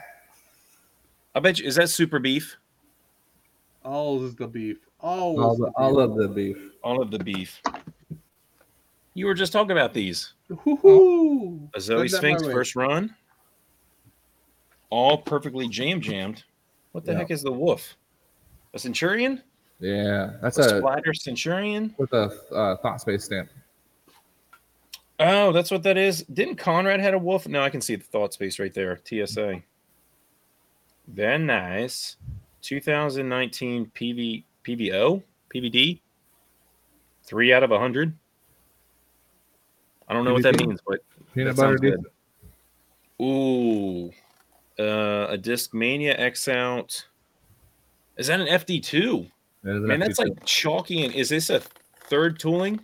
I 1.35 1.41
bet 1.41 1.59
you 1.59 1.67
is 1.67 1.77
that 1.77 1.91
super 1.91 2.19
beef? 2.19 2.57
All 3.85 4.25
is 4.25 4.35
the 4.35 4.47
beef. 4.47 4.79
All, 5.01 5.41
All 5.41 5.57
the, 5.57 5.67
the 5.67 5.73
all 5.77 6.01
of 6.01 6.17
the 6.17 6.29
beef. 6.29 6.57
All 6.83 7.01
of 7.01 7.11
the 7.11 7.19
beef. 7.19 7.61
You 9.15 9.27
were 9.27 9.35
just 9.35 9.53
talking 9.53 9.73
about 9.73 9.93
these. 9.95 10.33
beef. 10.49 10.59
Woo-hoo. 10.65 11.69
A 11.75 11.81
Zoe 11.81 12.09
Send 12.09 12.21
Sphinx 12.21 12.43
first 12.43 12.75
run. 12.77 13.15
All 14.91 15.19
perfectly 15.19 15.69
jam 15.69 16.01
jammed. 16.01 16.45
What 16.93 17.05
the 17.05 17.13
Yeah. 17.13 17.19
heck 17.19 17.31
is 17.31 17.43
the 17.43 17.53
wolf? 17.53 17.97
A 18.75 18.79
centurion? 18.79 19.43
Yeah, 19.81 20.33
that's 20.43 20.59
A 20.59 20.63
a 20.63 20.79
splatter 20.79 21.15
centurion? 21.15 21.95
with 21.99 22.13
a 22.13 22.31
uh, 22.53 22.77
thought 22.79 23.01
space 23.01 23.25
stamp. 23.25 23.49
Oh, 25.21 25.53
that's 25.53 25.71
what 25.71 25.83
that 25.83 25.97
is. 25.97 26.23
Didn't 26.25 26.57
Conrad 26.57 27.01
had 27.01 27.15
a 27.15 27.19
wolf? 27.19 27.49
No, 27.49 27.63
I 27.63 27.71
can 27.71 27.81
see 27.81 27.97
the 27.97 28.05
thought 28.05 28.33
space 28.33 28.59
right 28.59 28.73
there. 28.73 29.01
TSA. 29.05 29.63
Very 31.09 31.39
nice. 31.39 32.17
2019 32.63 33.91
PV 33.95 34.45
PVO 34.65 35.23
PVD. 35.55 36.01
Three 37.25 37.53
out 37.53 37.63
of 37.63 37.73
a 37.73 37.79
hundred. 37.79 38.15
I 40.09 40.15
don't 40.15 40.25
know 40.25 40.33
what 40.33 40.43
that 40.43 40.59
means, 40.59 40.81
but 40.87 41.01
Peanut 41.35 41.57
That 41.57 41.63
butter 41.63 41.77
good. 41.79 42.05
Ooh, 43.21 44.11
uh, 44.79 45.27
a 45.31 45.39
Discmania 45.39 46.19
X 46.19 46.49
out. 46.49 47.07
Is 48.17 48.29
that 48.29 48.41
an 48.41 48.47
FD2? 48.47 49.31
That 49.65 49.71
is 49.71 49.83
an 49.83 49.87
Man, 49.87 50.01
that's 50.01 50.21
FD2. 50.21 50.29
like 50.29 50.45
chalky. 50.45 51.05
And 51.05 51.15
is 51.15 51.29
this 51.29 51.51
a 51.51 51.61
third 52.09 52.39
tooling? 52.39 52.81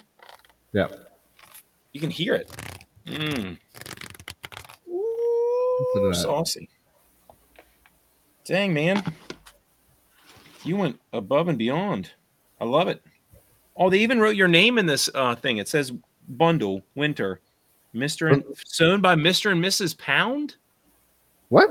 yeah. 0.72 0.88
You 1.94 2.00
can 2.00 2.10
hear 2.10 2.34
it. 2.34 2.50
Mm. 3.06 3.56
Listen 4.86 6.02
to 6.02 6.08
Ooh, 6.08 6.14
saucy. 6.14 6.68
Dang, 8.44 8.74
man. 8.74 9.02
You 10.64 10.76
went 10.76 11.00
above 11.12 11.48
and 11.48 11.56
beyond. 11.56 12.10
I 12.60 12.64
love 12.64 12.88
it. 12.88 13.00
Oh, 13.76 13.90
they 13.90 13.98
even 13.98 14.20
wrote 14.20 14.36
your 14.36 14.48
name 14.48 14.76
in 14.76 14.86
this 14.86 15.08
uh, 15.14 15.36
thing. 15.36 15.58
It 15.58 15.68
says 15.68 15.92
bundle 16.28 16.82
winter. 16.96 17.40
Mr. 17.94 18.32
and 18.32 18.42
sewn 18.66 19.00
by 19.00 19.14
Mr. 19.14 19.52
and 19.52 19.64
Mrs. 19.64 19.96
Pound. 19.96 20.56
What? 21.48 21.70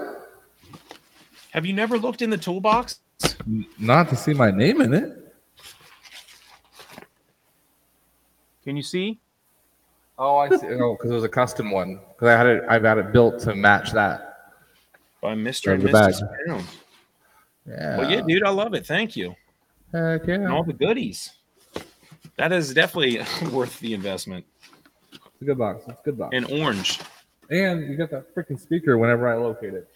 Have 1.52 1.66
you 1.66 1.74
never 1.74 1.98
looked 1.98 2.22
in 2.22 2.30
the 2.30 2.38
toolbox? 2.38 3.02
Not 3.78 4.08
to 4.10 4.16
see 4.16 4.34
my 4.34 4.50
name 4.50 4.80
in 4.80 4.94
it. 4.94 5.36
Can 8.64 8.78
you 8.78 8.84
see? 8.84 9.20
Oh, 10.18 10.38
I 10.38 10.50
see. 10.50 10.68
Oh, 10.68 10.96
because 10.96 11.12
it 11.12 11.16
was 11.16 11.24
a 11.24 11.30
custom 11.30 11.72
one. 11.72 12.00
Because 12.10 12.28
I 12.28 12.38
had 12.38 12.46
it, 12.48 12.64
I've 12.70 12.84
had 12.84 12.98
it 12.98 13.12
built 13.12 13.40
to 13.42 13.56
match 13.56 13.92
that. 13.94 14.52
By 15.22 15.34
Mr. 15.34 15.74
and 15.74 15.84
Mrs. 15.84 16.22
Pound. 16.48 16.66
Yeah. 17.68 17.98
Well, 17.98 18.12
yeah, 18.12 18.22
dude, 18.28 18.44
I 18.44 18.50
love 18.50 18.74
it. 18.74 18.86
Thank 18.86 19.16
you. 19.16 19.36
Heck 19.92 20.28
yeah. 20.28 20.36
And 20.36 20.48
all 20.50 20.64
the 20.64 20.74
goodies. 20.74 21.32
That 22.38 22.52
is 22.52 22.74
definitely 22.74 23.20
worth 23.52 23.80
the 23.80 23.94
investment. 23.94 24.46
It's 25.12 25.22
a 25.42 25.46
good 25.46 25.58
box. 25.58 25.84
It's 25.88 26.00
a 26.00 26.04
good 26.04 26.18
box. 26.18 26.36
And 26.36 26.50
orange. 26.52 27.00
And 27.50 27.90
you 27.90 27.96
got 27.96 28.10
that 28.12 28.34
freaking 28.36 28.60
speaker 28.60 28.98
whenever 28.98 29.28
I 29.28 29.36
locate 29.36 29.74
it. 29.74 29.90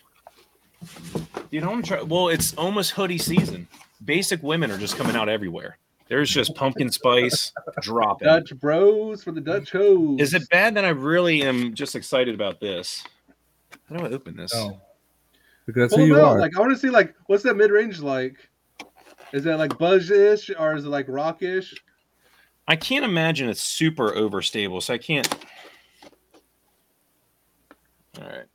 Dude, 1.52 1.64
I'm 1.64 1.82
try- 1.82 2.02
well, 2.04 2.30
it's 2.30 2.54
almost 2.54 2.92
hoodie 2.92 3.18
season. 3.18 3.68
Basic 4.06 4.42
women 4.44 4.70
are 4.72 4.78
just 4.78 4.96
coming 4.96 5.16
out 5.16 5.28
everywhere. 5.28 5.78
There's 6.10 6.30
just 6.30 6.56
pumpkin 6.56 6.90
spice 6.92 7.52
dropping. 7.82 8.28
Dutch 8.28 8.54
Bros 8.60 9.24
for 9.24 9.32
the 9.32 9.42
Dutch 9.42 9.72
hoes. 9.72 10.20
Is 10.20 10.34
it 10.34 10.48
bad 10.50 10.76
that 10.76 10.86
I 10.86 10.90
really 10.90 11.44
am 11.44 11.74
just 11.74 11.96
excited 11.96 12.34
about 12.34 12.60
this? 12.60 13.04
How 13.90 13.98
do 13.98 14.06
I 14.06 14.10
open 14.10 14.36
this? 14.38 14.54
Oh. 14.56 14.80
Because 15.66 15.82
that's 15.84 15.94
Pull 15.96 16.06
who 16.06 16.16
you 16.16 16.20
out. 16.22 16.38
are. 16.38 16.40
Like 16.40 16.56
I 16.56 16.62
want 16.62 16.72
to 16.72 16.78
see 16.80 16.90
like 16.90 17.14
what's 17.26 17.44
that 17.44 17.56
mid 17.58 17.72
range 17.72 18.00
like? 18.00 18.36
Is 19.34 19.44
that 19.44 19.58
like 19.58 19.78
buzz-ish 19.78 20.50
or 20.58 20.76
is 20.76 20.86
it 20.86 20.90
like 20.90 21.06
rockish? 21.10 21.76
I 22.70 22.76
can't 22.78 23.04
imagine 23.04 23.50
it's 23.50 23.62
super 23.62 24.12
overstable, 24.12 24.82
so 24.82 24.94
I 24.94 24.98
can't. 24.98 25.28
All 28.20 28.28
right, 28.28 28.46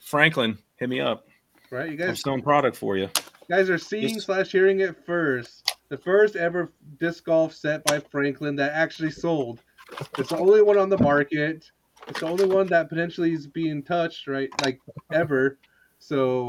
Franklin, 0.00 0.58
hit 0.76 0.88
me 0.88 1.00
up. 1.00 1.26
Right? 1.70 1.86
You 1.86 1.92
I'm 1.92 1.96
guys 2.08 2.20
selling 2.22 2.42
product 2.42 2.76
for 2.76 2.96
you. 2.96 3.08
guys 3.48 3.70
are 3.70 3.78
seeing 3.78 4.14
Just- 4.14 4.26
slash 4.26 4.50
hearing 4.52 4.80
it 4.80 4.96
first. 5.06 5.76
The 5.90 5.98
first 5.98 6.36
ever 6.36 6.72
disc 6.98 7.24
golf 7.24 7.52
set 7.52 7.84
by 7.84 7.98
Franklin 7.98 8.54
that 8.56 8.72
actually 8.72 9.10
sold. 9.10 9.60
It's 10.18 10.30
the 10.30 10.38
only 10.38 10.62
one 10.62 10.78
on 10.78 10.88
the 10.88 10.98
market. 10.98 11.68
It's 12.06 12.20
the 12.20 12.26
only 12.26 12.46
one 12.46 12.68
that 12.68 12.88
potentially 12.88 13.32
is 13.32 13.48
being 13.48 13.82
touched, 13.82 14.28
right? 14.28 14.48
Like 14.62 14.78
ever. 15.12 15.58
So 15.98 16.48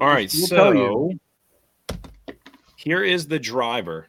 All 0.00 0.08
right, 0.08 0.32
We'll 0.34 0.46
so 0.46 1.12
here 2.76 3.04
is 3.04 3.28
the 3.28 3.38
driver. 3.38 4.06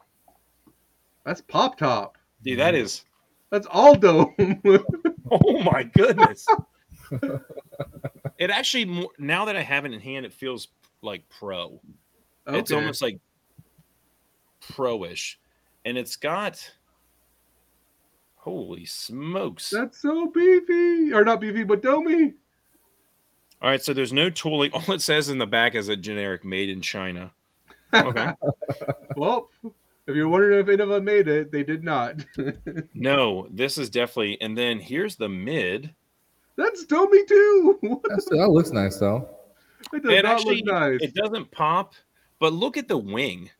that's 1.25 1.41
pop 1.41 1.77
top. 1.77 2.17
Dude, 2.43 2.59
that 2.59 2.75
is. 2.75 3.03
That's 3.51 3.67
Aldo. 3.67 4.33
Oh 5.31 5.63
my 5.63 5.81
goodness! 5.81 6.45
it 8.37 8.51
actually, 8.51 9.07
now 9.17 9.45
that 9.45 9.55
I 9.55 9.63
have 9.63 9.85
it 9.85 9.93
in 9.93 9.99
hand, 9.99 10.27
it 10.27 10.33
feels 10.33 10.67
like 11.01 11.23
pro. 11.29 11.81
It's 12.45 12.71
almost 12.71 13.01
like 13.01 13.19
pro-ish, 14.71 15.39
and 15.85 15.97
it's 15.97 16.15
got. 16.15 16.71
Holy 18.35 18.85
smokes! 18.85 19.69
That's 19.69 20.01
so 20.01 20.27
beefy. 20.27 21.13
Or 21.13 21.23
not 21.23 21.39
beefy, 21.39 21.63
but 21.63 21.81
domy. 21.81 22.33
All 23.61 23.69
right, 23.69 23.81
so 23.81 23.93
there's 23.93 24.11
no 24.11 24.29
tooling. 24.29 24.71
All 24.73 24.91
it 24.93 25.01
says 25.01 25.29
in 25.29 25.37
the 25.37 25.47
back 25.47 25.75
is 25.75 25.87
a 25.87 25.95
generic 25.95 26.43
made 26.43 26.69
in 26.69 26.81
China. 26.81 27.31
Okay. 27.93 28.33
Well, 29.15 29.51
if 30.07 30.15
you're 30.15 30.27
wondering 30.27 30.59
if 30.59 30.67
any 30.67 30.81
of 30.81 31.03
made 31.03 31.27
it, 31.27 31.51
they 31.51 31.63
did 31.63 31.83
not. 31.83 32.25
no, 32.95 33.47
this 33.51 33.77
is 33.77 33.91
definitely. 33.91 34.41
And 34.41 34.57
then 34.57 34.79
here's 34.79 35.15
the 35.15 35.29
mid. 35.29 35.93
That's 36.55 36.83
Domi 36.85 37.23
too. 37.25 37.79
That 38.03 38.49
looks 38.49 38.71
nice 38.71 38.97
though. 38.97 39.29
It 39.93 40.01
does 40.01 40.11
It 40.11 40.23
not 40.23 40.33
actually 40.33 40.63
look 40.65 40.73
nice. 40.73 40.99
it 41.01 41.13
doesn't 41.13 41.51
pop, 41.51 41.93
but 42.39 42.53
look 42.53 42.75
at 42.75 42.87
the 42.87 42.97
wing. 42.97 43.51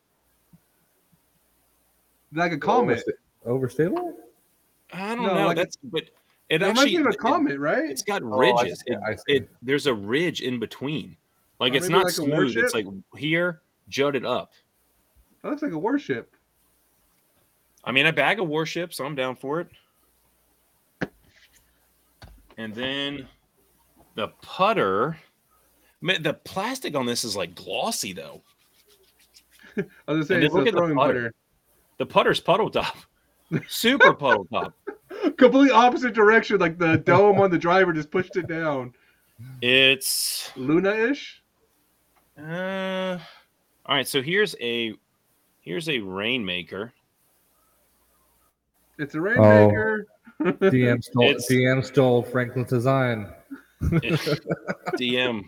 Like 2.34 2.52
a 2.52 2.58
comet. 2.58 3.04
Overstable? 3.46 4.14
I 4.94 5.16
don't 5.16 5.26
No, 5.26 5.34
know. 5.36 5.48
like- 5.48 5.58
That's 5.58 5.76
but 5.84 6.04
it 6.04 6.12
It 6.50 6.62
reminds 6.62 6.80
actually 6.82 6.98
me 6.98 7.02
of 7.02 7.08
a 7.08 7.10
it- 7.10 7.18
comet, 7.20 7.60
right? 7.60 7.90
It's 7.90 8.04
got 8.04 8.22
Oh, 8.24 8.38
ridges. 8.38 8.84
see, 8.88 8.94
it, 8.94 9.00
it 9.28 9.50
there's 9.62 9.88
a 9.88 9.94
ridge 9.94 10.42
in 10.42 10.60
between. 10.60 11.18
Like 11.60 11.74
Or 11.74 11.78
it's 11.78 11.90
not 11.90 12.06
like 12.06 12.14
smooth. 12.14 12.56
It's 12.58 12.74
like 12.74 12.86
here 13.18 13.62
jutted 13.90 14.26
up. 14.26 14.52
Oh, 15.44 15.48
that 15.48 15.50
looks 15.50 15.62
like 15.62 15.72
a 15.72 15.78
warship. 15.78 16.36
I 17.84 17.92
mean, 17.92 18.06
a 18.06 18.14
bag 18.14 18.40
of 18.40 18.48
warships. 18.48 18.98
so 18.98 19.06
I'm 19.06 19.16
down 19.16 19.36
for 19.36 19.60
it. 19.62 19.68
And 22.58 22.74
then 22.74 23.28
the 24.16 24.30
putter. 24.42 25.18
Man, 26.02 26.22
the 26.22 26.34
plastic 26.34 26.96
on 26.96 27.06
this 27.06 27.24
is 27.24 27.36
like 27.36 27.56
glossy 27.56 28.14
though. 28.14 28.42
I 29.78 29.82
was 29.82 29.88
gonna 30.08 30.26
say 30.26 30.36
And 30.36 30.44
it's 30.44 30.54
then 30.54 30.64
look 30.64 30.68
at 30.68 30.76
the 30.76 30.82
putter. 30.82 30.96
putter. 30.96 31.34
The 32.04 32.08
putter's 32.10 32.42
puddle 32.42 32.70
top. 32.70 32.98
Super 33.70 34.14
puddle 34.14 34.46
top. 34.52 34.74
Complete 35.38 35.72
opposite 35.72 36.14
direction, 36.14 36.58
like 36.60 36.78
the 36.78 36.98
dome 36.98 37.40
on 37.40 37.50
the 37.50 37.58
driver 37.58 37.94
just 37.94 38.12
pushed 38.12 38.36
it 38.36 38.46
down. 38.46 38.94
It's 39.62 40.52
Luna-ish. 40.58 41.42
uh 42.38 43.18
all 43.86 43.96
right, 43.96 44.06
so 44.08 44.22
here's 44.22 44.54
a 44.60 44.96
here's 45.62 45.88
a 45.88 46.00
rainmaker. 46.00 46.92
It's 49.00 49.16
a 49.16 49.22
rainmaker. 49.22 50.08
DM 50.42 51.02
stole 51.06 51.24
It's- 51.24 51.50
DM 51.50 51.86
stole 51.86 52.22
Franklin's 52.22 52.70
design. 52.70 53.30
DM. 53.82 55.46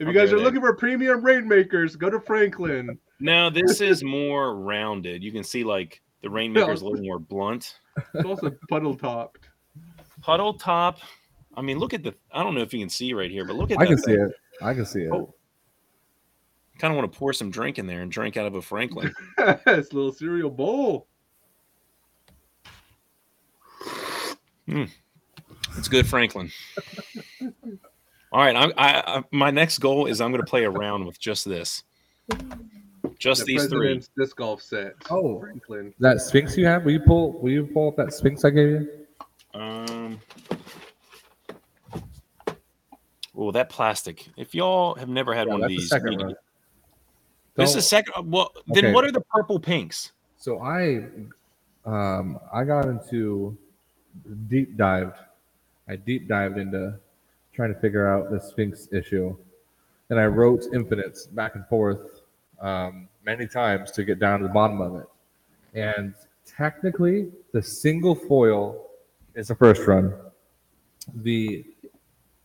I'll 0.00 0.06
you 0.08 0.12
guys 0.12 0.32
are 0.32 0.36
there. 0.36 0.44
looking 0.44 0.60
for 0.60 0.74
premium 0.74 1.24
rainmakers, 1.24 1.94
go 1.94 2.10
to 2.10 2.18
Franklin. 2.18 2.98
No, 3.20 3.50
this 3.50 3.80
is 3.80 4.02
more 4.04 4.56
rounded. 4.56 5.22
You 5.22 5.32
can 5.32 5.44
see 5.44 5.64
like 5.64 6.00
the 6.22 6.30
rainmaker 6.30 6.72
is 6.72 6.82
a 6.82 6.84
little 6.84 7.04
more 7.04 7.18
blunt. 7.18 7.78
It's 8.14 8.24
also 8.24 8.50
puddle 8.68 8.94
topped. 8.94 9.48
Puddle 10.20 10.54
top. 10.54 10.98
I 11.56 11.62
mean, 11.62 11.78
look 11.78 11.94
at 11.94 12.02
the. 12.02 12.14
I 12.32 12.42
don't 12.42 12.54
know 12.54 12.60
if 12.60 12.72
you 12.72 12.80
can 12.80 12.90
see 12.90 13.14
right 13.14 13.30
here, 13.30 13.44
but 13.44 13.56
look 13.56 13.70
at. 13.70 13.78
I 13.78 13.84
that 13.84 13.88
can 13.88 13.98
see 13.98 14.12
it. 14.12 14.32
I 14.60 14.74
can 14.74 14.86
see 14.86 15.02
it. 15.02 15.12
Oh. 15.12 15.34
Kind 16.78 16.92
of 16.92 16.98
want 16.98 17.10
to 17.10 17.18
pour 17.18 17.32
some 17.32 17.50
drink 17.50 17.78
in 17.78 17.86
there 17.86 18.02
and 18.02 18.12
drink 18.12 18.36
out 18.36 18.46
of 18.46 18.54
a 18.54 18.60
Franklin. 18.60 19.14
it's 19.38 19.92
a 19.92 19.94
little 19.94 20.12
cereal 20.12 20.50
bowl. 20.50 21.06
Hmm. 24.66 24.84
It's 25.78 25.88
good, 25.88 26.06
Franklin. 26.06 26.50
All 28.32 28.42
right, 28.42 28.56
I, 28.56 28.64
I, 28.76 29.18
I 29.18 29.24
my 29.30 29.50
next 29.50 29.78
goal 29.78 30.06
is 30.06 30.20
I'm 30.20 30.32
going 30.32 30.42
to 30.42 30.50
play 30.50 30.64
around 30.64 31.06
with 31.06 31.18
just 31.18 31.44
this, 31.48 31.84
just 33.18 33.40
the 33.40 33.46
these 33.46 33.66
three. 33.66 33.78
president's 33.78 34.10
disc 34.16 34.36
golf 34.36 34.62
set. 34.62 34.94
Oh. 35.10 35.40
Franklin. 35.40 35.94
That 36.00 36.20
Sphinx 36.20 36.56
you 36.56 36.66
have? 36.66 36.84
Will 36.84 36.92
you 36.92 37.00
pull? 37.00 37.32
Will 37.32 37.50
you 37.50 37.66
pull 37.66 37.88
up 37.88 37.96
that 37.96 38.12
Sphinx 38.12 38.44
I 38.44 38.50
gave 38.50 38.68
you? 38.70 38.88
Um. 39.54 40.20
Oh, 43.38 43.50
that 43.52 43.68
plastic. 43.68 44.26
If 44.36 44.54
y'all 44.54 44.94
have 44.94 45.08
never 45.08 45.34
had 45.34 45.46
Yeah, 45.46 45.52
one 45.54 45.62
of 45.62 45.68
that's 45.68 45.74
the 45.74 45.80
these, 45.80 45.88
second 45.90 46.12
you- 46.20 46.36
this 47.54 47.70
Don't- 47.72 47.78
is 47.78 47.88
second. 47.88 48.30
Well, 48.30 48.52
then 48.68 48.86
Okay. 48.86 48.94
what 48.94 49.04
are 49.04 49.12
the 49.12 49.20
purple 49.20 49.58
pinks? 49.60 50.12
So 50.38 50.58
I, 50.60 51.04
um, 51.84 52.38
I 52.52 52.64
got 52.64 52.86
into 52.86 53.56
deep 54.48 54.76
dived. 54.76 55.16
I 55.88 55.96
deep 55.96 56.28
dived 56.28 56.58
into 56.58 56.98
trying 57.52 57.72
to 57.74 57.80
figure 57.80 58.06
out 58.06 58.30
the 58.30 58.40
Sphinx 58.40 58.88
issue, 58.92 59.36
and 60.10 60.18
I 60.18 60.26
wrote 60.26 60.64
infinites 60.74 61.26
back 61.26 61.54
and 61.56 61.66
forth 61.68 62.15
um, 62.60 63.08
many 63.24 63.46
times 63.46 63.90
to 63.92 64.04
get 64.04 64.18
down 64.18 64.40
to 64.40 64.46
the 64.46 64.52
bottom 64.52 64.80
of 64.80 64.96
it. 64.96 65.06
And 65.74 66.14
technically, 66.46 67.30
the 67.52 67.62
single 67.62 68.14
foil 68.14 68.86
is 69.34 69.48
the 69.48 69.54
first 69.54 69.86
run. 69.86 70.14
The 71.16 71.64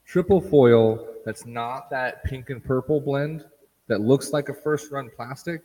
triple 0.06 0.42
foil 0.42 1.08
that's 1.26 1.46
not 1.46 1.90
that 1.90 2.24
pink 2.24 2.50
and 2.50 2.64
purple 2.64 3.00
blend 3.00 3.46
that 3.88 4.02
looks 4.02 4.34
like 4.34 4.50
a 4.50 4.54
first 4.54 4.92
run 4.92 5.10
plastic 5.16 5.62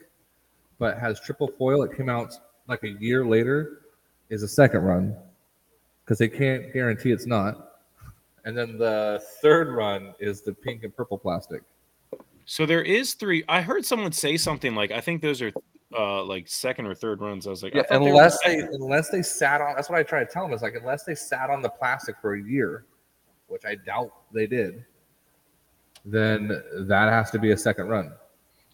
but 0.79 0.99
has 0.99 1.21
triple 1.21 1.49
foil. 1.49 1.83
It 1.83 1.97
came 1.97 2.09
out 2.09 2.35
like 2.69 2.83
a 2.85 2.91
year 3.01 3.27
later. 3.27 3.81
Is 4.29 4.43
a 4.43 4.49
second 4.49 4.81
run 4.81 5.17
because 6.05 6.19
they 6.19 6.29
can't 6.29 6.73
guarantee 6.73 7.13
it's 7.13 7.27
not. 7.27 7.75
And 8.45 8.59
then 8.59 8.77
the 8.77 9.23
third 9.41 9.69
run 9.69 10.15
is 10.19 10.41
the 10.41 10.53
pink 10.53 10.83
and 10.83 10.95
purple 10.95 11.17
plastic. 11.17 11.63
So 12.47 12.65
there 12.65 12.83
is 12.83 13.15
three. 13.15 13.45
I 13.49 13.61
heard 13.61 13.85
someone 13.85 14.13
say 14.13 14.37
something 14.37 14.75
like, 14.75 14.91
"I 14.93 15.01
think 15.01 15.21
those 15.21 15.43
are 15.43 15.53
uh 15.97 16.23
like 16.25 16.47
second 16.49 16.87
or 16.87 16.95
third 16.95 17.21
runs." 17.21 17.47
I 17.47 17.51
was 17.51 17.63
like, 17.63 17.75
Yeah, 17.75 17.83
thought 17.83 17.91
they 17.91 17.99
were 17.99 18.09
unless 18.09 18.39
they 18.45 18.61
second. 18.61 18.75
unless 18.75 19.11
they 19.11 19.23
sat 19.23 19.61
on. 19.61 19.75
That's 19.75 19.91
what 19.91 19.99
I 19.99 20.03
try 20.05 20.21
to 20.25 20.31
tell 20.31 20.45
them. 20.45 20.53
Is 20.53 20.63
like 20.63 20.75
unless 20.77 21.03
they 21.05 21.15
sat 21.17 21.51
on 21.51 21.61
the 21.61 21.69
plastic 21.69 22.17
for 22.23 22.35
a 22.35 22.43
year, 22.43 22.85
which 23.49 23.65
I 23.65 23.75
doubt 23.75 24.13
they 24.33 24.47
did, 24.47 24.85
then 26.05 26.63
that 26.87 27.13
has 27.13 27.31
to 27.33 27.39
be 27.41 27.51
a 27.51 27.57
second 27.57 27.89
run. 27.89 28.13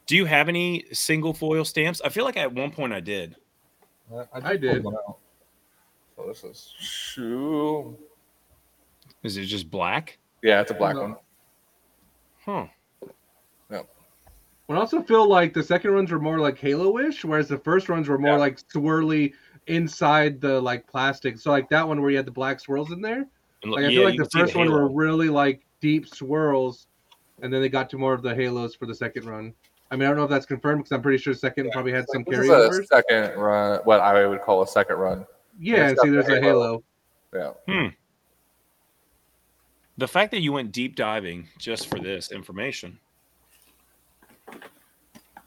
Do 0.07 0.17
you 0.17 0.27
have 0.27 0.49
any 0.51 0.85
single 0.93 1.33
foil 1.33 1.65
stamps? 1.65 2.03
I 2.05 2.11
feel 2.11 2.25
like 2.25 2.37
at 2.37 2.53
one 2.53 2.71
point 2.73 2.93
I 2.93 3.01
did. 3.01 3.37
Uh, 4.13 4.25
I 4.35 4.41
just 4.57 4.61
did. 4.61 4.83
pulled 4.83 4.95
one 4.95 5.03
out. 5.09 5.19
So 6.17 6.27
this 6.27 6.45
is 6.45 6.75
shoe. 6.79 7.97
Is 9.23 9.39
it 9.39 9.47
just 9.47 9.71
black? 9.71 10.19
Yeah, 10.43 10.61
it's 10.61 10.71
a 10.73 10.75
black 10.75 10.97
No. 10.97 11.03
one. 11.03 11.17
Huh. 12.45 12.67
But 14.73 14.79
I 14.79 14.81
also 14.81 15.03
feel 15.03 15.29
like 15.29 15.53
the 15.53 15.63
second 15.63 15.91
runs 15.91 16.11
were 16.11 16.19
more 16.19 16.39
like 16.39 16.57
Halo-ish, 16.57 17.27
whereas 17.27 17.47
the 17.47 17.59
first 17.59 17.91
runs 17.91 18.09
were 18.09 18.17
more 18.17 18.31
Yeah. 18.33 18.39
like 18.39 18.59
swirly 18.69 19.35
inside 19.67 20.41
the 20.41 20.63
like 20.63 20.87
plastic. 20.87 21.39
So 21.39 21.51
like 21.51 21.69
that 21.69 21.87
one 21.87 22.01
where 22.01 22.11
you 22.11 22.17
had 22.17 22.25
the 22.25 22.33
black 22.33 22.59
swirls 22.59 22.91
in 22.91 23.03
there. 23.03 23.27
And 23.63 23.71
Like 23.71 23.85
I 23.85 23.89
yeah, 23.89 23.99
feel 23.99 24.05
like 24.05 24.17
the 24.17 24.23
can 24.23 24.31
see 24.31 24.39
first 24.41 24.55
one 24.57 24.73
were 24.73 24.89
really 24.91 25.29
like 25.29 25.61
deep 25.83 26.09
swirls, 26.09 26.87
and 27.43 27.53
then 27.53 27.61
they 27.61 27.69
got 27.69 27.91
to 27.91 27.99
more 27.99 28.15
of 28.15 28.23
the 28.23 28.35
halos 28.35 28.75
for 28.75 28.87
the 28.87 28.95
second 28.95 29.27
run. 29.27 29.53
I 29.91 29.97
mean, 29.97 30.05
I 30.05 30.09
don't 30.09 30.17
know 30.17 30.25
if 30.25 30.31
that's 30.31 30.47
confirmed 30.47 30.85
because 30.85 30.93
I'm 30.93 31.03
pretty 31.03 31.19
sure 31.19 31.35
second 31.35 31.71
probably 31.73 31.93
had 31.93 32.07
some 32.11 32.25
This 32.27 32.39
is 32.47 32.49
a 32.49 32.87
second 32.87 33.39
run, 33.39 33.81
what 33.85 34.01
I 34.01 34.27
would 34.27 34.41
call 34.41 34.63
a 34.63 34.67
second 34.67 34.97
run. 34.97 35.27
Yeah, 35.61 35.91
it's 35.91 35.91
and 35.91 35.97
got 35.97 36.03
see, 36.05 36.09
the 36.09 36.15
there's 36.23 36.29
a 36.29 36.41
halo. 36.41 36.83
halo. 37.35 37.55
Yeah. 37.69 37.75
Hmm. 37.75 37.89
The 39.99 40.09
fact 40.09 40.31
that 40.31 40.41
you 40.41 40.51
went 40.55 40.73
deep 40.73 40.97
diving 40.97 41.49
just 41.59 41.89
for 41.89 41.99
this 41.99 42.33
information. 42.33 43.01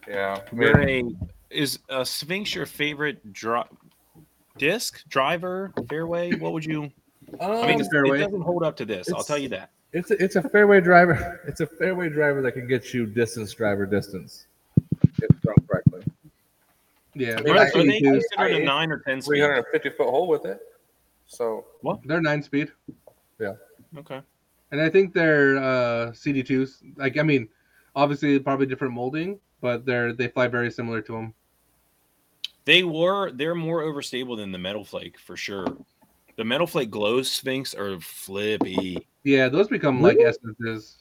Yeah. 0.07 0.39
I 0.51 0.55
You're 0.55 0.77
mean, 0.85 1.17
a 1.51 1.55
is 1.55 1.79
a 1.89 2.05
Sphinx 2.05 2.53
your 2.55 2.65
favorite 2.65 3.33
dri- 3.33 3.63
disc 4.57 5.07
driver 5.09 5.71
fairway? 5.89 6.33
What 6.35 6.53
would 6.53 6.65
you? 6.65 6.91
I 7.41 7.67
mean, 7.67 7.79
It's 7.79 7.89
it 7.91 8.17
doesn't 8.17 8.41
hold 8.41 8.63
up 8.63 8.75
to 8.77 8.85
this. 8.85 9.11
I'll 9.11 9.23
tell 9.23 9.37
you 9.37 9.49
that. 9.49 9.69
It's 9.93 10.11
a, 10.11 10.21
it's 10.23 10.35
a 10.35 10.41
fairway 10.49 10.81
driver. 10.81 11.41
It's 11.47 11.61
a 11.61 11.65
fairway 11.67 12.09
driver 12.09 12.41
that 12.41 12.51
can 12.51 12.67
get 12.67 12.93
you 12.93 13.05
distance 13.05 13.53
driver 13.53 13.85
distance 13.85 14.45
if 15.01 15.29
thrown 15.41 15.55
correctly. 15.67 16.03
Yeah, 17.13 17.39
they're, 17.41 17.55
Are, 17.55 17.65
they 17.71 17.99
CD2s. 18.01 18.01
considered 18.01 18.21
I- 18.37 18.49
a 18.49 18.63
nine 18.65 18.91
or 18.91 18.99
ten 18.99 19.21
speed? 19.21 19.37
350 19.39 19.89
foot 19.91 20.09
hole 20.09 20.27
with 20.27 20.45
it. 20.45 20.59
So 21.27 21.65
what? 21.81 21.99
they're 22.05 22.21
nine 22.21 22.43
speed, 22.43 22.71
Yeah. 23.39 23.53
Okay. 23.97 24.21
and 24.71 24.81
I 24.81 24.89
think 24.89 25.13
they're 25.13 25.57
uh, 25.57 26.11
CD2s. 26.11 26.97
Like, 26.97 27.17
I 27.17 27.23
mean, 27.23 27.47
obviously 27.95 28.37
probably 28.39 28.65
different 28.67 28.93
molding, 28.93 29.39
but 29.65 29.83
they're 29.83 30.13
they 30.13 30.27
fly 30.27 30.47
very 30.47 30.69
similar 30.69 31.01
to 31.01 31.11
them. 31.11 31.33
They 32.65 32.83
were 32.83 33.31
they're 33.31 33.55
more 33.55 33.81
overstable 33.81 34.37
than 34.37 34.51
the 34.51 34.59
metal 34.59 34.85
flake 34.85 35.19
for 35.19 35.35
sure. 35.35 35.65
The 36.37 36.45
metal 36.45 36.67
flake 36.67 36.91
glow 36.91 37.23
sphinx 37.23 37.73
are 37.73 37.99
flippy. 37.99 39.07
Yeah, 39.23 39.49
those 39.49 39.67
become 39.67 40.03
like 40.03 40.19
essences. 40.19 40.97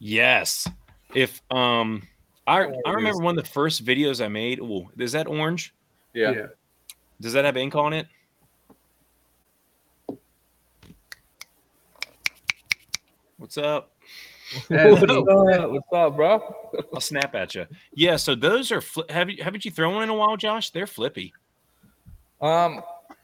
Yes. 0.00 0.68
If 1.14 1.40
um 1.50 2.02
I 2.46 2.66
Oh, 2.66 2.82
I 2.84 2.90
remember 2.90 3.22
one 3.22 3.38
of 3.38 3.42
the 3.42 3.50
first 3.50 3.86
videos 3.86 4.22
I 4.22 4.28
made. 4.28 4.60
Oh, 4.60 4.90
is 4.98 5.12
that 5.12 5.26
orange? 5.26 5.72
yeah. 6.12 6.48
Does 7.22 7.32
that 7.32 7.46
have 7.46 7.56
ink 7.56 7.74
on 7.74 7.94
it? 7.94 8.06
What's 13.38 13.56
up? 13.56 13.93
Yeah, 14.70 14.90
What's 14.90 15.02
up? 15.02 15.24
What's 15.70 15.92
up, 15.92 16.16
bro? 16.16 16.54
I'll 16.94 17.00
snap 17.00 17.34
at 17.34 17.54
you. 17.54 17.66
Yeah, 17.94 18.16
so 18.16 18.34
those 18.34 18.70
are 18.72 18.80
fli 18.80 19.10
have 19.10 19.30
you 19.30 19.42
haven't 19.42 19.64
you 19.64 19.70
thrown 19.70 19.94
one 19.94 20.04
in 20.04 20.08
a 20.08 20.14
while, 20.14 20.36
Josh? 20.36 20.70
They're 20.70 20.86
flippy. 20.86 21.32
Um, 22.40 22.82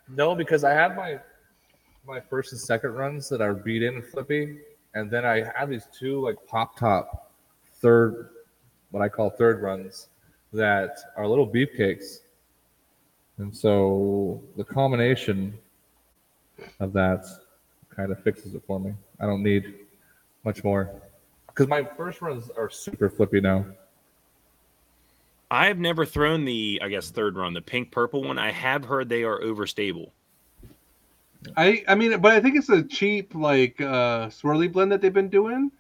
no, 0.08 0.34
because 0.34 0.64
I 0.64 0.72
had 0.72 0.96
my 0.96 1.18
my 2.06 2.20
first 2.20 2.52
and 2.52 2.60
second 2.60 2.92
runs 2.92 3.28
that 3.28 3.40
are 3.40 3.54
beat 3.54 3.82
in 3.82 4.02
flippy, 4.02 4.58
and 4.94 5.10
then 5.10 5.24
I 5.24 5.44
had 5.56 5.68
these 5.68 5.86
two 5.96 6.20
like 6.20 6.36
pop 6.46 6.76
top 6.78 7.30
third, 7.74 8.30
what 8.90 9.02
I 9.02 9.08
call 9.08 9.30
third 9.30 9.62
runs 9.62 10.08
that 10.52 10.98
are 11.16 11.26
little 11.26 11.46
beefcakes, 11.46 12.20
and 13.38 13.54
so 13.54 14.42
the 14.56 14.64
combination 14.64 15.56
of 16.80 16.92
that 16.92 17.24
kind 17.94 18.10
of 18.12 18.22
fixes 18.22 18.54
it 18.54 18.62
for 18.66 18.80
me. 18.80 18.94
I 19.20 19.26
don't 19.26 19.42
need 19.42 19.74
much 20.44 20.64
more 20.64 20.90
because 21.60 21.68
my 21.68 21.84
first 21.94 22.22
runs 22.22 22.48
are 22.56 22.70
super 22.70 23.10
flippy 23.10 23.38
now. 23.38 23.66
I've 25.50 25.78
never 25.78 26.06
thrown 26.06 26.46
the 26.46 26.80
I 26.82 26.88
guess 26.88 27.10
third 27.10 27.36
run, 27.36 27.52
the 27.52 27.60
pink 27.60 27.90
purple 27.90 28.22
one. 28.22 28.38
I 28.38 28.50
have 28.50 28.86
heard 28.86 29.10
they 29.10 29.24
are 29.24 29.38
overstable. 29.40 30.12
I 31.58 31.84
I 31.86 31.96
mean, 31.96 32.18
but 32.20 32.32
I 32.32 32.40
think 32.40 32.56
it's 32.56 32.70
a 32.70 32.82
cheap 32.82 33.34
like 33.34 33.78
uh 33.78 34.28
swirly 34.28 34.72
blend 34.72 34.90
that 34.92 35.02
they've 35.02 35.12
been 35.12 35.28
doing, 35.28 35.70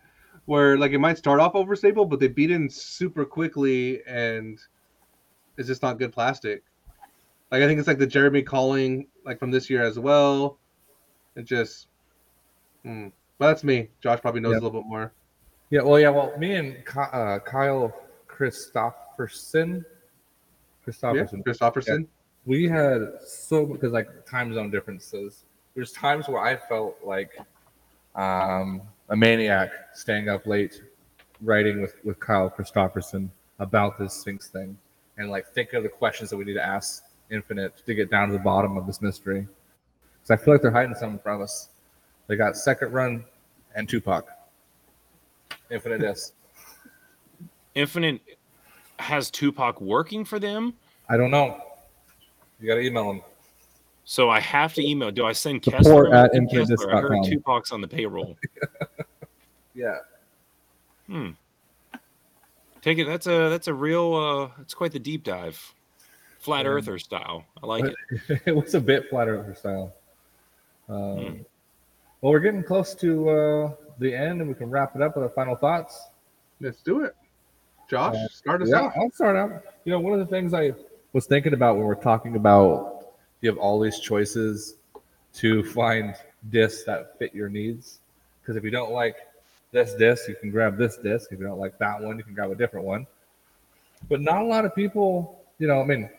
where 0.44 0.76
like 0.76 0.92
it 0.92 0.98
might 0.98 1.16
start 1.16 1.40
off 1.40 1.54
overstable, 1.54 2.06
but 2.06 2.20
they 2.20 2.28
beat 2.28 2.50
in 2.50 2.68
super 2.68 3.24
quickly 3.24 4.02
and 4.06 4.58
it's 5.56 5.68
just 5.68 5.80
not 5.82 5.98
good 5.98 6.12
plastic. 6.12 6.62
Like 7.50 7.62
I 7.62 7.66
think 7.66 7.78
it's 7.78 7.88
like 7.88 7.98
the 7.98 8.06
Jeremy 8.06 8.42
Koling 8.42 9.06
like 9.24 9.38
from 9.38 9.50
this 9.50 9.70
year 9.70 9.82
as 9.82 9.98
well. 9.98 10.58
It 11.36 11.46
just, 11.46 11.86
hmm. 12.84 13.08
but 13.38 13.46
that's 13.46 13.64
me. 13.64 13.88
Josh 14.02 14.20
probably 14.20 14.42
knows 14.42 14.54
Yep. 14.54 14.60
a 14.60 14.64
little 14.64 14.82
bit 14.82 14.88
more. 14.88 15.12
Yeah, 15.70 15.82
well, 15.82 16.00
yeah, 16.00 16.08
well, 16.10 16.36
me 16.36 16.54
and 16.56 16.84
Ky- 16.84 16.98
uh, 17.12 17.38
Kyle 17.40 17.94
Christopherson, 18.26 19.84
Yeah, 19.84 20.82
Christopherson, 20.82 21.42
Christopherson. 21.44 22.08
we 22.44 22.68
had 22.68 23.02
so 23.24 23.64
because 23.66 23.92
like 23.92 24.26
time 24.26 24.52
zone 24.52 24.70
differences. 24.70 25.44
There's 25.74 25.92
times 25.92 26.28
where 26.28 26.40
I 26.42 26.56
felt 26.56 26.96
like 27.04 27.38
um, 28.16 28.82
a 29.10 29.16
maniac 29.16 29.70
staying 29.94 30.28
up 30.28 30.46
late, 30.46 30.82
writing 31.40 31.80
with 31.80 31.94
with 32.04 32.18
Kyle 32.18 32.50
Christopherson 32.50 33.30
about 33.60 33.98
this 33.98 34.14
Sphinx 34.14 34.48
thing, 34.48 34.76
and 35.18 35.30
like 35.30 35.46
thinking 35.46 35.76
of 35.76 35.82
the 35.84 35.88
questions 35.88 36.30
that 36.30 36.36
we 36.36 36.44
need 36.44 36.54
to 36.54 36.66
ask 36.66 37.04
Infinite 37.30 37.76
to 37.86 37.94
get 37.94 38.10
down 38.10 38.28
to 38.28 38.32
the 38.32 38.40
bottom 38.40 38.76
of 38.76 38.86
this 38.88 39.00
mystery. 39.00 39.46
Because 40.20 40.30
I 40.32 40.44
feel 40.44 40.54
like 40.54 40.62
they're 40.62 40.72
hiding 40.72 40.96
something 40.96 41.20
from 41.20 41.42
us. 41.42 41.68
They 42.26 42.34
got 42.36 42.56
second 42.56 42.92
run 42.92 43.24
and 43.76 43.88
Tupac. 43.88 44.26
Infinite 45.70 46.02
S. 46.02 46.32
Infinite 47.74 48.20
has 48.98 49.30
Tupac 49.30 49.80
working 49.80 50.24
for 50.24 50.38
them. 50.38 50.74
I 51.08 51.16
don't 51.16 51.30
know. 51.30 51.60
You 52.60 52.68
got 52.68 52.74
to 52.74 52.80
email 52.82 53.08
them. 53.08 53.22
So 54.04 54.28
I 54.28 54.40
have 54.40 54.74
to 54.74 54.86
email. 54.86 55.10
Do 55.10 55.24
I 55.24 55.32
send 55.32 55.64
Support 55.64 55.82
Kessler? 55.84 56.14
at 56.14 56.24
I 56.26 56.28
think 56.28 56.50
Kessler. 56.50 56.94
I 56.94 57.00
heard 57.00 57.24
Tupac's 57.24 57.70
on 57.72 57.80
the 57.80 57.88
payroll. 57.88 58.36
Yeah. 59.72 59.98
Hmm. 61.06 61.30
Take 62.82 62.98
it. 62.98 63.04
That's 63.06 63.28
a 63.28 63.48
that's 63.48 63.68
a 63.68 63.72
real. 63.72 64.14
uh 64.14 64.58
That's 64.58 64.74
quite 64.74 64.90
the 64.90 64.98
deep 64.98 65.22
dive. 65.22 65.74
Flat 66.40 66.64
Yeah. 66.64 66.72
earther 66.72 66.98
style. 66.98 67.44
I 67.62 67.66
like 67.66 67.84
it. 67.84 68.42
it 68.46 68.52
was 68.54 68.74
a 68.74 68.80
bit 68.80 69.08
flat 69.08 69.28
earther 69.28 69.54
style. 69.54 69.94
Um, 70.88 71.46
Well, 72.20 72.32
we're 72.32 72.40
getting 72.40 72.64
close 72.64 72.94
to 72.96 73.30
uh, 73.30 73.72
the 74.00 74.14
end, 74.14 74.40
and 74.40 74.48
we 74.48 74.54
can 74.54 74.70
wrap 74.70 74.96
it 74.96 75.02
up 75.02 75.16
with 75.16 75.24
our 75.24 75.30
final 75.30 75.54
thoughts. 75.54 76.08
Let's 76.60 76.82
do 76.82 77.04
it. 77.04 77.14
Josh, 77.88 78.14
Uh, 78.16 78.28
start 78.28 78.62
us 78.62 78.68
Yeah, 78.70 78.82
off. 78.82 78.92
I'll 78.96 79.10
start 79.10 79.36
out. 79.36 79.62
You 79.84 79.92
know, 79.92 80.00
one 80.00 80.12
of 80.12 80.20
the 80.20 80.26
things 80.26 80.54
I 80.54 80.72
was 81.12 81.26
thinking 81.26 81.54
about 81.54 81.76
when 81.76 81.84
we're 81.84 81.94
talking 81.94 82.36
about 82.36 83.14
you 83.40 83.48
have 83.48 83.58
all 83.58 83.80
these 83.80 83.98
choices 83.98 84.76
to 85.34 85.64
find 85.64 86.14
discs 86.50 86.84
that 86.84 87.18
fit 87.18 87.34
your 87.34 87.48
needs. 87.48 88.00
Because 88.40 88.56
if 88.56 88.64
you 88.64 88.70
don't 88.70 88.92
like 88.92 89.16
this 89.72 89.94
disc, 89.94 90.28
you 90.28 90.34
can 90.34 90.50
grab 90.50 90.76
this 90.76 90.96
disc. 90.98 91.32
If 91.32 91.38
you 91.38 91.46
don't 91.46 91.58
like 91.58 91.78
that 91.78 92.00
one, 92.00 92.18
you 92.18 92.24
can 92.24 92.34
grab 92.34 92.50
a 92.50 92.54
different 92.54 92.86
one. 92.86 93.06
But 94.08 94.20
not 94.20 94.42
a 94.42 94.44
lot 94.44 94.64
of 94.64 94.74
people, 94.74 95.42
you 95.58 95.68
know, 95.68 95.80
I 95.80 95.84
mean, 95.84 96.10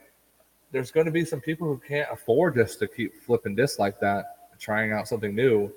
there's 0.71 0.91
going 0.91 1.05
to 1.05 1.11
be 1.11 1.25
some 1.25 1.41
people 1.41 1.67
who 1.67 1.77
can't 1.86 2.09
afford 2.11 2.55
just 2.55 2.79
to 2.79 2.88
keep 2.88 3.21
flipping 3.21 3.55
discs 3.55 3.77
like 3.79 3.99
that, 3.99 4.49
trying 4.59 4.91
out 4.93 5.07
something 5.07 5.36
new. 5.36 5.71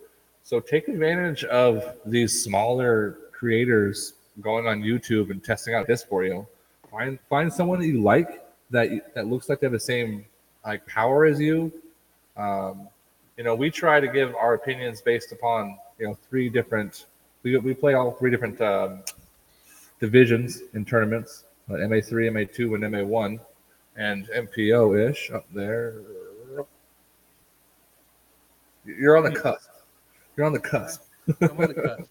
So 0.45 0.61
take 0.61 0.89
advantage 0.89 1.43
of 1.45 1.97
these 2.05 2.45
smaller 2.45 3.17
creators 3.33 4.13
going 4.43 4.67
on 4.67 4.83
YouTube 4.83 5.31
and 5.31 5.43
testing 5.43 5.75
out 5.75 5.87
this 5.87 6.05
for 6.05 6.23
you. 6.23 6.47
Find 6.91 7.19
find 7.31 7.51
someone 7.51 7.81
that 7.81 7.87
you 7.87 8.03
like 8.03 8.45
that 8.71 9.15
that 9.15 9.27
looks 9.27 9.49
like 9.49 9.61
they 9.61 9.67
have 9.67 9.73
the 9.73 9.81
same 9.81 10.27
like 10.65 10.87
power 10.87 11.25
as 11.25 11.41
you. 11.41 11.73
Um, 12.37 12.89
you 13.39 13.45
know, 13.45 13.55
we 13.55 13.71
try 13.71 14.01
to 14.01 14.07
give 14.07 14.35
our 14.35 14.53
opinions 14.53 15.01
based 15.01 15.33
upon 15.33 15.79
you 15.99 16.09
know 16.09 16.19
three 16.29 16.51
different. 16.51 17.07
We 17.43 17.57
we 17.57 17.73
play 17.73 17.95
all 17.95 18.13
three 18.13 18.31
different 18.31 18.61
um, 18.61 19.03
divisions 19.99 20.61
in 20.75 20.85
tournaments: 20.85 21.45
uh, 21.71 21.75
MA3, 21.75 22.31
MA2, 22.31 22.75
and 22.75 22.85
MA1, 22.95 23.41
and 23.97 24.27
MPO 24.29 25.11
ish 25.11 25.31
up 25.31 25.47
there. 25.55 25.95
You're 28.85 29.17
on 29.17 29.25
the 29.25 29.31
cusp. 29.31 29.71
You're 30.37 30.47
on 30.47 30.53
the 30.53 30.61
cusp. 30.61 31.03
I'm 31.41 31.57
gonna 31.57 31.75
cut. 31.75 32.01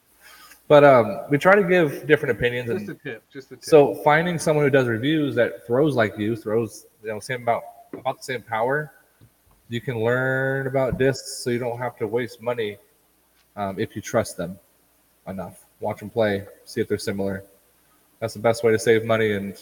But 0.70 0.86
um, 0.86 1.20
we 1.30 1.38
try 1.38 1.56
to 1.56 1.64
give 1.64 2.08
different 2.08 2.38
opinions, 2.38 2.70
Just 2.70 2.90
a 2.90 2.94
tip. 2.96 3.24
Just 3.32 3.52
a 3.52 3.56
tip. 3.58 3.66
so 3.66 3.96
finding 3.96 4.40
someone 4.40 4.64
who 4.64 4.72
does 4.72 4.88
reviews 4.88 5.36
that 5.36 5.68
throws 5.68 5.94
like 5.94 6.18
you, 6.18 6.38
throws 6.38 6.86
you 7.04 7.10
know 7.10 7.20
same 7.20 7.44
about 7.44 7.64
about 7.92 8.18
the 8.18 8.24
same 8.24 8.42
power, 8.42 8.94
you 9.68 9.82
can 9.82 10.02
learn 10.02 10.68
about 10.68 10.98
discs, 10.98 11.44
so 11.44 11.50
you 11.50 11.60
don't 11.60 11.78
have 11.78 11.98
to 11.98 12.08
waste 12.08 12.42
money 12.42 12.78
um, 13.58 13.78
if 13.78 13.94
you 13.94 14.02
trust 14.02 14.38
them 14.38 14.58
enough. 15.28 15.66
Watch 15.82 16.00
them 16.00 16.10
play, 16.10 16.46
see 16.64 16.80
if 16.80 16.88
they're 16.88 16.98
similar. 16.98 17.44
That's 18.20 18.34
the 18.34 18.40
best 18.40 18.64
way 18.64 18.72
to 18.72 18.80
save 18.80 19.04
money 19.04 19.34
and 19.34 19.62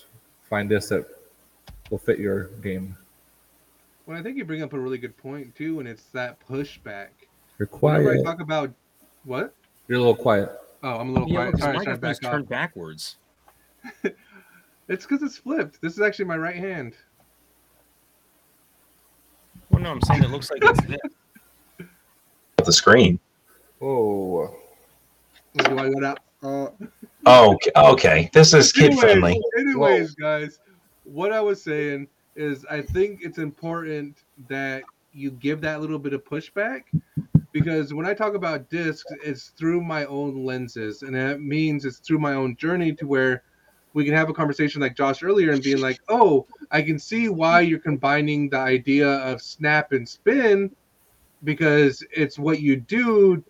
find 0.50 0.70
discs 0.70 0.90
that 0.90 1.06
will 1.90 1.98
fit 1.98 2.20
your 2.20 2.44
game. 2.62 2.96
well, 4.06 4.18
I 4.20 4.22
think 4.22 4.38
you 4.38 4.46
bring 4.46 4.62
up 4.62 4.74
a 4.74 4.80
really 4.80 5.00
good 5.00 5.18
point 5.18 5.56
too, 5.56 5.80
and 5.80 5.90
it's 5.90 6.06
that 6.14 6.38
pushback. 6.48 7.10
You're 7.62 7.68
Whenever 7.80 8.10
I 8.10 8.14
quiet. 8.14 8.26
talk 8.26 8.42
about 8.42 8.74
what? 9.24 9.54
You're 9.88 9.98
a 9.98 10.02
little 10.02 10.16
quiet. 10.16 10.50
Oh, 10.82 10.98
I'm 10.98 11.10
a 11.10 11.12
little 11.12 11.30
Yeah, 11.30 11.36
quiet. 11.52 11.60
Sorry, 11.60 11.78
my 11.78 11.84
sorry, 11.84 11.98
back 11.98 12.22
turned 12.22 12.50
backwards. 12.50 13.18
It's 14.88 15.06
because 15.06 15.24
it's 15.24 15.38
flipped. 15.38 15.80
This 15.82 15.94
is 15.94 16.02
actually 16.02 16.26
my 16.26 16.36
right 16.38 16.56
hand. 16.56 16.96
What 19.70 19.82
no, 19.84 19.92
I'm 19.92 20.02
saying 20.02 20.24
it 20.24 20.30
looks 20.32 20.52
like 20.52 20.60
it's 20.64 20.82
this. 20.86 21.88
The 22.66 22.74
screen. 22.74 23.18
Oh, 23.82 24.54
Do 25.54 25.78
I 25.78 25.90
go 25.90 26.00
down? 26.02 26.18
Uh, 26.44 26.68
Oh, 27.26 27.54
okay. 27.54 27.72
okay. 27.78 28.30
This 28.34 28.54
is 28.54 28.74
kid 28.74 28.98
friendly. 29.00 29.40
Anyways, 29.58 30.14
guys, 30.16 30.60
what 31.06 31.32
I 31.32 31.40
was 31.40 31.64
saying 31.64 32.08
is 32.36 32.66
I 32.66 32.82
think 32.82 33.20
it's 33.22 33.38
important 33.38 34.18
that 34.50 34.84
you 35.14 35.32
give 35.32 35.62
that 35.62 35.80
little 35.80 36.00
bit 36.00 36.12
of 36.14 36.26
pushback 36.26 36.82
because 37.52 37.94
when 37.94 38.06
I 38.06 38.14
talk 38.14 38.34
about 38.34 38.70
discs, 38.70 39.12
it's 39.24 39.50
through 39.50 39.82
my 39.82 40.06
own 40.06 40.46
lenses, 40.46 41.02
and 41.02 41.16
that 41.16 41.42
means 41.42 41.86
it's 41.86 42.00
through 42.00 42.20
my 42.20 42.34
own 42.34 42.56
journey 42.56 42.94
to 42.94 43.08
where 43.08 43.44
we 43.94 44.06
can 44.06 44.14
have 44.14 44.30
a 44.30 44.34
conversation 44.34 44.82
like 44.82 44.96
Josh 44.96 45.22
earlier 45.22 45.52
and 45.52 45.62
being 45.62 45.82
like, 45.82 46.00
oh, 46.08 46.48
I 46.72 46.82
can 46.82 46.98
see 46.98 47.30
why 47.30 47.62
you're 47.62 47.80
combining 47.80 48.50
the 48.50 48.58
idea 48.58 49.08
of 49.08 49.42
snap 49.42 49.92
and 49.92 50.08
spin 50.08 50.72
because 51.44 52.04
it's 52.12 52.40
what 52.40 52.62
you 52.62 52.78
do 52.78 53.44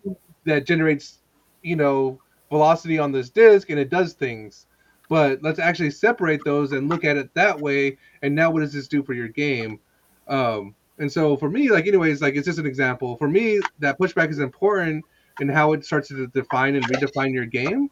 that 0.46 0.66
generates, 0.66 1.20
you 1.62 1.76
know, 1.76 2.20
velocity 2.50 2.98
on 2.98 3.12
this 3.12 3.30
disc 3.30 3.70
and 3.70 3.80
it 3.80 3.90
does 3.90 4.14
things. 4.14 4.66
But 5.10 5.44
let's 5.44 5.60
actually 5.60 5.92
separate 5.92 6.44
those 6.46 6.72
and 6.72 6.90
look 6.90 7.04
at 7.04 7.18
it 7.18 7.34
that 7.34 7.60
way. 7.60 7.98
And 8.22 8.34
now, 8.34 8.50
what 8.50 8.62
does 8.62 8.74
this 8.74 8.88
do 8.88 9.04
for 9.04 9.14
your 9.14 9.28
game? 9.28 9.80
Um, 10.28 10.74
and 11.00 11.12
so, 11.12 11.36
for 11.38 11.50
me, 11.50 11.72
like, 11.72 11.88
anyways, 11.88 12.22
like 12.22 12.36
it's 12.36 12.46
just 12.46 12.60
an 12.60 12.66
example. 12.66 13.18
For 13.18 13.28
me, 13.28 13.60
that 13.80 13.98
pushback 14.00 14.30
is 14.30 14.40
important 14.40 15.04
in 15.40 15.50
how 15.50 15.74
it 15.74 15.86
starts 15.86 16.10
to 16.10 16.28
define 16.28 16.76
and 16.76 16.86
redefine 16.88 17.34
your 17.34 17.46
game. 17.46 17.90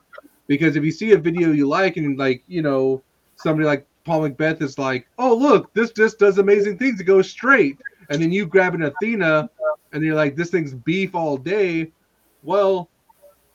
Because 0.47 0.75
if 0.75 0.83
you 0.83 0.91
see 0.91 1.11
a 1.13 1.17
video 1.17 1.51
you 1.51 1.67
like 1.67 1.97
and 1.97 2.17
like, 2.17 2.43
you 2.47 2.61
know, 2.61 3.03
somebody 3.35 3.65
like 3.65 3.87
Paul 4.03 4.27
McBeth 4.27 4.61
is 4.61 4.77
like, 4.77 5.07
oh 5.17 5.35
look, 5.35 5.73
this 5.73 5.91
disc 5.91 6.17
does 6.17 6.37
amazing 6.37 6.77
things. 6.77 6.99
It 6.99 7.05
goes 7.05 7.29
straight, 7.29 7.77
and 8.09 8.21
then 8.21 8.31
you 8.31 8.45
grab 8.45 8.75
an 8.75 8.83
Athena, 8.83 9.49
and 9.91 10.03
you're 10.03 10.15
like, 10.15 10.35
this 10.35 10.49
thing's 10.49 10.73
beef 10.73 11.15
all 11.15 11.37
day. 11.37 11.91
Well, 12.43 12.89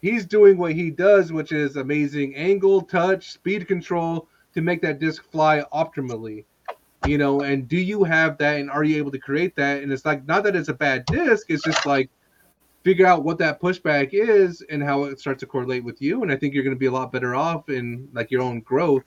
he's 0.03 0.26
doing 0.26 0.59
what 0.59 0.72
he 0.72 0.90
does, 0.90 1.32
which 1.32 1.53
is 1.53 1.76
amazing 1.76 2.36
angle, 2.36 2.82
touch, 2.82 3.32
speed 3.32 3.66
control 3.66 4.28
to 4.55 4.61
make 4.61 4.82
that 4.82 5.01
disc 5.01 5.28
fly 5.30 5.64
optimally. 5.72 6.45
You 7.07 7.19
know, 7.19 7.43
and 7.43 7.69
do 7.69 7.77
you 7.77 8.05
have 8.05 8.39
that 8.39 8.59
and 8.59 8.71
are 8.71 8.85
you 8.85 8.97
able 8.97 9.11
to 9.11 9.19
create 9.19 9.55
that? 9.57 9.83
And 9.83 9.93
it's 9.93 10.05
like 10.05 10.27
not 10.27 10.43
that 10.45 10.57
it's 10.57 10.69
a 10.69 10.75
bad 10.75 11.05
disc, 11.07 11.51
it's 11.51 11.63
just 11.63 11.85
like 11.85 12.11
figure 12.83 13.07
out 13.07 13.25
what 13.25 13.39
that 13.39 13.61
pushback 13.61 14.11
is 14.13 14.63
and 14.71 14.83
how 14.83 15.05
it 15.05 15.19
starts 15.19 15.41
to 15.41 15.47
correlate 15.47 15.85
with 15.85 16.01
you. 16.01 16.23
And 16.23 16.33
I 16.33 16.37
think 16.37 16.55
you're 16.55 16.65
gonna 16.65 16.77
be 16.77 16.87
a 16.87 16.93
lot 16.93 17.13
better 17.13 17.35
off 17.35 17.69
in 17.69 18.09
like 18.13 18.31
your 18.31 18.43
own 18.43 18.61
growth 18.61 19.05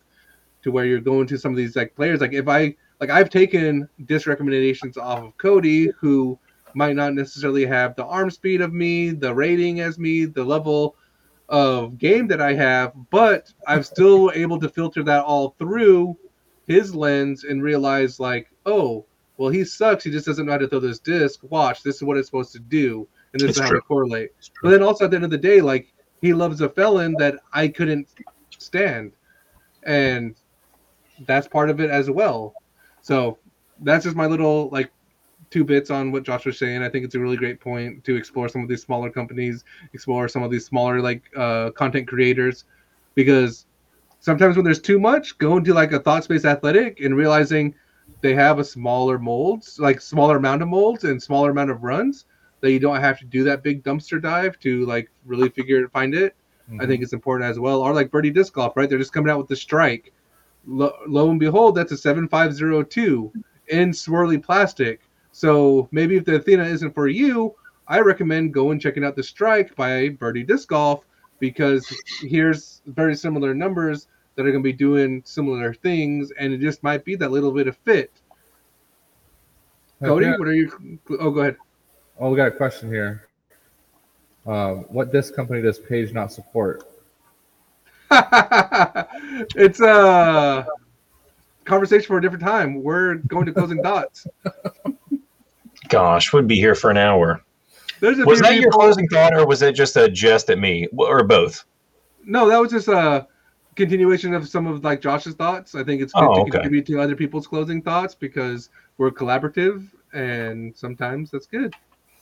to 0.64 0.72
where 0.72 0.86
you're 0.86 1.00
going 1.00 1.28
to 1.28 1.38
some 1.38 1.52
of 1.52 1.58
these 1.58 1.76
like 1.76 1.96
players. 1.96 2.22
Like 2.22 2.34
if 2.34 2.48
I 2.48 2.76
like 3.00 3.10
I've 3.10 3.30
taken 3.30 3.88
disc 4.06 4.28
recommendations 4.28 4.98
off 4.98 5.24
of 5.24 5.38
Cody 5.38 5.92
who 6.00 6.38
might 6.74 6.96
not 6.96 7.14
necessarily 7.14 7.66
have 7.66 7.96
the 7.96 8.06
arm 8.06 8.30
speed 8.30 8.62
of 8.62 8.74
me, 8.74 9.10
the 9.10 9.34
rating 9.34 9.80
as 9.80 9.98
me, 9.98 10.26
the 10.26 10.44
level 10.44 10.96
of 11.50 11.98
game 11.98 12.28
that 12.28 12.42
I 12.42 12.54
have, 12.54 12.94
but 13.10 13.52
I'm 13.66 13.82
still 13.84 14.32
able 14.36 14.60
to 14.60 14.70
filter 14.70 15.02
that 15.04 15.24
all 15.24 15.56
through 15.58 16.18
his 16.68 16.94
lens 16.94 17.44
and 17.46 17.64
realize 17.64 18.20
like, 18.20 18.50
oh, 18.66 19.06
well, 19.38 19.50
he 19.50 19.64
sucks. 19.64 20.04
He 20.04 20.12
just 20.12 20.26
doesn't 20.26 20.46
know 20.46 20.52
how 20.54 20.58
to 20.58 20.68
throw 20.68 20.80
this 20.80 21.00
disc. 21.00 21.40
Watch, 21.50 21.84
this 21.84 21.96
is 21.96 22.04
what 22.04 22.18
it's 22.18 22.28
supposed 22.28 22.52
to 22.54 22.60
do, 22.60 23.08
and 23.34 23.40
this 23.40 23.50
It's 23.50 23.58
is 23.58 23.64
how 23.64 23.70
true. 23.70 23.80
to 23.80 23.86
correlate. 23.86 24.32
But 24.62 24.72
then 24.72 24.84
also 24.84 25.06
at 25.06 25.12
the 25.12 25.16
end 25.16 25.26
of 25.26 25.32
the 25.32 25.38
day, 25.38 25.62
like 25.62 25.94
he 26.22 26.34
loves 26.34 26.62
a 26.62 26.70
felon 26.70 27.16
that 27.20 27.36
I 27.54 27.68
couldn't 27.68 28.08
stand, 28.58 29.12
and 29.84 30.36
that's 31.26 31.48
part 31.48 31.70
of 31.70 31.80
it 31.80 31.90
as 31.90 32.10
well. 32.10 32.54
So 33.02 33.38
that's 33.82 34.04
just 34.06 34.16
my 34.16 34.26
little 34.26 34.70
like 34.70 34.92
two 35.52 35.64
bits 35.64 35.92
on 35.92 36.12
what 36.12 36.24
Josh 36.24 36.46
was 36.46 36.58
saying. 36.58 36.82
I 36.82 36.90
think 36.90 37.06
it's 37.06 37.16
a 37.16 37.20
really 37.20 37.38
great 37.38 37.62
point 37.62 38.04
to 38.06 38.16
explore 38.16 38.50
some 38.50 38.64
of 38.64 38.68
these 38.68 38.82
smaller 38.82 39.12
companies, 39.12 39.64
explore 39.94 40.28
some 40.28 40.42
of 40.42 40.50
these 40.50 40.66
smaller 40.66 41.00
like 41.00 41.22
uh, 41.38 41.70
content 41.72 42.08
creators, 42.08 42.66
because 43.14 43.67
sometimes 44.28 44.58
when 44.58 44.66
there's 44.66 44.82
too 44.82 45.00
much, 45.00 45.38
go 45.38 45.56
into 45.56 45.74
like 45.74 45.94
a 45.94 46.00
thought 46.02 46.22
space 46.22 46.44
athletic 46.44 47.00
and 47.00 47.16
realizing 47.16 47.74
they 48.20 48.36
have 48.36 48.60
a 48.60 48.64
smaller 48.64 49.18
molds, 49.18 49.80
like 49.80 50.02
smaller 50.02 50.36
amount 50.36 50.62
of 50.62 50.68
molds 50.68 51.06
and 51.06 51.24
smaller 51.24 51.52
amount 51.52 51.72
of 51.72 51.82
runs 51.82 52.26
that 52.60 52.74
you 52.74 52.78
don't 52.78 53.00
have 53.00 53.18
to 53.20 53.26
do 53.26 53.46
that 53.46 53.64
big 53.64 53.82
dumpster 53.86 54.22
dive 54.22 54.60
to 54.60 54.86
like 54.86 55.10
really 55.26 55.48
figure 55.48 55.82
it, 55.82 55.92
find 55.94 56.14
it. 56.14 56.36
I 56.68 56.72
mm-hmm. 56.72 56.88
think 56.88 57.04
it's 57.04 57.14
important 57.14 57.50
as 57.50 57.58
well. 57.58 57.80
Or 57.80 57.94
like 57.94 58.12
Birdie 58.12 58.32
Disc 58.32 58.52
Golf, 58.52 58.76
right? 58.76 58.90
They're 58.90 58.98
just 58.98 59.14
coming 59.14 59.32
out 59.32 59.38
with 59.38 59.48
the 59.48 59.56
strike. 59.56 60.12
Lo, 60.66 60.92
lo 61.08 61.32
and 61.32 61.40
behold, 61.40 61.76
that's 61.76 61.94
a 61.94 61.98
7502 61.98 63.32
in 63.70 63.92
swirly 63.92 64.44
plastic. 64.44 65.00
So 65.32 65.88
maybe 65.92 66.18
if 66.18 66.26
the 66.26 66.36
Athena 66.36 66.66
isn't 66.66 66.94
for 66.94 67.08
you, 67.08 67.56
I 67.88 68.02
recommend 68.02 68.54
going 68.54 68.78
checking 68.78 69.06
out 69.06 69.16
the 69.16 69.24
strike 69.24 69.74
by 69.78 70.10
Birdie 70.10 70.44
Disc 70.44 70.68
Golf 70.68 71.06
because 71.40 71.88
here's 72.20 72.82
very 72.88 73.16
similar 73.16 73.54
numbers 73.54 74.08
that 74.38 74.46
are 74.46 74.52
going 74.52 74.64
to 74.64 74.68
be 74.68 74.72
doing 74.72 75.24
similar 75.26 75.74
things, 75.74 76.32
and 76.40 76.54
it 76.54 76.60
just 76.60 76.84
might 76.84 77.04
be 77.04 77.16
that 77.16 77.32
little 77.32 77.52
bit 77.52 77.68
of 77.68 77.76
fit. 77.78 78.12
Cody, 80.02 80.28
Yeah. 80.28 80.38
what 80.38 80.48
are 80.48 80.54
you? 80.54 81.00
Oh, 81.20 81.32
go 81.32 81.40
ahead. 81.42 81.58
Oh, 82.20 82.30
we 82.30 82.38
got 82.38 82.48
a 82.48 82.52
question 82.52 82.88
here. 82.90 83.28
Um, 84.46 84.86
what 84.90 85.12
disc 85.12 85.36
company 85.36 85.62
does 85.62 85.80
Paige 85.80 86.14
not 86.14 86.32
support? 86.32 86.84
it's 88.12 89.82
a 89.82 90.68
conversation 91.66 92.06
for 92.06 92.20
a 92.20 92.22
different 92.22 92.44
time. 92.44 92.84
We're 92.84 93.16
going 93.16 93.48
to 93.48 93.52
closing 93.52 93.82
thoughts. 93.82 94.28
Gosh, 95.90 96.32
would 96.32 96.48
be 96.48 96.56
here 96.56 96.76
for 96.76 96.92
an 96.92 96.98
hour. 96.98 97.42
There's 98.00 98.20
a 98.20 98.26
Was 98.26 98.40
that 98.42 98.58
your 98.58 98.70
closing 98.70 99.08
thought, 99.10 99.34
or 99.34 99.48
was 99.48 99.64
it 99.64 99.74
just 99.74 99.98
a 99.98 100.08
jest 100.08 100.52
at 100.52 100.60
me, 100.60 100.88
or 100.96 101.24
both? 101.24 101.66
No, 102.24 102.48
that 102.48 102.62
was 102.62 102.72
just 102.72 102.88
a 102.88 103.26
continuation 103.78 104.34
of 104.34 104.50
some 104.50 104.68
of 104.68 104.84
like 104.84 105.00
Josh's 105.00 105.36
thoughts. 105.36 105.76
I 105.76 105.84
think 105.84 106.02
it's 106.02 106.12
good 106.12 106.24
Oh, 106.26 106.34
to 106.36 106.42
okay. 106.42 106.52
contribute 106.52 106.86
to 106.88 107.00
other 107.00 107.16
people's 107.16 107.48
closing 107.48 107.82
thoughts 107.82 108.14
because 108.16 108.70
we're 108.98 109.12
collaborative, 109.12 109.88
and 110.14 110.76
sometimes 110.76 111.32
that's 111.32 111.48
good. 111.48 111.74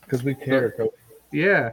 Because 0.01 0.23
we 0.23 0.35
care. 0.35 0.71
Cody. 0.71 0.89
Yeah, 1.31 1.71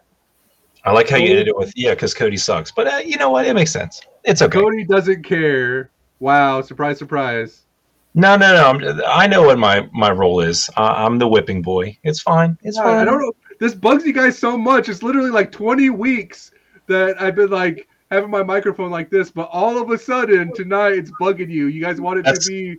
I 0.84 0.92
like 0.92 1.08
how 1.10 1.16
you 1.16 1.24
Cody- 1.24 1.32
ended 1.32 1.48
it 1.48 1.56
with 1.56 1.72
yeah, 1.76 1.90
because 1.94 2.14
Cody 2.14 2.38
sucks. 2.38 2.72
But 2.72 2.86
uh, 2.92 2.96
you 3.04 3.18
know 3.18 3.28
what? 3.30 3.44
It 3.46 3.54
makes 3.54 3.70
sense. 3.72 4.00
It's 4.24 4.40
okay. 4.40 4.58
Cody 4.60 4.84
doesn't 4.84 5.22
care. 5.24 5.90
Wow, 6.20 6.62
surprise, 6.62 6.98
surprise. 6.98 7.66
No, 8.14 8.36
no, 8.36 8.54
no. 8.54 8.64
I'm, 8.90 9.00
I 9.06 9.26
know 9.26 9.42
what 9.42 9.58
my 9.58 9.88
my 9.92 10.10
role 10.10 10.40
is. 10.40 10.70
Uh, 10.76 10.94
I'm 10.96 11.18
the 11.18 11.28
whipping 11.28 11.60
boy. 11.62 11.98
It's 12.04 12.20
fine. 12.20 12.56
It's 12.62 12.76
Yeah, 12.76 12.84
fine. 12.84 12.96
I 12.96 13.04
don't 13.04 13.18
know. 13.20 13.32
This 13.58 13.74
bugs 13.74 14.04
you 14.04 14.12
guys 14.12 14.38
so 14.38 14.56
much. 14.58 14.88
It's 14.88 15.02
literally 15.02 15.30
like 15.30 15.52
20 15.52 15.90
weeks 15.90 16.50
that 16.88 17.20
I've 17.22 17.36
been 17.36 17.50
like 17.50 17.86
having 18.12 18.30
my 18.30 18.42
microphone 18.42 18.90
like 18.90 19.10
this, 19.10 19.30
but 19.30 19.48
all 19.52 19.80
of 19.80 19.90
a 19.90 19.98
sudden 19.98 20.52
tonight 20.54 20.92
it's 20.94 21.10
bugging 21.20 21.48
you. 21.50 21.66
You 21.66 21.82
guys 21.82 22.00
want 22.00 22.18
it 22.20 22.24
That's- 22.24 22.44
to 22.46 22.50
be? 22.50 22.78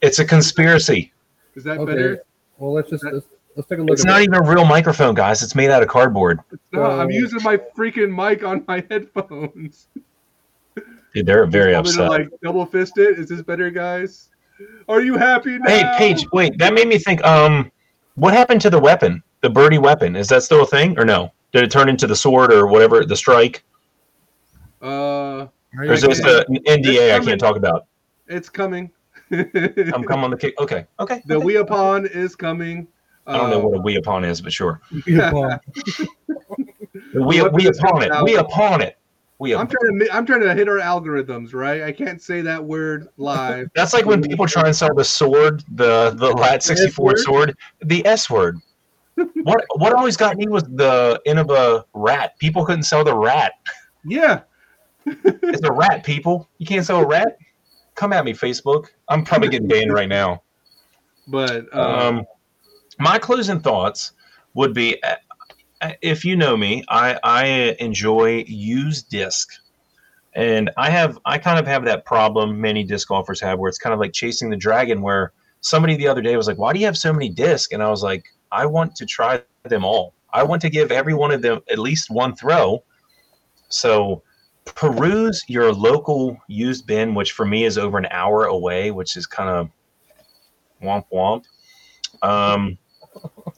It's 0.00 0.18
a 0.20 0.24
conspiracy. 0.24 1.12
Is 1.56 1.64
that 1.64 1.78
Okay. 1.78 1.92
better? 1.92 2.22
Well, 2.58 2.72
let's 2.72 2.88
just 2.90 3.02
let's, 3.04 3.26
let's 3.56 3.68
take 3.68 3.80
a 3.80 3.82
look. 3.82 3.92
It's 3.94 4.02
at 4.04 4.08
not 4.08 4.20
it. 4.20 4.24
even 4.24 4.34
a 4.36 4.42
real 4.42 4.64
microphone, 4.64 5.14
guys. 5.14 5.42
It's 5.42 5.54
made 5.56 5.70
out 5.70 5.82
of 5.82 5.88
cardboard. 5.88 6.38
No, 6.72 6.82
I'm 6.84 7.10
using 7.10 7.42
my 7.42 7.56
freaking 7.76 8.14
mic 8.14 8.44
on 8.44 8.64
my 8.68 8.84
headphones. 8.90 9.88
Dude, 11.14 11.26
they're 11.26 11.46
very 11.46 11.74
I'm 11.74 11.82
gonna 11.82 12.04
upset. 12.04 12.10
like 12.10 12.28
double 12.42 12.64
fist 12.66 12.98
it. 12.98 13.18
Is 13.18 13.28
this 13.28 13.42
better, 13.42 13.70
guys? 13.70 14.28
Are 14.88 15.00
you 15.00 15.16
happy 15.16 15.58
now? 15.58 15.68
Hey, 15.68 15.94
Paige, 15.98 16.26
wait. 16.32 16.56
That 16.58 16.74
made 16.74 16.86
me 16.88 16.98
think. 16.98 17.24
Um, 17.24 17.70
what 18.14 18.34
happened 18.34 18.60
to 18.62 18.70
the 18.70 18.78
weapon? 18.78 19.22
The 19.40 19.50
birdie 19.50 19.78
weapon? 19.78 20.14
Is 20.16 20.28
that 20.28 20.42
still 20.42 20.62
a 20.62 20.66
thing, 20.66 20.98
or 20.98 21.04
no? 21.04 21.32
Did 21.52 21.62
it 21.64 21.70
turn 21.70 21.88
into 21.88 22.06
the 22.06 22.16
sword 22.16 22.52
or 22.52 22.66
whatever? 22.66 23.04
The 23.04 23.16
strike? 23.16 23.64
Uh, 24.82 24.86
Are 24.86 25.48
Or 25.78 25.92
is 25.92 26.02
you 26.02 26.10
an 26.10 26.16
NDA 26.66 27.14
I 27.14 27.24
can't 27.24 27.40
talk 27.40 27.56
about? 27.56 27.86
it's 28.26 28.48
coming. 28.48 28.90
Come, 29.30 30.04
come 30.04 30.24
on 30.24 30.30
the 30.30 30.36
kick. 30.36 30.54
Okay, 30.60 30.86
okay. 31.00 31.22
the 31.26 31.38
we 31.38 31.56
upon 31.56 32.06
is 32.06 32.34
coming. 32.34 32.88
I 33.26 33.36
don't 33.36 33.50
know 33.50 33.58
Um, 33.58 33.64
what 33.64 33.78
a 33.78 33.82
we 33.82 33.96
upon 33.96 34.24
is, 34.24 34.40
but 34.40 34.52
sure. 34.52 34.80
Yeah, 35.06 35.30
well, 35.32 35.60
We 37.14 37.42
What 37.42 37.52
we 37.52 37.66
upon 37.66 38.02
it. 38.02 38.12
We 38.22 38.36
upon 38.36 38.80
it. 38.80 38.96
We 39.38 39.54
I'm 39.54 39.68
trying 39.68 39.98
to 40.00 40.14
I'm 40.14 40.26
trying 40.26 40.40
to 40.40 40.54
hit 40.54 40.68
our 40.68 40.78
algorithms, 40.78 41.54
right? 41.54 41.82
I 41.82 41.92
can't 41.92 42.20
say 42.20 42.40
that 42.40 42.64
word 42.64 43.08
live. 43.18 43.68
That's 43.74 43.94
like 43.94 44.04
when 44.06 44.22
people 44.22 44.46
try 44.46 44.66
and 44.66 44.74
sell 44.74 44.94
the 44.94 45.04
sword, 45.04 45.62
the 45.74 46.10
the 46.16 46.30
Lat 46.30 46.62
sixty 46.62 46.88
four 46.90 47.06
word? 47.08 47.18
sword, 47.18 47.56
the 47.82 48.04
S 48.06 48.28
word. 48.30 48.58
What 49.42 49.64
what 49.76 49.92
always 49.92 50.16
got 50.16 50.36
me 50.36 50.46
was 50.48 50.62
the 50.64 51.20
end 51.26 51.38
of 51.38 51.50
a 51.50 51.84
rat. 51.92 52.38
People 52.38 52.64
couldn't 52.64 52.84
sell 52.84 53.02
the 53.04 53.16
rat. 53.16 53.52
Yeah, 54.04 54.42
It's 55.24 55.62
a 55.62 55.72
rat, 55.72 56.04
people. 56.04 56.48
You 56.58 56.66
can't 56.66 56.84
sell 56.84 57.00
a 57.00 57.06
rat. 57.06 57.38
Come 57.94 58.12
at 58.12 58.24
me, 58.24 58.32
Facebook. 58.32 58.88
I'm 59.08 59.24
probably 59.24 59.48
getting 59.48 59.68
banned 59.68 59.92
right 59.92 60.08
now. 60.08 60.42
but 61.26 61.66
um, 61.74 62.18
Um, 62.18 62.26
my 62.98 63.18
closing 63.18 63.60
thoughts 63.60 64.12
would 64.54 64.74
be, 64.74 65.02
uh, 65.02 65.92
if 66.02 66.24
you 66.24 66.36
know 66.36 66.56
me, 66.56 66.84
I 66.88 67.18
I 67.22 67.44
enjoy 67.80 68.44
used 68.46 69.08
disc, 69.08 69.48
and 70.34 70.70
I 70.76 70.90
have 70.90 71.18
I 71.24 71.38
kind 71.38 71.58
of 71.58 71.66
have 71.66 71.84
that 71.84 72.04
problem 72.04 72.60
many 72.60 72.84
disc 72.84 73.08
golfers 73.08 73.40
have, 73.40 73.58
where 73.58 73.68
it's 73.68 73.78
kind 73.78 73.94
of 73.94 74.00
like 74.00 74.12
chasing 74.12 74.50
the 74.50 74.56
dragon. 74.56 75.02
Where 75.02 75.32
somebody 75.60 75.96
the 75.96 76.08
other 76.08 76.22
day 76.22 76.36
was 76.36 76.46
like, 76.46 76.58
"Why 76.58 76.72
do 76.72 76.80
you 76.80 76.86
have 76.86 76.98
so 76.98 77.12
many 77.12 77.28
discs?" 77.28 77.72
And 77.72 77.82
I 77.82 77.90
was 77.90 78.02
like, 78.02 78.24
I 78.52 78.66
want 78.66 78.96
to 78.96 79.06
try 79.06 79.42
them 79.64 79.84
all. 79.84 80.14
I 80.32 80.42
want 80.42 80.62
to 80.62 80.70
give 80.70 80.92
every 80.92 81.14
one 81.14 81.30
of 81.30 81.42
them 81.42 81.60
at 81.70 81.78
least 81.78 82.10
one 82.10 82.34
throw. 82.34 82.82
So 83.68 84.22
peruse 84.74 85.42
your 85.48 85.72
local 85.72 86.36
used 86.48 86.86
bin, 86.86 87.14
which 87.14 87.32
for 87.32 87.46
me 87.46 87.64
is 87.64 87.78
over 87.78 87.98
an 87.98 88.06
hour 88.10 88.44
away, 88.44 88.90
which 88.90 89.16
is 89.16 89.26
kind 89.26 89.48
of 89.48 89.70
womp 90.82 91.04
womp. 91.12 91.44
Um, 92.22 92.78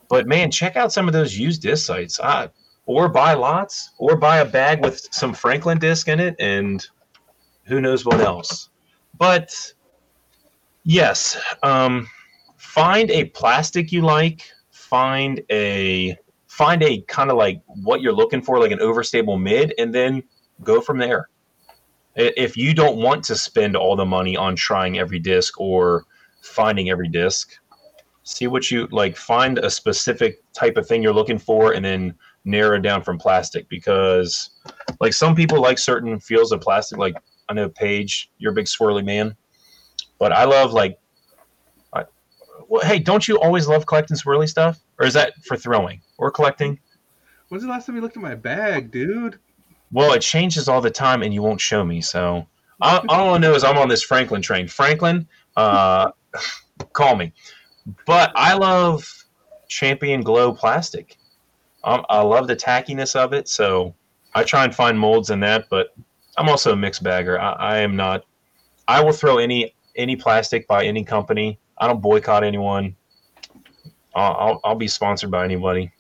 but 0.09 0.27
man, 0.27 0.51
check 0.51 0.77
out 0.77 0.93
some 0.93 1.07
of 1.07 1.13
those 1.13 1.37
used 1.37 1.63
disc 1.63 1.87
sites. 1.87 2.21
I, 2.21 2.51
or 2.87 3.09
buy 3.09 3.35
lots, 3.35 3.91
or 3.99 4.17
buy 4.17 4.39
a 4.39 4.45
bag 4.45 4.83
with 4.83 5.07
some 5.13 5.33
Franklin 5.33 5.79
disc 5.79 6.09
in 6.09 6.19
it, 6.19 6.35
and 6.41 6.87
who 7.65 7.81
knows 7.81 8.05
what 8.05 8.21
else. 8.21 8.69
But 9.17 9.73
yes, 10.85 11.37
um, 11.63 12.09
find 12.57 13.11
a 13.11 13.27
plastic 13.27 13.93
you 13.93 14.03
like. 14.03 14.51
Find 14.71 15.41
a 15.51 16.17
find 16.49 16.83
a 16.83 17.01
kind 17.03 17.31
of 17.31 17.37
like 17.37 17.63
what 17.67 18.01
you're 18.01 18.13
looking 18.13 18.43
for, 18.43 18.59
like 18.59 18.73
an 18.73 18.81
overstable 18.81 19.41
mid, 19.41 19.73
and 19.79 19.95
then 19.95 20.23
go 20.63 20.81
from 20.81 20.99
there. 20.99 21.29
If 22.17 22.57
you 22.57 22.75
don't 22.75 22.97
want 22.97 23.25
to 23.25 23.37
spend 23.37 23.77
all 23.77 23.97
the 23.97 24.05
money 24.05 24.37
on 24.37 24.57
trying 24.57 24.99
every 24.99 25.19
disc 25.19 25.59
or 25.61 26.05
finding 26.43 26.91
every 26.91 27.09
disc, 27.09 27.53
see 28.25 28.47
what 28.47 28.71
you 28.71 28.89
like. 28.91 29.17
Find 29.17 29.59
a 29.59 29.71
specific 29.71 30.43
type 30.53 30.77
of 30.77 30.87
thing 30.87 31.03
you're 31.03 31.13
looking 31.13 31.39
for, 31.39 31.73
and 31.73 31.85
then 31.85 32.15
narrow 32.45 32.79
down 32.79 33.03
from 33.03 33.19
plastic 33.19 33.69
because 33.69 34.51
like 34.99 35.13
some 35.13 35.35
people 35.35 35.61
like 35.61 35.79
certain 35.79 36.19
feels 36.19 36.53
of 36.53 36.61
plastic 36.63 36.97
like 36.97 37.15
i 37.51 37.53
know 37.53 37.69
paige 37.69 38.31
you're 38.39 38.51
a 38.51 38.55
big 38.55 38.65
swirly 38.65 39.05
man 39.05 39.37
but 40.19 40.33
i 40.33 40.43
love 40.45 40.73
like 40.73 40.99
well, 42.69 42.87
hey 42.87 42.99
don't 42.99 43.29
you 43.29 43.39
always 43.41 43.69
love 43.69 43.85
collecting 43.85 44.17
swirly 44.17 44.49
stuff 44.49 44.79
or 44.99 45.07
is 45.07 45.13
that 45.13 45.35
for 45.45 45.55
throwing 45.55 46.01
or 46.17 46.31
collecting 46.31 46.79
When's 47.51 47.65
the 47.65 47.69
last 47.69 47.87
time 47.87 47.97
you 47.97 48.01
looked 48.01 48.17
at 48.17 48.23
my 48.23 48.37
bag, 48.37 48.93
dude? 48.93 49.41
Well 49.93 50.13
it 50.13 50.21
changes 50.21 50.69
all 50.69 50.81
the 50.81 50.91
time 50.91 51.23
and 51.23 51.33
you 51.35 51.43
won't 51.43 51.61
show 51.61 51.85
me 51.85 52.01
so 52.01 52.47
I, 52.81 53.01
all 53.09 53.35
i 53.35 53.39
know 53.39 53.55
is 53.55 53.65
i'm 53.65 53.79
on 53.79 53.89
this 53.89 54.03
franklin 54.03 54.43
train 54.43 54.69
franklin 54.69 55.27
uh, 55.57 56.11
call 56.93 57.17
me 57.17 57.33
but 58.07 58.33
i 58.35 58.55
love 58.55 59.07
champion 59.69 60.23
glow 60.23 60.53
plastic 60.53 61.17
um, 61.85 62.05
I 62.11 62.21
love 62.21 62.47
the 62.47 62.57
tackiness 62.57 63.17
of 63.17 63.33
it, 63.33 63.49
so 63.49 63.95
I 64.35 64.45
try 64.45 64.65
and 64.65 64.75
find 64.75 64.99
molds 64.99 65.31
in 65.31 65.41
that. 65.41 65.69
But 65.71 65.95
I'm 66.37 66.49
also 66.49 66.73
a 66.73 66.77
mixed 66.77 67.03
bagger. 67.03 67.41
I, 67.41 67.53
I 67.53 67.79
am 67.79 67.97
not. 67.97 68.25
I 68.89 69.03
will 69.03 69.13
throw 69.13 69.39
any 69.39 69.75
any 69.97 70.17
plastic 70.17 70.67
by 70.69 70.85
any 70.85 71.05
company. 71.05 71.59
I 71.79 71.87
don't 71.87 72.01
boycott 72.03 72.45
anyone. 72.45 72.97
I'll 74.15 74.35
I'll, 74.35 74.61
I'll 74.65 74.75
be 74.75 74.89
sponsored 74.89 75.31
by 75.31 75.45
anybody. 75.45 75.91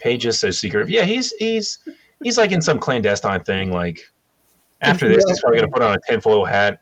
Paige 0.00 0.26
is 0.26 0.40
so 0.40 0.50
secretive. 0.50 0.90
Yeah, 0.90 1.04
he's 1.04 1.32
he's 1.32 1.78
he's 2.24 2.36
like 2.36 2.50
in 2.50 2.60
some 2.60 2.80
clandestine 2.80 3.44
thing. 3.44 3.70
Like 3.70 4.00
after 4.80 5.06
this, 5.08 5.24
he's 5.28 5.40
probably 5.40 5.60
gonna 5.60 5.70
put 5.70 5.82
on 5.82 5.94
a 5.94 5.98
tinfoil 6.08 6.44
hat, 6.44 6.80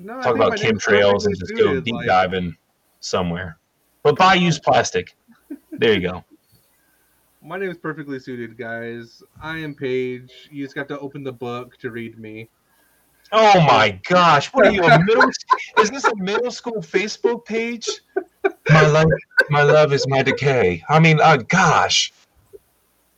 No, 0.00 0.20
talk 0.20 0.34
about 0.34 0.58
chemtrails, 0.58 1.26
and 1.26 1.38
just 1.38 1.54
go 1.56 1.78
deep 1.80 1.94
like- 1.94 2.06
diving 2.06 2.56
somewhere. 2.98 3.58
But 4.02 4.16
buy 4.18 4.34
used 4.34 4.62
plastic. 4.64 5.14
There 5.70 5.92
you 5.92 6.00
go. 6.00 6.24
My 7.42 7.58
name 7.58 7.70
is 7.70 7.78
perfectly 7.78 8.18
suited, 8.18 8.56
guys. 8.58 9.22
I 9.40 9.58
am 9.58 9.72
Paige. 9.74 10.48
You 10.50 10.64
just 10.64 10.74
got 10.74 10.88
to 10.88 10.98
open 10.98 11.22
the 11.22 11.32
book 11.32 11.76
to 11.78 11.90
read 11.92 12.18
me. 12.18 12.48
Oh 13.32 13.60
my 13.60 14.00
gosh! 14.08 14.46
What 14.52 14.66
are 14.66 14.70
you 14.70 14.82
a 14.84 14.98
middle? 15.04 15.28
Is 15.78 15.90
this 15.90 16.04
a 16.04 16.14
middle 16.16 16.50
school 16.50 16.80
Facebook 16.80 17.44
page? 17.44 17.88
My 18.70 18.86
love, 18.86 19.08
my 19.50 19.62
love 19.62 19.92
is 19.92 20.06
my 20.08 20.22
decay. 20.22 20.82
I 20.88 21.00
mean, 21.00 21.20
uh, 21.20 21.36
gosh, 21.48 22.12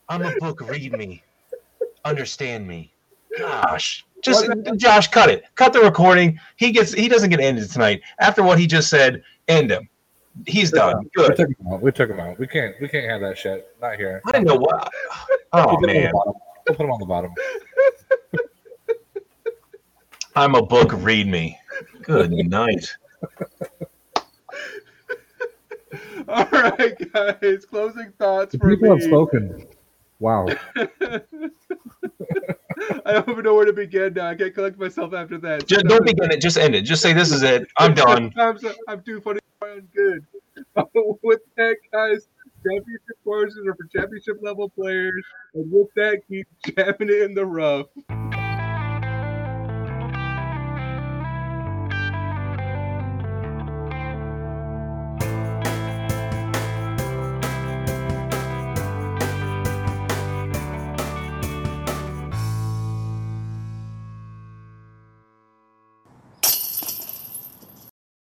I'm 0.08 0.22
a 0.22 0.34
book. 0.40 0.62
Read 0.68 0.92
me, 0.92 1.22
understand 2.08 2.66
me. 2.66 2.92
Gosh, 3.36 4.04
just 4.22 4.48
Josh, 4.76 5.08
cut 5.08 5.30
it. 5.30 5.44
Cut 5.54 5.72
the 5.72 5.80
recording. 5.80 6.40
He 6.56 6.72
gets. 6.72 6.92
He 6.92 7.08
doesn't 7.08 7.30
get 7.30 7.40
ended 7.40 7.70
tonight. 7.70 8.00
After 8.20 8.42
what 8.42 8.58
he 8.58 8.66
just 8.66 8.88
said, 8.90 9.22
end 9.46 9.70
him. 9.70 9.88
He's 10.46 10.70
done. 10.70 11.04
We 11.04 11.10
Good. 11.24 11.36
took 11.36 11.48
him 11.48 11.56
out. 11.72 11.82
We 11.82 11.92
took 11.92 12.10
him 12.10 12.20
out. 12.20 12.38
We 12.38 12.46
can't. 12.46 12.74
We 12.80 12.88
can't 12.88 13.10
have 13.10 13.20
that 13.20 13.36
shit. 13.38 13.74
Not 13.80 13.96
here. 13.96 14.22
I 14.32 14.40
know 14.40 14.56
what. 14.56 14.90
Oh 15.52 15.66
We'll 15.66 15.76
put 15.76 15.80
him 15.80 15.80
on 15.80 15.80
the 15.80 15.86
man, 15.86 16.12
bottom. 16.12 16.34
We'll 16.66 16.76
put 16.76 16.84
him 16.84 16.92
on 16.92 17.00
the 17.00 17.06
bottom. 17.06 17.32
I'm 20.36 20.54
a 20.54 20.62
book. 20.62 20.92
Read 20.94 21.26
me. 21.26 21.58
Good 22.02 22.30
night. 22.30 22.96
All 26.28 26.46
right, 26.52 27.12
guys. 27.12 27.64
Closing 27.64 28.12
thoughts 28.18 28.52
The 28.52 28.58
for 28.58 28.70
people 28.70 28.90
have 28.90 29.02
spoken. 29.02 29.66
Wow. 30.20 30.46
I 33.04 33.12
don't 33.12 33.28
even 33.28 33.44
know 33.44 33.54
where 33.54 33.64
to 33.64 33.72
begin 33.72 34.14
now. 34.14 34.30
I 34.30 34.34
can't 34.34 34.54
collect 34.54 34.78
myself 34.78 35.12
after 35.14 35.38
that. 35.38 35.66
Just 35.66 35.86
don't 35.86 36.04
begin 36.04 36.30
it. 36.30 36.40
Just 36.40 36.56
end 36.58 36.74
it. 36.74 36.82
Just 36.82 37.02
say 37.02 37.12
this 37.12 37.30
is 37.32 37.42
it. 37.42 37.68
I'm 37.78 37.94
done. 37.94 38.32
I'm, 38.36 38.58
so- 38.58 38.74
I'm 38.88 39.02
too 39.02 39.20
funny. 39.20 39.40
I'm 39.62 39.88
good. 39.94 40.24
with 41.22 41.40
that, 41.56 41.76
guys, 41.92 42.28
championship 42.64 43.16
courses 43.24 43.58
are 43.66 43.74
for 43.74 43.86
championship 43.94 44.38
level 44.42 44.68
players. 44.68 45.24
And 45.54 45.70
with 45.70 45.88
that, 45.96 46.22
keep 46.28 46.46
jamming 46.64 47.08
it 47.08 47.22
in 47.22 47.34
the 47.34 47.46
rough. 47.46 47.86